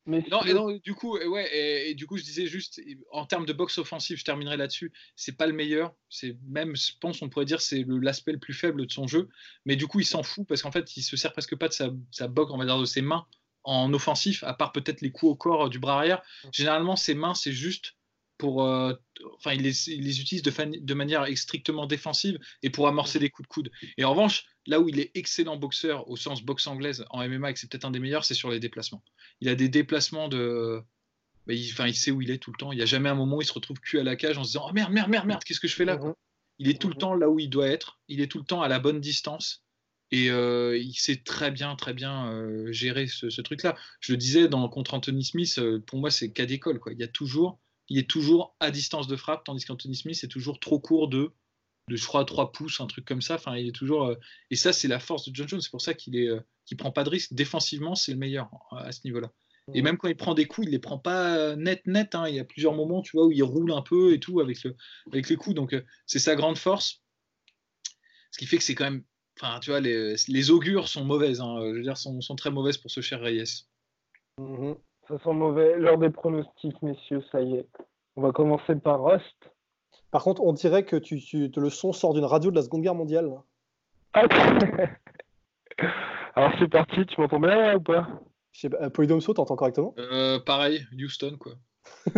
non, 0.05 0.43
et 0.43 0.53
non, 0.53 0.71
du 0.83 0.93
coup, 0.93 1.17
ouais, 1.17 1.89
et, 1.89 1.95
du 1.95 2.05
coup, 2.05 2.17
je 2.17 2.23
disais 2.23 2.45
juste, 2.45 2.79
en 3.11 3.25
termes 3.25 3.45
de 3.45 3.53
boxe 3.53 3.77
offensive, 3.79 4.17
je 4.17 4.23
terminerai 4.23 4.55
là-dessus. 4.55 4.93
C'est 5.15 5.35
pas 5.35 5.47
le 5.47 5.53
meilleur. 5.53 5.95
C'est 6.09 6.37
même, 6.47 6.75
je 6.75 6.91
pense, 6.99 7.21
on 7.21 7.29
pourrait 7.29 7.45
dire, 7.45 7.61
c'est 7.61 7.83
l'aspect 7.87 8.31
le, 8.31 8.39
plus 8.39 8.53
faible 8.53 8.85
de 8.85 8.91
son 8.91 9.07
jeu. 9.07 9.29
Mais 9.65 9.75
du 9.75 9.87
coup, 9.87 9.99
il 9.99 10.05
s'en 10.05 10.21
fout 10.21 10.47
parce 10.47 10.61
qu'en 10.61 10.71
fait, 10.71 10.95
il 10.95 11.01
se 11.01 11.17
sert 11.17 11.33
presque 11.33 11.55
pas 11.55 11.67
de 11.67 11.73
sa, 11.73 11.89
sa 12.11 12.27
boxe, 12.27 12.51
on 12.53 12.57
va 12.57 12.65
dire, 12.65 12.79
de 12.79 12.85
ses 12.85 13.01
mains 13.01 13.25
en 13.63 13.91
offensif, 13.93 14.43
à 14.43 14.53
part 14.53 14.71
peut-être 14.71 15.01
les 15.01 15.11
coups 15.11 15.31
au 15.31 15.35
corps 15.35 15.69
du 15.69 15.79
bras 15.79 15.97
arrière. 15.97 16.21
Généralement, 16.51 16.95
ses 16.95 17.15
mains, 17.15 17.33
c'est 17.33 17.51
juste 17.51 17.95
pour, 18.37 18.63
euh, 18.63 18.93
enfin, 19.37 19.53
il 19.53 19.61
les, 19.61 19.89
il 19.89 20.03
les 20.03 20.21
utilise 20.21 20.43
de, 20.43 20.51
de, 20.79 20.93
manière 20.93 21.25
strictement 21.37 21.87
défensive 21.87 22.37
et 22.61 22.69
pour 22.69 22.87
amorcer 22.87 23.17
des 23.17 23.29
coups 23.29 23.47
de 23.47 23.53
coude. 23.53 23.71
Et 23.97 24.03
en 24.03 24.11
revanche, 24.11 24.45
là 24.65 24.79
où 24.79 24.89
il 24.89 24.99
est 24.99 25.11
excellent 25.15 25.57
boxeur 25.57 26.09
au 26.09 26.15
sens 26.15 26.41
boxe 26.41 26.67
anglaise 26.67 27.05
en 27.09 27.27
MMA 27.27 27.51
et 27.51 27.53
que 27.53 27.59
c'est 27.59 27.69
peut-être 27.69 27.85
un 27.85 27.91
des 27.91 27.99
meilleurs, 27.99 28.25
c'est 28.25 28.33
sur 28.33 28.49
les 28.49 28.59
déplacements. 28.59 29.03
Il 29.41 29.49
a 29.49 29.55
des 29.55 29.69
déplacements 29.69 30.27
de, 30.27 30.81
il, 31.47 31.71
enfin, 31.71 31.87
il 31.87 31.95
sait 31.95 32.11
où 32.11 32.21
il 32.21 32.31
est 32.31 32.37
tout 32.37 32.51
le 32.51 32.57
temps. 32.57 32.71
Il 32.71 32.77
n'y 32.77 32.81
a 32.81 32.87
jamais 32.87 33.09
un 33.09 33.15
moment 33.15 33.37
où 33.37 33.41
il 33.41 33.47
se 33.47 33.53
retrouve 33.53 33.79
cul 33.79 33.99
à 33.99 34.03
la 34.03 34.15
cage 34.15 34.37
en 34.37 34.43
se 34.43 34.49
disant 34.49 34.67
oh 34.69 34.73
merde 34.73 34.91
merde 34.91 35.09
merde 35.09 35.27
merde 35.27 35.43
qu'est-ce 35.43 35.59
que 35.59 35.67
je 35.67 35.75
fais 35.75 35.85
là 35.85 35.97
mhm. 35.97 36.13
Il 36.57 36.69
est 36.69 36.79
tout 36.79 36.87
le 36.87 36.95
temps 36.95 37.15
là 37.15 37.29
où 37.29 37.37
il 37.37 37.49
doit 37.49 37.67
être. 37.67 37.99
Il 38.07 38.21
est 38.21 38.27
tout 38.27 38.37
le 38.37 38.45
temps 38.45 38.61
à 38.61 38.69
la 38.69 38.79
bonne 38.79 39.01
distance. 39.01 39.65
Et 40.11 40.29
euh, 40.29 40.77
il 40.77 40.93
sait 40.93 41.17
très 41.17 41.51
bien, 41.51 41.75
très 41.75 41.93
bien 41.93 42.31
euh, 42.31 42.71
gérer 42.71 43.07
ce, 43.07 43.41
truc-là. 43.41 43.75
Je 43.99 44.13
le 44.13 44.17
disais 44.17 44.47
dans, 44.47 44.69
contre 44.69 44.93
Anthony 44.93 45.25
Smith, 45.25 45.59
pour 45.85 45.99
moi, 45.99 46.11
c'est 46.11 46.31
cas 46.31 46.45
d'école. 46.45 46.79
Il 46.91 46.97
y 46.97 47.03
a 47.03 47.09
toujours 47.09 47.59
il 47.87 47.97
est 47.97 48.09
toujours 48.09 48.55
à 48.59 48.71
distance 48.71 49.07
de 49.07 49.15
frappe, 49.15 49.43
tandis 49.43 49.65
qu'Anthony 49.65 49.95
Smith 49.95 50.23
est 50.23 50.27
toujours 50.27 50.59
trop 50.59 50.79
court 50.79 51.07
de, 51.07 51.31
de, 51.87 51.95
je 51.95 52.05
crois, 52.05 52.25
3 52.25 52.51
pouces, 52.51 52.81
un 52.81 52.87
truc 52.87 53.05
comme 53.05 53.21
ça. 53.21 53.35
Enfin, 53.35 53.55
il 53.55 53.67
est 53.67 53.75
toujours. 53.75 54.05
Euh, 54.05 54.15
et 54.49 54.55
ça, 54.55 54.73
c'est 54.73 54.87
la 54.87 54.99
force 54.99 55.29
de 55.29 55.35
John 55.35 55.47
Jones. 55.47 55.61
C'est 55.61 55.71
pour 55.71 55.81
ça 55.81 55.93
qu'il 55.93 56.15
est, 56.15 56.27
euh, 56.27 56.39
prend 56.77 56.91
pas 56.91 57.03
de 57.03 57.09
risque. 57.09 57.33
Défensivement, 57.33 57.95
c'est 57.95 58.11
le 58.11 58.17
meilleur 58.17 58.49
à 58.71 58.91
ce 58.91 59.01
niveau-là. 59.05 59.31
Et 59.73 59.81
même 59.81 59.97
quand 59.97 60.07
il 60.07 60.15
prend 60.15 60.35
des 60.35 60.45
coups, 60.45 60.67
il 60.67 60.71
les 60.71 60.79
prend 60.79 60.99
pas 60.99 61.55
net 61.55 61.87
net. 61.87 62.13
Hein. 62.13 62.27
Il 62.27 62.35
y 62.35 62.39
a 62.39 62.43
plusieurs 62.43 62.73
moments, 62.73 63.01
tu 63.01 63.17
vois, 63.17 63.25
où 63.25 63.31
il 63.31 63.41
roule 63.41 63.71
un 63.71 63.81
peu 63.81 64.13
et 64.13 64.19
tout 64.19 64.39
avec, 64.39 64.63
le, 64.63 64.75
avec 65.11 65.27
les 65.27 65.35
coups. 65.35 65.55
Donc, 65.55 65.73
euh, 65.73 65.81
c'est 66.05 66.19
sa 66.19 66.35
grande 66.35 66.57
force. 66.57 67.01
Ce 68.29 68.37
qui 68.37 68.45
fait 68.45 68.57
que 68.57 68.63
c'est 68.63 68.75
quand 68.75 68.85
même. 68.85 69.03
Enfin, 69.39 69.59
tu 69.59 69.71
vois, 69.71 69.79
les, 69.79 70.15
les 70.27 70.51
augures 70.51 70.87
sont 70.87 71.03
mauvaises. 71.03 71.41
Hein. 71.41 71.57
Je 71.61 71.77
veux 71.77 71.81
dire, 71.81 71.97
sont, 71.97 72.21
sont 72.21 72.35
très 72.35 72.51
mauvaises 72.51 72.77
pour 72.77 72.91
ce 72.91 73.01
cher 73.01 73.21
Reyes. 73.21 73.65
Mm-hmm. 74.39 74.77
Ça 75.07 75.19
sent 75.19 75.33
mauvais. 75.33 75.77
L'heure 75.77 75.97
des 75.97 76.09
pronostics, 76.09 76.81
messieurs, 76.81 77.23
ça 77.31 77.41
y 77.41 77.55
est. 77.55 77.67
On 78.15 78.21
va 78.21 78.31
commencer 78.31 78.75
par 78.75 79.03
Rust. 79.03 79.49
Par 80.15 80.23
contre, 80.23 80.43
on 80.43 80.53
dirait 80.53 80.85
que 80.85 80.95
tu, 80.95 81.19
le 81.57 81.69
son 81.69 81.91
sort 81.91 82.13
d'une 82.13 82.23
radio 82.23 82.49
de 82.49 82.55
la 82.55 82.61
Seconde 82.61 82.83
Guerre 82.83 82.95
mondiale. 82.95 83.29
Ah, 84.13 84.21
Alors 86.35 86.53
c'est 86.57 86.69
parti, 86.69 87.05
tu 87.05 87.19
m'entends 87.19 87.41
bien 87.41 87.75
ou 87.75 87.81
pas? 87.81 88.07
Je 88.53 88.61
sais 88.61 88.69
Polydomso, 88.91 89.33
t'entends 89.33 89.57
correctement? 89.57 89.93
Euh, 89.97 90.39
Pareil, 90.39 90.87
Houston 90.93 91.35
quoi. 91.37 91.51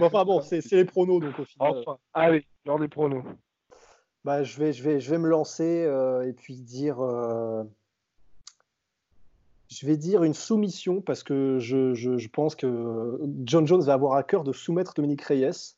bon, 0.00 0.06
enfin 0.06 0.24
bon, 0.24 0.40
c'est 0.40 0.68
les 0.72 0.84
pronos 0.84 1.20
donc 1.20 1.38
au 1.38 1.44
final. 1.44 1.76
Enfin, 1.76 1.98
allez, 2.12 2.44
l'heure 2.66 2.80
des 2.80 2.88
pronos. 2.88 3.22
Bah, 4.24 4.42
je, 4.42 4.58
vais, 4.58 4.72
je, 4.72 4.82
vais, 4.82 4.98
je 4.98 5.12
vais 5.12 5.18
me 5.18 5.28
lancer 5.28 5.84
euh, 5.84 6.28
et 6.28 6.32
puis 6.32 6.56
dire. 6.56 6.98
Euh, 6.98 7.62
je 9.68 9.86
vais 9.86 9.96
dire 9.96 10.24
une 10.24 10.34
soumission 10.34 11.02
parce 11.02 11.22
que 11.22 11.60
je, 11.60 12.28
pense 12.30 12.56
que 12.56 13.20
John 13.44 13.64
Jones 13.64 13.84
va 13.84 13.92
avoir 13.92 14.14
à 14.14 14.24
cœur 14.24 14.42
de 14.42 14.52
soumettre 14.52 14.94
Dominique 14.94 15.22
Reyes 15.22 15.76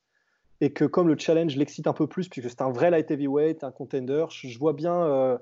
et 0.63 0.73
que 0.73 0.85
comme 0.85 1.09
le 1.09 1.19
challenge 1.19 1.57
l'excite 1.57 1.89
un 1.89 1.93
peu 1.93 2.07
plus 2.07 2.29
puisque 2.29 2.49
c'est 2.49 2.63
un 2.63 2.71
vrai 2.71 2.91
light 2.91 3.11
heavyweight, 3.11 3.65
un 3.65 3.73
contender, 3.73 4.27
je 4.31 4.59
vois 4.59 4.73
bien, 4.73 4.95
euh, 4.95 5.37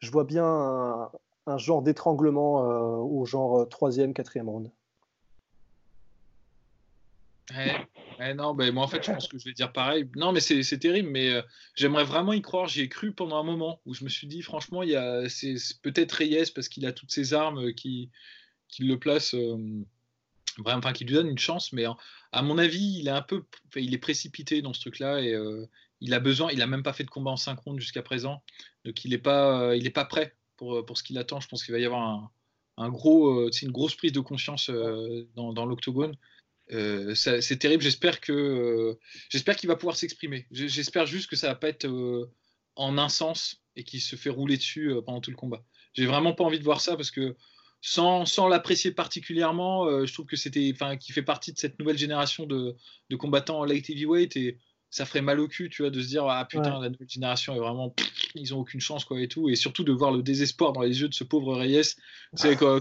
je 0.00 0.10
vois 0.10 0.24
bien 0.24 0.44
un 0.44 1.58
genre 1.58 1.82
d'étranglement 1.82 2.62
au 3.02 3.26
genre 3.26 3.68
troisième, 3.68 4.14
quatrième 4.14 4.48
round. 4.48 4.72
non, 8.34 8.54
ben, 8.54 8.72
moi 8.72 8.84
en 8.84 8.88
fait, 8.88 9.04
je 9.04 9.12
pense 9.12 9.28
que 9.28 9.38
je 9.38 9.44
vais 9.44 9.52
dire 9.52 9.72
pareil. 9.72 10.08
Non, 10.16 10.32
mais 10.32 10.40
c'est 10.40 10.78
terrible, 10.78 11.10
mais 11.10 11.30
euh, 11.30 11.42
j'aimerais 11.74 12.04
vraiment 12.04 12.32
y 12.32 12.40
croire. 12.40 12.66
J'y 12.66 12.80
ai 12.80 12.88
cru 12.88 13.12
pendant 13.12 13.36
un 13.36 13.42
moment 13.42 13.80
où 13.84 13.94
je 13.94 14.04
me 14.04 14.08
suis 14.08 14.26
dit, 14.26 14.42
franchement, 14.42 14.82
il 14.82 15.26
c'est 15.28 15.56
peut-être 15.82 16.12
Reyes 16.12 16.50
parce 16.54 16.68
qu'il 16.68 16.86
a 16.86 16.92
toutes 16.92 17.12
ses 17.12 17.34
armes 17.34 17.74
qui, 17.74 18.10
qui 18.68 18.84
le 18.84 18.94
euh, 18.94 19.56
vraiment, 19.58 19.86
enfin, 20.64 20.92
qui 20.92 21.04
lui 21.04 21.14
donne 21.14 21.28
une 21.28 21.38
chance. 21.38 21.72
Mais 21.72 21.84
à 22.32 22.42
mon 22.42 22.58
avis, 22.58 22.98
il 22.98 23.08
est 23.08 23.12
un 23.12 23.22
peu, 23.22 23.44
il 23.74 23.94
est 23.94 23.98
précipité 23.98 24.62
dans 24.62 24.72
ce 24.72 24.80
truc-là 24.80 25.20
et 25.20 25.34
euh, 25.34 25.66
il 26.00 26.14
a 26.14 26.20
besoin. 26.20 26.50
Il 26.52 26.62
a 26.62 26.66
même 26.66 26.82
pas 26.82 26.92
fait 26.92 27.04
de 27.04 27.10
combat 27.10 27.30
en 27.30 27.36
synchrone 27.36 27.78
jusqu'à 27.78 28.02
présent, 28.02 28.42
donc 28.84 29.04
il 29.04 29.10
n'est 29.10 29.18
pas, 29.18 29.74
il 29.76 29.86
est 29.86 29.90
pas 29.90 30.04
prêt 30.04 30.34
pour, 30.56 30.84
pour 30.84 30.98
ce 30.98 31.02
qu'il 31.02 31.18
attend. 31.18 31.40
Je 31.40 31.48
pense 31.48 31.64
qu'il 31.64 31.72
va 31.72 31.80
y 31.80 31.84
avoir 31.84 32.02
un, 32.02 32.30
un 32.76 32.88
gros, 32.88 33.48
une 33.50 33.72
grosse 33.72 33.94
prise 33.94 34.12
de 34.12 34.20
conscience 34.20 34.70
dans, 35.34 35.52
dans 35.52 35.66
l'octogone. 35.66 36.16
Euh, 36.72 37.14
c'est 37.14 37.58
terrible. 37.58 37.82
J'espère 37.82 38.20
que 38.20 38.32
euh, 38.32 38.98
j'espère 39.28 39.56
qu'il 39.56 39.68
va 39.68 39.76
pouvoir 39.76 39.96
s'exprimer. 39.96 40.46
J'espère 40.50 41.06
juste 41.06 41.30
que 41.30 41.36
ça 41.36 41.48
va 41.48 41.54
pas 41.54 41.68
être 41.68 41.86
euh, 41.86 42.30
en 42.74 42.98
un 42.98 43.08
sens 43.08 43.62
et 43.76 43.84
qu'il 43.84 44.00
se 44.00 44.16
fait 44.16 44.30
rouler 44.30 44.56
dessus 44.56 44.92
pendant 45.04 45.20
tout 45.20 45.30
le 45.30 45.36
combat. 45.36 45.64
J'ai 45.94 46.06
vraiment 46.06 46.32
pas 46.32 46.44
envie 46.44 46.58
de 46.58 46.64
voir 46.64 46.80
ça 46.80 46.96
parce 46.96 47.10
que 47.10 47.36
sans, 47.80 48.24
sans 48.24 48.48
l'apprécier 48.48 48.90
particulièrement, 48.90 50.04
je 50.04 50.12
trouve 50.12 50.26
que 50.26 50.36
c'était, 50.36 50.70
enfin, 50.74 50.96
qui 50.96 51.12
fait 51.12 51.22
partie 51.22 51.52
de 51.52 51.58
cette 51.58 51.78
nouvelle 51.78 51.98
génération 51.98 52.46
de, 52.46 52.74
de 53.10 53.16
combattants 53.16 53.64
light 53.64 53.88
heavyweight 53.88 54.36
et 54.36 54.58
ça 54.90 55.04
ferait 55.04 55.22
mal 55.22 55.40
au 55.40 55.48
cul, 55.48 55.68
tu 55.68 55.82
vois, 55.82 55.90
de 55.90 56.00
se 56.00 56.08
dire 56.08 56.26
ah 56.26 56.44
putain 56.44 56.80
la 56.80 56.88
nouvelle 56.88 57.08
génération 57.08 57.54
est 57.54 57.58
vraiment 57.58 57.94
ils 58.34 58.54
ont 58.54 58.60
aucune 58.60 58.80
chance 58.80 59.04
quoi 59.04 59.20
et 59.20 59.28
tout 59.28 59.48
et 59.48 59.56
surtout 59.56 59.84
de 59.84 59.92
voir 59.92 60.12
le 60.12 60.22
désespoir 60.22 60.72
dans 60.72 60.82
les 60.82 61.00
yeux 61.00 61.08
de 61.08 61.14
ce 61.14 61.24
pauvre 61.24 61.54
Reyes. 61.54 61.96
C'est 62.34 62.56
quoi, 62.56 62.80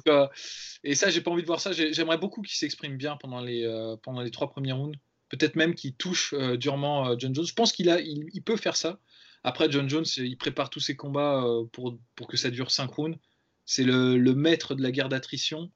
Et 0.84 0.96
ça 0.96 1.10
j'ai 1.10 1.22
pas 1.22 1.32
envie 1.32 1.42
de 1.42 1.48
voir 1.48 1.60
ça. 1.60 1.72
J'aimerais 1.72 2.18
beaucoup 2.18 2.42
qu'il 2.42 2.56
s'exprime 2.56 2.98
bien 2.98 3.18
pendant 3.18 3.42
les 3.42 3.64
euh, 3.66 3.96
pendant 3.98 4.22
les 4.22 4.32
trois 4.32 4.50
premiers 4.50 4.72
rounds. 4.72 4.98
Peut-être 5.30 5.56
même 5.56 5.74
qu'il 5.74 5.96
touche 5.96 6.34
euh, 6.34 6.56
durement 6.56 7.10
euh, 7.10 7.16
John 7.18 7.34
Jones. 7.34 7.46
Je 7.46 7.54
pense 7.54 7.72
qu'il 7.72 7.90
a 7.90 8.00
il, 8.00 8.44
peut 8.44 8.58
faire 8.58 8.76
ça. 8.76 9.00
Après 9.44 9.70
John 9.72 9.90
Jones 9.90 10.06
il 10.18 10.38
prépare 10.38 10.70
tous 10.70 10.80
ses 10.80 10.96
combats 10.96 11.44
pour 11.72 11.98
pour 12.16 12.28
que 12.28 12.38
ça 12.38 12.50
dure 12.50 12.72
cinq 12.72 12.92
rounds. 12.94 13.18
C'est 13.65 13.84
le, 13.84 14.17
maître 14.36 14.75
de 14.75 14.84
la 14.84 14.91
guerre 14.91 15.10
d'attrition 15.10 15.71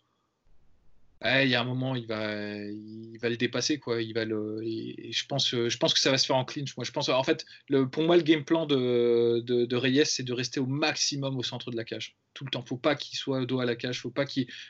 il 1.26 1.50
y 1.50 1.56
a 1.56 1.62
un 1.62 1.66
moment, 1.66 1.96
il 1.96 2.06
va, 2.08 2.34
il 2.56 3.18
va 3.20 3.30
le 3.30 3.36
dépasser, 3.36 3.78
quoi. 3.78 4.02
Il 4.02 4.14
va 4.14 4.24
le, 4.24 4.62
je 4.64 5.26
pense, 5.26 5.50
je 5.50 5.78
pense 5.78 5.94
que 5.94 6.00
ça 6.00 6.12
va 6.12 6.18
se 6.18 6.26
faire 6.26 6.38
en 6.38 6.46
clinch. 6.46 6.76
Moi, 6.78 6.86
je 6.86 6.92
pense, 6.92 7.10
en 7.10 7.24
fait, 7.24 7.46
le, 7.68 7.90
pour 7.90 8.04
moi, 8.04 8.16
le 8.16 8.24
game 8.24 8.46
plan 8.46 8.66
de, 8.66 9.76
Reyes, 9.76 10.06
c'est 10.06 10.24
de 10.24 10.32
rester 10.32 10.62
au 10.62 10.66
maximum 10.66 11.38
au 11.38 11.44
centre 11.44 11.72
de 11.72 11.76
la 11.76 11.84
cage, 11.84 12.16
tout 12.34 12.46
le 12.46 12.52
temps. 12.52 12.64
Faut 12.66 12.78
pas 12.78 12.96
qu'il 12.96 13.18
soit 13.18 13.46
dos 13.46 13.60
à 13.60 13.66
la 13.66 13.76
cage, 13.76 14.00
faut 14.00 14.12
pas 14.12 14.26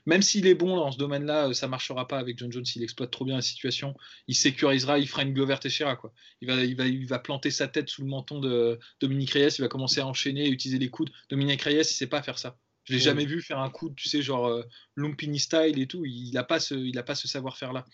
même 0.08 0.22
s'il 0.24 0.48
est 0.48 0.56
bon 0.56 0.76
dans 0.76 0.92
ce 0.92 0.98
domaine-là, 0.98 1.54
ça 1.54 1.68
marchera 1.68 2.08
pas 2.08 2.18
avec 2.18 2.40
John 2.40 2.52
Jones. 2.52 2.66
Il 2.76 2.84
exploite 2.84 3.12
trop 3.12 3.26
bien 3.26 3.36
la 3.36 3.42
situation. 3.42 3.96
Il 4.28 4.36
sécurisera, 4.36 4.98
il 4.98 5.08
fera 5.08 5.22
une 5.24 5.34
Glover 5.34 5.58
Teixeira, 5.62 5.96
quoi. 5.96 6.12
Il 6.42 6.48
va, 6.48 6.64
il 6.64 6.76
va, 6.76 6.88
il 6.88 7.06
va 7.06 7.20
planter 7.20 7.52
sa 7.52 7.68
tête 7.68 7.90
sous 7.90 8.02
le 8.02 8.08
menton 8.08 8.40
de 8.40 8.80
Dominique 9.02 9.32
Reyes. 9.32 9.50
Il 9.58 9.62
va 9.62 9.68
commencer 9.68 10.00
à 10.02 10.08
enchaîner, 10.08 10.48
et 10.48 10.50
utiliser 10.50 10.80
les 10.80 10.90
coudes. 10.90 11.12
Dominique 11.30 11.62
Reyes, 11.62 11.82
il 11.82 11.86
sait 11.86 12.08
pas 12.08 12.24
faire 12.24 12.40
ça. 12.40 12.58
Je 12.90 12.96
l'ai 12.96 13.00
jamais 13.00 13.26
vu 13.26 13.40
faire 13.40 13.60
un 13.60 13.70
coup, 13.70 13.92
tu 13.92 14.10
sais, 14.10 14.24
genre 14.24 14.48
euh, 14.48 14.64
Lumpini 14.96 15.40
style 15.40 15.80
et 15.80 15.86
tout. 15.86 16.06
Il 16.06 16.32
n'a 16.34 16.44
pas 16.44 16.60
ce, 16.60 16.74
il 16.74 16.98
a 16.98 17.04
pas 17.04 17.14
ce 17.14 17.28
savoir-faire 17.28 17.72
là. 17.72 17.86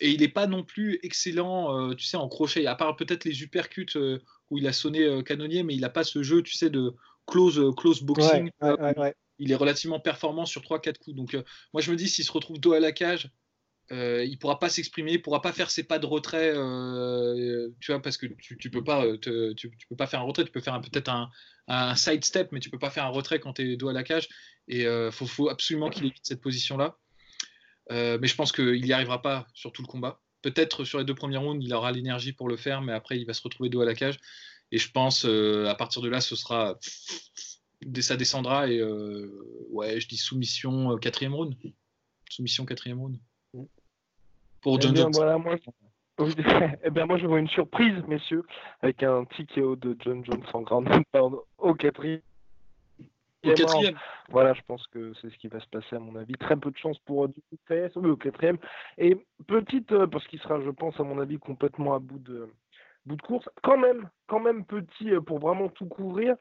Et 0.00 0.10
il 0.10 0.20
n'est 0.20 0.28
pas 0.28 0.48
non 0.48 0.64
plus 0.64 0.98
excellent, 1.04 1.76
euh, 1.76 1.94
tu 1.94 2.04
sais, 2.04 2.16
en 2.16 2.28
crochet. 2.28 2.66
À 2.66 2.74
part 2.74 2.96
peut-être 2.96 3.24
les 3.24 3.42
uppercuts 3.42 3.86
euh, 3.94 4.18
où 4.50 4.58
il 4.58 4.66
a 4.66 4.72
sonné 4.72 5.22
canonnier, 5.22 5.62
mais 5.62 5.74
il 5.74 5.82
n'a 5.82 5.88
pas 5.88 6.02
ce 6.02 6.24
jeu, 6.24 6.42
tu 6.42 6.54
sais, 6.54 6.68
de 6.68 6.96
close, 7.26 7.62
close 7.76 8.02
boxing. 8.02 8.50
il 9.38 9.52
est 9.52 9.56
relativement 9.56 10.00
performant 10.00 10.46
sur 10.46 10.62
3-4 10.62 10.98
coups. 10.98 11.16
Donc, 11.16 11.36
moi, 11.72 11.80
je 11.80 11.92
me 11.92 11.96
dis, 11.96 12.08
s'il 12.08 12.24
se 12.24 12.32
retrouve 12.32 12.58
dos 12.58 12.72
à 12.72 12.80
la 12.80 12.90
cage, 12.90 13.30
euh, 13.92 14.24
il 14.24 14.38
pourra 14.38 14.58
pas 14.58 14.68
s'exprimer, 14.68 15.12
il 15.14 15.22
pourra 15.22 15.42
pas 15.42 15.52
faire 15.52 15.70
ses 15.70 15.82
pas 15.82 15.98
de 15.98 16.06
retrait, 16.06 16.52
euh, 16.54 17.68
tu 17.80 17.90
vois, 17.90 18.00
parce 18.00 18.16
que 18.16 18.26
tu, 18.26 18.56
tu 18.56 18.70
peux 18.70 18.84
pas, 18.84 19.04
euh, 19.04 19.16
tu, 19.56 19.70
peux 19.88 19.96
pas 19.96 20.06
faire 20.06 20.20
un 20.20 20.24
retrait, 20.24 20.44
tu 20.44 20.52
peux 20.52 20.60
faire 20.60 20.80
peut-être 20.80 21.08
un, 21.08 21.28
un, 21.66 21.96
side 21.96 22.24
step, 22.24 22.52
mais 22.52 22.60
tu 22.60 22.70
peux 22.70 22.78
pas 22.78 22.90
faire 22.90 23.04
un 23.04 23.08
retrait 23.08 23.40
quand 23.40 23.54
tu 23.54 23.72
es 23.72 23.76
dos 23.76 23.88
à 23.88 23.92
la 23.92 24.04
cage. 24.04 24.28
Et 24.68 24.86
faut, 25.10 25.48
absolument 25.48 25.90
qu'il 25.90 26.06
évite 26.06 26.24
cette 26.24 26.40
position-là. 26.40 26.96
mais 27.90 28.26
je 28.26 28.34
pense 28.36 28.52
qu'il 28.52 28.82
n'y 28.82 28.92
arrivera 28.92 29.20
pas 29.20 29.48
sur 29.54 29.72
tout 29.72 29.82
le 29.82 29.88
combat. 29.88 30.20
Peut-être 30.42 30.84
sur 30.84 31.00
les 31.00 31.04
deux 31.04 31.14
premiers 31.14 31.38
rounds, 31.38 31.64
il 31.64 31.74
aura 31.74 31.90
l'énergie 31.90 32.32
pour 32.32 32.48
le 32.48 32.56
faire, 32.56 32.82
mais 32.82 32.92
après, 32.92 33.18
il 33.18 33.26
va 33.26 33.34
se 33.34 33.42
retrouver 33.42 33.68
dos 33.68 33.80
à 33.80 33.84
la 33.84 33.94
cage. 33.94 34.18
Et 34.70 34.78
je 34.78 34.88
pense, 34.92 35.24
à 35.24 35.74
partir 35.74 36.00
de 36.02 36.08
là, 36.08 36.20
ce 36.20 36.36
sera, 36.36 36.78
ça 38.00 38.16
descendra. 38.16 38.68
Et 38.68 38.80
ouais, 39.70 40.00
je 40.00 40.06
dis 40.06 40.16
soumission 40.16 40.96
quatrième 40.98 41.34
round. 41.34 41.56
Soumission 42.28 42.64
quatrième 42.64 43.00
round 43.00 43.18
pour 44.62 44.78
eh 44.78 44.82
John 44.82 44.96
Jones. 44.96 45.12
Voilà, 45.14 45.38
moi, 45.38 45.56
eh 46.84 46.90
bien, 46.90 47.06
moi, 47.06 47.18
je 47.18 47.26
vois 47.26 47.38
une 47.38 47.48
surprise, 47.48 47.94
messieurs, 48.06 48.44
avec 48.82 49.02
un 49.02 49.24
TKO 49.24 49.76
de 49.76 49.96
John 50.00 50.24
Jones 50.24 50.44
en 50.52 50.62
grande 50.62 50.88
au 51.58 51.74
quatrième. 51.74 52.20
Au 53.44 53.54
quatrième. 53.54 53.96
Voilà, 54.28 54.52
je 54.52 54.60
pense 54.66 54.86
que 54.88 55.12
c'est 55.20 55.30
ce 55.30 55.38
qui 55.38 55.48
va 55.48 55.60
se 55.60 55.66
passer 55.68 55.96
à 55.96 55.98
mon 55.98 56.14
avis. 56.16 56.34
Très 56.34 56.56
peu 56.56 56.70
de 56.70 56.76
chance 56.76 56.98
pour 57.00 57.28
du 57.28 57.40
PS, 57.66 57.96
oui, 57.96 58.10
au 58.10 58.16
quatrième. 58.16 58.58
Et 58.98 59.16
petite, 59.46 59.92
euh, 59.92 60.06
parce 60.06 60.26
qu'il 60.26 60.40
sera, 60.40 60.60
je 60.60 60.70
pense, 60.70 60.98
à 61.00 61.04
mon 61.04 61.18
avis, 61.18 61.38
complètement 61.38 61.94
à 61.94 61.98
bout 61.98 62.18
de, 62.18 62.50
bout 63.10 63.16
de 63.16 63.22
course. 63.22 63.48
Quand 63.62 63.76
même, 63.76 64.08
quand 64.28 64.40
même 64.40 64.64
petit 64.64 65.10
euh, 65.10 65.20
pour 65.20 65.40
vraiment 65.40 65.68
tout 65.68 65.86
couvrir. 65.86 66.36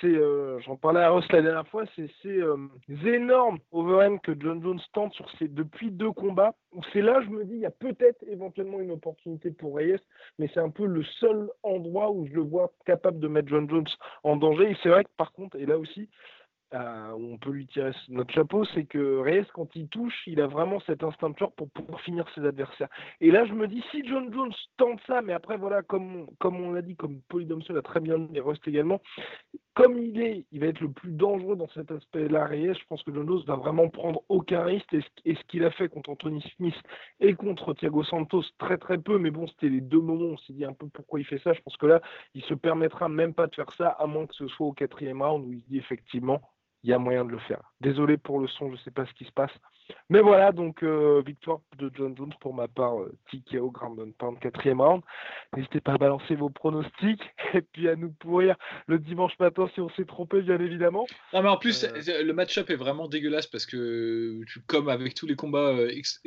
C'est, 0.00 0.06
euh, 0.06 0.58
j'en 0.60 0.76
parlais 0.76 1.00
à 1.00 1.10
Ross 1.10 1.26
la 1.30 1.42
dernière 1.42 1.68
fois, 1.68 1.84
c'est 1.94 2.10
ces 2.22 2.40
euh, 2.40 2.56
énormes 3.04 3.58
overhand 3.70 4.18
que 4.18 4.32
John 4.38 4.62
Jones 4.62 4.80
tente 4.94 5.12
sur 5.12 5.30
ses 5.38 5.48
depuis 5.48 5.90
deux 5.90 6.10
combats. 6.10 6.54
C'est 6.92 7.02
là, 7.02 7.20
je 7.22 7.28
me 7.28 7.44
dis, 7.44 7.54
il 7.54 7.60
y 7.60 7.66
a 7.66 7.70
peut-être 7.70 8.24
éventuellement 8.26 8.80
une 8.80 8.92
opportunité 8.92 9.50
pour 9.50 9.76
Reyes, 9.76 10.00
mais 10.38 10.48
c'est 10.54 10.60
un 10.60 10.70
peu 10.70 10.86
le 10.86 11.04
seul 11.20 11.50
endroit 11.62 12.10
où 12.10 12.26
je 12.26 12.32
le 12.32 12.40
vois 12.40 12.72
capable 12.86 13.20
de 13.20 13.28
mettre 13.28 13.48
John 13.48 13.68
Jones 13.68 13.86
en 14.22 14.36
danger. 14.36 14.70
Et 14.70 14.76
c'est 14.82 14.88
vrai 14.88 15.04
que 15.04 15.10
par 15.18 15.32
contre, 15.32 15.58
et 15.58 15.66
là 15.66 15.78
aussi, 15.78 16.08
euh, 16.74 17.12
on 17.12 17.38
peut 17.38 17.50
lui 17.50 17.66
tirer 17.68 17.92
notre 18.08 18.34
chapeau, 18.34 18.64
c'est 18.74 18.84
que 18.84 19.18
Reyes, 19.18 19.46
quand 19.54 19.68
il 19.76 19.88
touche, 19.88 20.26
il 20.26 20.40
a 20.40 20.48
vraiment 20.48 20.80
cet 20.80 21.04
instinct 21.04 21.30
de 21.30 21.34
pour 21.56 21.70
pouvoir 21.70 22.00
finir 22.00 22.26
ses 22.34 22.44
adversaires. 22.44 22.88
Et 23.20 23.30
là, 23.30 23.44
je 23.44 23.52
me 23.52 23.68
dis, 23.68 23.82
si 23.92 24.04
John 24.06 24.32
Jones 24.32 24.52
tente 24.76 25.00
ça, 25.06 25.22
mais 25.22 25.32
après, 25.32 25.56
voilà, 25.56 25.82
comme, 25.82 26.26
on 26.42 26.72
l'a 26.72 26.82
dit, 26.82 26.96
comme 26.96 27.20
Polydomson 27.28 27.76
a 27.76 27.82
très 27.82 28.00
bien 28.00 28.18
dit, 28.18 28.36
et 28.36 28.40
Rust 28.40 28.66
également, 28.66 29.00
comme 29.74 29.98
il 29.98 30.20
est, 30.20 30.46
il 30.50 30.60
va 30.60 30.66
être 30.66 30.80
le 30.80 30.90
plus 30.90 31.12
dangereux 31.12 31.54
dans 31.54 31.68
cet 31.68 31.92
aspect-là, 31.92 32.46
Reyes, 32.46 32.74
je 32.74 32.86
pense 32.88 33.02
que 33.04 33.14
John 33.14 33.26
Jones 33.26 33.44
va 33.46 33.56
vraiment 33.56 33.88
prendre 33.88 34.22
aucun 34.28 34.64
risque. 34.64 34.94
Et 35.24 35.34
ce, 35.34 35.44
qu'il 35.48 35.64
a 35.64 35.70
fait 35.70 35.88
contre 35.88 36.10
Anthony 36.10 36.42
Smith 36.56 36.74
et 37.20 37.34
contre 37.34 37.74
Thiago 37.74 38.02
Santos, 38.02 38.44
très 38.58 38.78
très 38.78 38.98
peu, 38.98 39.18
mais 39.18 39.30
bon, 39.30 39.46
c'était 39.46 39.68
les 39.68 39.80
deux 39.80 40.00
moments, 40.00 40.32
on 40.32 40.38
s'est 40.38 40.52
dit 40.52 40.64
un 40.64 40.72
peu 40.72 40.88
pourquoi 40.88 41.20
il 41.20 41.26
fait 41.26 41.38
ça. 41.38 41.52
Je 41.52 41.60
pense 41.60 41.76
que 41.76 41.86
là, 41.86 42.00
il 42.34 42.42
se 42.44 42.54
permettra 42.54 43.08
même 43.08 43.34
pas 43.34 43.46
de 43.46 43.54
faire 43.54 43.72
ça, 43.74 43.90
à 43.90 44.06
moins 44.06 44.26
que 44.26 44.34
ce 44.34 44.48
soit 44.48 44.66
au 44.66 44.72
quatrième 44.72 45.22
round 45.22 45.44
où 45.46 45.52
il 45.52 45.64
dit 45.64 45.78
effectivement, 45.78 46.40
il 46.84 46.90
y 46.90 46.92
a 46.92 46.98
moyen 46.98 47.24
de 47.24 47.30
le 47.30 47.38
faire. 47.38 47.62
Désolé 47.80 48.18
pour 48.18 48.40
le 48.40 48.46
son, 48.46 48.68
je 48.68 48.72
ne 48.72 48.78
sais 48.78 48.90
pas 48.90 49.06
ce 49.06 49.12
qui 49.14 49.24
se 49.24 49.32
passe. 49.32 49.50
Mais 50.10 50.20
voilà, 50.20 50.52
donc 50.52 50.82
euh, 50.82 51.22
victoire 51.26 51.60
de 51.78 51.90
John 51.94 52.14
Jones 52.16 52.32
pour 52.40 52.54
ma 52.54 52.68
part, 52.68 53.00
euh, 53.00 53.16
TKO 53.30 53.70
Grand 53.70 53.94
Pound, 54.18 54.38
quatrième 54.38 54.80
round. 54.80 55.02
N'hésitez 55.56 55.80
pas 55.80 55.94
à 55.94 55.98
balancer 55.98 56.34
vos 56.34 56.50
pronostics 56.50 57.22
et 57.54 57.62
puis 57.62 57.88
à 57.88 57.96
nous 57.96 58.10
pourrir 58.10 58.56
le 58.86 58.98
dimanche 58.98 59.32
matin 59.38 59.68
si 59.74 59.80
on 59.80 59.88
s'est 59.90 60.04
trompé, 60.04 60.42
bien 60.42 60.58
évidemment. 60.58 61.06
Non, 61.32 61.42
mais 61.42 61.48
en 61.48 61.56
plus, 61.56 61.84
euh, 61.84 62.22
le 62.22 62.32
match-up 62.32 62.68
est 62.68 62.76
vraiment 62.76 63.08
dégueulasse 63.08 63.46
parce 63.46 63.64
que, 63.64 64.40
comme 64.66 64.90
avec 64.90 65.14
tous 65.14 65.26
les 65.26 65.36
combats 65.36 65.74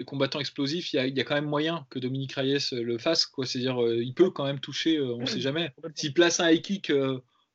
combattants 0.07 0.39
explosifs, 0.39 0.91
il 0.93 1.15
y, 1.15 1.21
a, 1.21 1.23
quand 1.23 1.35
même 1.35 1.45
moyen 1.45 1.85
que 1.91 1.99
Dominique 1.99 2.33
Reyes 2.33 2.69
le 2.71 2.97
fasse. 2.97 3.31
C'est-à-dire, 3.43 3.79
il 3.79 4.13
peut 4.13 4.31
quand 4.31 4.45
même 4.45 4.59
toucher, 4.59 4.99
on 4.99 5.19
ne 5.19 5.25
sait 5.25 5.39
jamais. 5.39 5.71
S'il 5.93 6.13
place 6.13 6.39
un 6.39 6.49
high 6.49 6.61
kick 6.61 6.91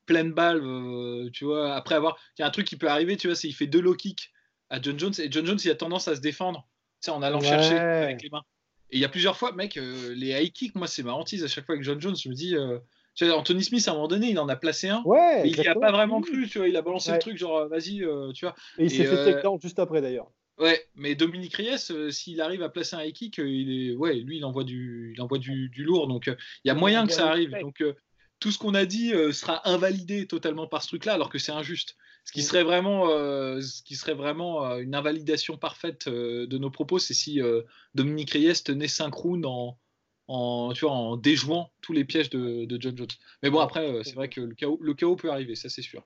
pleine 0.07 0.33
balle, 0.33 0.61
euh, 0.63 1.31
tu 1.33 1.45
vois, 1.45 1.75
après 1.75 1.95
avoir. 1.95 2.17
Il 2.39 2.43
y 2.43 2.45
a 2.45 2.47
un 2.49 2.51
truc 2.51 2.67
qui 2.67 2.77
peut 2.77 2.89
arriver, 2.89 3.17
tu 3.17 3.29
vois, 3.29 3.37
c'est 3.37 3.49
il 3.49 3.53
fait 3.53 3.67
deux 3.67 3.81
low 3.81 3.95
kicks 3.95 4.31
à 4.71 4.81
John 4.81 4.99
Jones 4.99 5.13
et 5.19 5.31
John 5.31 5.47
Jones 5.47 5.59
il 5.65 5.71
a 5.71 5.75
tendance 5.75 6.09
à 6.09 6.17
se 6.17 6.21
défendre, 6.21 6.67
tu 7.01 7.07
sais, 7.07 7.11
en 7.11 7.23
allant 7.23 7.41
chercher 7.41 7.79
avec 7.79 8.23
les 8.23 8.31
mains. 8.31 8.43
Et 8.91 8.97
il 8.97 9.01
y 9.01 9.05
a 9.05 9.09
plusieurs 9.09 9.37
fois, 9.37 9.53
mec, 9.53 9.77
euh, 9.77 10.15
les 10.15 10.31
high 10.31 10.53
kicks, 10.53 10.75
moi 10.75 10.87
c'est 10.87 11.03
ma 11.03 11.13
hantise 11.13 11.45
à 11.45 11.49
chaque 11.49 11.67
fois 11.67 11.75
avec 11.75 11.85
John 11.85 12.01
Jones, 12.01 12.17
je 12.17 12.29
me 12.29 12.35
dis. 12.35 12.57
Euh, 12.57 12.79
Anthony 13.21 13.63
Smith, 13.63 13.87
à 13.89 13.91
un 13.91 13.95
moment 13.95 14.09
donné, 14.09 14.31
il 14.31 14.39
en 14.39 14.49
a 14.49 14.57
placé 14.57 14.89
un. 14.89 15.03
Ouais, 15.05 15.43
il 15.45 15.59
n'y 15.59 15.69
a 15.69 15.75
pas 15.75 15.93
vraiment 15.93 16.23
cru, 16.23 16.49
tu 16.49 16.59
vois. 16.59 16.69
Il 16.69 16.77
a 16.79 16.83
balancé 16.83 17.13
le 17.13 17.19
truc, 17.19 17.37
genre, 17.37 17.69
vas-y, 17.69 18.05
tu 18.35 18.47
vois. 18.47 18.55
Et 18.79 18.85
il 18.85 18.91
s'est 18.91 19.05
fait 19.05 19.33
takedown 19.33 19.61
juste 19.61 19.79
après, 19.79 20.01
d'ailleurs. 20.01 20.31
Ouais, 20.59 20.87
mais 20.95 21.15
Dominique 21.15 21.57
Reyes, 21.57 22.11
s'il 22.11 22.41
arrive 22.41 22.63
à 22.63 22.71
placer 22.71 22.97
un 22.97 23.03
high 23.03 23.13
kick, 23.13 23.37
il 23.39 23.91
est, 23.91 23.95
ouais, 23.97 24.15
lui, 24.15 24.39
il 24.39 24.45
envoie 24.47 24.65
du, 24.65 25.13
il 25.15 25.21
envoie 25.21 25.39
du, 25.39 25.69
du 25.69 25.85
lourd. 25.85 26.09
Donc, 26.09 26.27
il 26.27 26.69
y 26.69 26.71
a 26.71 26.75
moyen 26.75 27.07
que 27.07 27.13
ça 27.13 27.29
arrive. 27.29 27.55
Donc, 27.61 27.85
tout 28.43 28.51
ce 28.51 28.59
qu'on 28.59 28.75
a 28.75 28.87
dit 28.87 29.15
euh, 29.15 29.33
sera 29.33 29.67
invalidé 29.69 30.27
totalement 30.27 30.67
par 30.67 30.83
ce 30.83 30.89
truc-là, 30.89 31.15
alors 31.15 31.31
que 31.31 31.39
c'est 31.39 31.53
injuste. 31.53 31.97
Ce 32.25 32.33
qui 32.33 32.41
mm. 32.41 32.43
serait 32.43 32.65
vraiment, 32.65 33.09
euh, 33.09 33.61
ce 33.61 33.85
qui 33.85 33.95
serait 33.95 34.15
vraiment 34.15 34.67
euh, 34.67 34.79
une 34.79 34.97
invalidation 34.97 35.57
parfaite 35.57 36.09
de 36.09 36.59
nos 36.59 36.71
propos, 36.71 36.99
c'est 36.99 37.15
si 37.15 37.41
Dominique 37.95 38.33
Reyes 38.33 38.65
tenait 38.65 38.89
synchrone 38.89 39.47
en, 39.47 39.79
en, 40.27 40.73
tu 40.75 40.85
vois, 40.85 40.91
en 40.91 41.17
déjouant 41.17 41.71
tous 41.83 41.93
les 41.93 42.05
pièges 42.05 42.31
de, 42.31 42.67
John 42.81 42.99
Jones. 42.99 43.07
Mais 43.45 43.51
bon, 43.51 43.61
après, 43.61 44.03
c'est 44.03 44.17
vrai 44.17 44.29
que 44.29 44.41
le 44.41 44.57
chaos, 44.57 44.79
le 44.83 44.95
chaos 44.95 45.15
peut 45.15 45.31
arriver, 45.31 45.55
ça 45.55 45.69
c'est 45.69 45.83
sûr. 45.83 46.05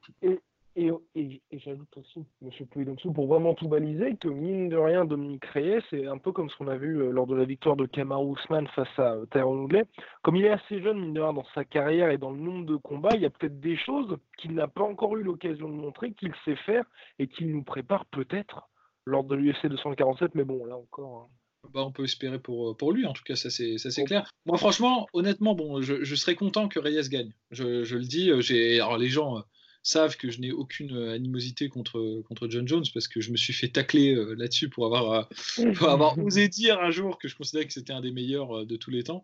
Et, 0.79 0.91
Et, 1.15 1.41
et, 1.51 1.59
j'ajoute 1.59 1.97
aussi, 1.97 2.27
M. 2.43 2.51
Pouidomsou, 2.71 3.11
pour 3.11 3.27
vraiment 3.29 3.55
tout 3.55 3.67
baliser, 3.67 4.15
que 4.17 4.29
mine 4.29 4.69
de 4.69 4.77
rien, 4.77 5.07
Dominique 5.07 5.47
Reyes, 5.47 5.81
c'est 5.89 6.07
un 6.07 6.19
peu 6.19 6.33
comme 6.33 6.51
ce 6.51 6.57
qu'on 6.57 6.69
a 6.69 6.77
vu 6.77 7.01
euh, 7.01 7.11
lors 7.11 7.27
de 7.27 7.35
la 7.35 7.47
victoire 7.47 7.77
de 7.77 7.87
Kamaru 7.87 8.35
Usman 8.35 8.67
face 8.75 8.99
à 8.99 9.15
euh, 9.15 9.25
Tyrone 9.33 9.61
Woodley. 9.61 9.85
Comme 10.23 10.37
il 10.37 10.45
est 10.45 10.51
assez 10.51 10.83
jeune, 10.83 11.01
mine 11.01 11.15
de 11.15 11.21
rien, 11.23 11.33
dans 11.33 11.47
sa 11.55 11.65
carrière 11.65 12.11
et 12.11 12.19
dans 12.19 12.31
le 12.31 12.39
nombre 12.39 12.67
de 12.67 12.77
combats, 12.77 13.15
il 13.15 13.23
y 13.23 13.25
a 13.25 13.31
peut-être 13.31 13.59
des 13.59 13.79
choses 13.79 14.19
qu'il 14.37 14.53
n'a 14.53 14.69
pas 14.69 14.83
encore 14.83 15.17
eu 15.17 15.23
l'occasion 15.23 15.67
de 15.67 15.75
montrer, 15.75 16.13
qu'il 16.13 16.35
sait 16.45 16.57
faire 16.57 16.85
et 17.19 17.27
qu'il 17.27 17.51
nous 17.51 17.63
prépare 17.63 18.05
peut-être 18.07 18.69
lors 19.07 19.25
de 19.25 19.35
l'UFC 19.35 19.69
247. 19.69 20.35
Mais 20.35 20.45
bon, 20.45 20.67
là 20.67 20.77
encore. 20.77 21.23
Hein. 21.23 21.71
Bah, 21.73 21.85
on 21.87 21.91
peut 21.91 22.05
espérer 22.05 22.39
pour, 22.39 22.71
euh, 22.71 22.75
pour 22.75 22.93
lui, 22.93 23.07
en 23.07 23.15
tout 23.15 23.25
cas, 23.25 23.35
ça 23.35 23.49
c'est, 23.49 23.79
ça, 23.79 23.91
c'est 23.91 24.05
clair. 24.05 24.29
Moi, 24.45 24.59
franchement, 24.59 25.07
honnêtement, 25.15 25.55
bon, 25.55 25.81
je, 25.81 26.05
je 26.05 26.15
serais 26.15 26.35
content 26.35 26.69
que 26.69 26.79
Reyes 26.79 27.09
gagne. 27.09 27.33
Je, 27.51 27.83
je 27.83 27.97
le 27.97 28.05
dis, 28.05 28.31
j'ai, 28.41 28.79
alors 28.79 28.99
les 28.99 29.09
gens 29.09 29.43
savent 29.87 30.17
que 30.17 30.31
je 30.31 30.41
n'ai 30.41 30.51
aucune 30.51 30.97
euh, 30.97 31.15
animosité 31.15 31.69
contre, 31.69 32.21
contre 32.27 32.49
John 32.49 32.67
Jones 32.67 32.85
parce 32.93 33.07
que 33.07 33.21
je 33.21 33.31
me 33.31 33.37
suis 33.37 33.53
fait 33.53 33.69
tacler 33.69 34.15
euh, 34.15 34.35
là-dessus 34.35 34.69
pour 34.69 34.85
avoir, 34.85 35.29
euh, 35.59 35.73
avoir 35.87 36.19
osé 36.25 36.49
dire 36.49 36.81
un 36.81 36.91
jour 36.91 37.19
que 37.19 37.29
je 37.29 37.37
considérais 37.37 37.67
que 37.67 37.73
c'était 37.73 37.93
un 37.93 38.01
des 38.01 38.11
meilleurs 38.11 38.67
de 38.67 38.77
tous 38.77 38.91
les 38.91 39.05
temps 39.05 39.23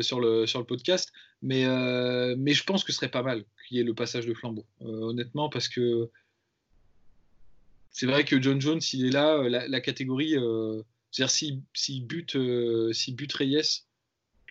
sur, 0.00 0.20
le, 0.20 0.46
sur 0.46 0.58
le 0.58 0.64
podcast. 0.64 1.12
Mais, 1.42 1.66
mais 2.36 2.52
je 2.52 2.64
pense 2.64 2.84
que 2.84 2.92
ce 2.92 2.96
serait 2.96 3.10
pas 3.10 3.22
mal 3.22 3.44
qu'il 3.68 3.76
y 3.76 3.80
ait 3.80 3.84
le 3.84 3.94
passage 3.94 4.26
de 4.26 4.34
flambeau, 4.34 4.66
honnêtement, 4.80 5.48
parce 5.48 5.68
que 5.68 6.10
c'est 7.90 8.06
vrai 8.06 8.24
que 8.24 8.40
John 8.40 8.60
Jones, 8.60 8.80
il 8.92 9.06
est 9.06 9.10
là, 9.10 9.42
la, 9.48 9.80
catégorie, 9.80 10.34
c'est-à-dire 11.10 11.30
s'il 11.30 11.62
si 11.74 12.00
bute, 12.00 12.36
si 12.92 13.12
bute 13.12 13.32
Reyes, 13.32 13.84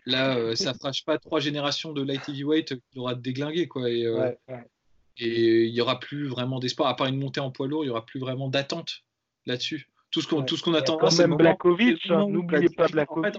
là, 0.05 0.55
ça 0.55 0.73
ne 0.73 1.05
pas 1.05 1.17
trois 1.17 1.39
générations 1.39 1.93
de 1.93 2.01
light 2.01 2.27
heavyweight 2.27 2.79
qu'il 2.89 2.99
aura 2.99 3.15
déglingué. 3.15 3.67
Quoi, 3.67 3.89
et, 3.89 4.07
et 5.19 5.65
il 5.65 5.73
n'y 5.73 5.81
aura 5.81 5.99
plus 5.99 6.27
vraiment 6.27 6.59
d'espoir, 6.59 6.89
à 6.89 6.95
part 6.95 7.07
une 7.07 7.19
montée 7.19 7.39
en 7.39 7.51
poids 7.51 7.67
lourd, 7.67 7.83
il 7.83 7.87
n'y 7.87 7.91
aura 7.91 8.05
plus 8.05 8.19
vraiment 8.19 8.47
d'attente 8.47 9.03
là-dessus. 9.45 9.89
Tout 10.11 10.21
ce 10.21 10.27
qu'on 10.27 10.41
tout 10.41 10.57
ce 10.57 10.63
qu'on 10.63 10.73
attend, 10.73 10.97
c'est 11.09 11.27
même 11.27 11.37
Blakovic, 11.37 12.09
hein, 12.09 12.25
n'oubliez 12.27 12.69
pas 12.69 12.87
Blakovic. 12.87 13.35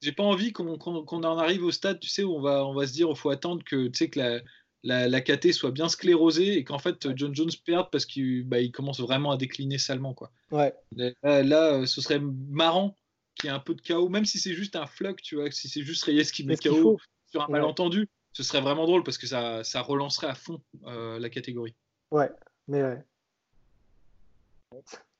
j'ai 0.00 0.12
pas 0.12 0.22
envie 0.22 0.52
qu'on 0.52 0.76
en 0.76 1.38
arrive 1.38 1.64
au 1.64 1.72
stade, 1.72 1.98
tu 1.98 2.08
sais, 2.08 2.22
où 2.22 2.34
on 2.34 2.40
va, 2.40 2.64
on 2.66 2.74
va 2.74 2.86
se 2.86 2.92
dire, 2.92 3.08
il 3.10 3.16
faut 3.16 3.30
attendre 3.30 3.64
que, 3.64 3.88
tu 3.88 3.98
sais, 3.98 4.10
que 4.10 4.20
la, 4.20 4.40
la, 4.84 5.08
la 5.08 5.20
KT 5.20 5.52
soit 5.52 5.72
bien 5.72 5.88
sclérosée 5.88 6.56
et 6.56 6.64
qu'en 6.64 6.78
fait 6.78 7.08
John 7.16 7.34
Jones 7.34 7.50
perde 7.64 7.88
parce 7.90 8.06
qu'il 8.06 8.44
bah, 8.44 8.60
il 8.60 8.70
commence 8.70 9.00
vraiment 9.00 9.32
à 9.32 9.36
décliner 9.36 9.78
salement. 9.78 10.14
Quoi. 10.14 10.30
Ouais. 10.52 10.72
Là, 10.92 11.72
euh, 11.72 11.86
ce 11.86 12.00
serait 12.00 12.20
marrant 12.20 12.94
qu'il 13.34 13.48
y 13.48 13.52
ait 13.52 13.56
un 13.56 13.60
peu 13.60 13.74
de 13.74 13.80
chaos, 13.80 14.08
même 14.08 14.24
si 14.24 14.38
c'est 14.38 14.54
juste 14.54 14.76
un 14.76 14.86
floc, 14.86 15.22
tu 15.22 15.36
vois, 15.36 15.50
si 15.50 15.68
c'est 15.68 15.82
juste 15.82 16.04
Reyes 16.04 16.30
qui 16.32 16.44
met 16.44 16.56
chaos 16.56 16.98
sur 17.26 17.42
un 17.42 17.48
malentendu 17.48 18.08
ce 18.32 18.42
serait 18.42 18.60
vraiment 18.60 18.86
drôle 18.86 19.02
parce 19.02 19.18
que 19.18 19.26
ça, 19.26 19.64
ça 19.64 19.80
relancerait 19.80 20.28
à 20.28 20.34
fond 20.34 20.60
euh, 20.86 21.18
la 21.18 21.28
catégorie. 21.28 21.74
Ouais, 22.10 22.30
mais 22.66 22.82
ouais. 22.82 23.04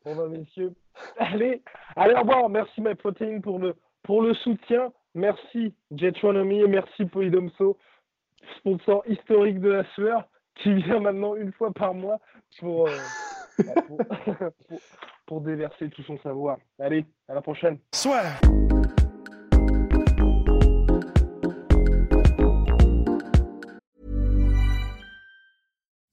Bon 0.05 0.15
bah 0.15 0.29
messieurs, 0.29 0.75
allez, 1.19 1.63
allez 1.97 2.15
au 2.15 2.21
revoir. 2.21 2.49
Merci 2.49 2.81
MyProtein 2.81 3.41
pour 3.41 3.59
le, 3.59 3.75
pour 4.03 4.23
le 4.23 4.35
soutien. 4.35 4.93
Merci 5.15 5.75
Jetronomy 5.91 6.61
et 6.61 6.69
merci 6.69 7.07
Polydomso, 7.07 7.79
sponsor 8.59 9.03
historique 9.09 9.61
de 9.61 9.71
la 9.71 9.85
sueur, 9.95 10.29
qui 10.57 10.75
vient 10.75 11.01
maintenant 11.01 11.35
une 11.35 11.53
fois 11.53 11.73
par 11.73 11.95
mois 11.95 12.21
pour, 12.61 12.89
euh, 12.89 12.97
pour, 13.89 13.99
pour, 15.27 15.41
déverser 15.41 15.89
tout 15.91 16.03
son 16.03 16.19
savoir. 16.19 16.59
Allez, 16.79 17.05
à 17.27 17.35
la 17.35 17.41
prochaine. 17.41 17.79
Soit. 17.93 18.23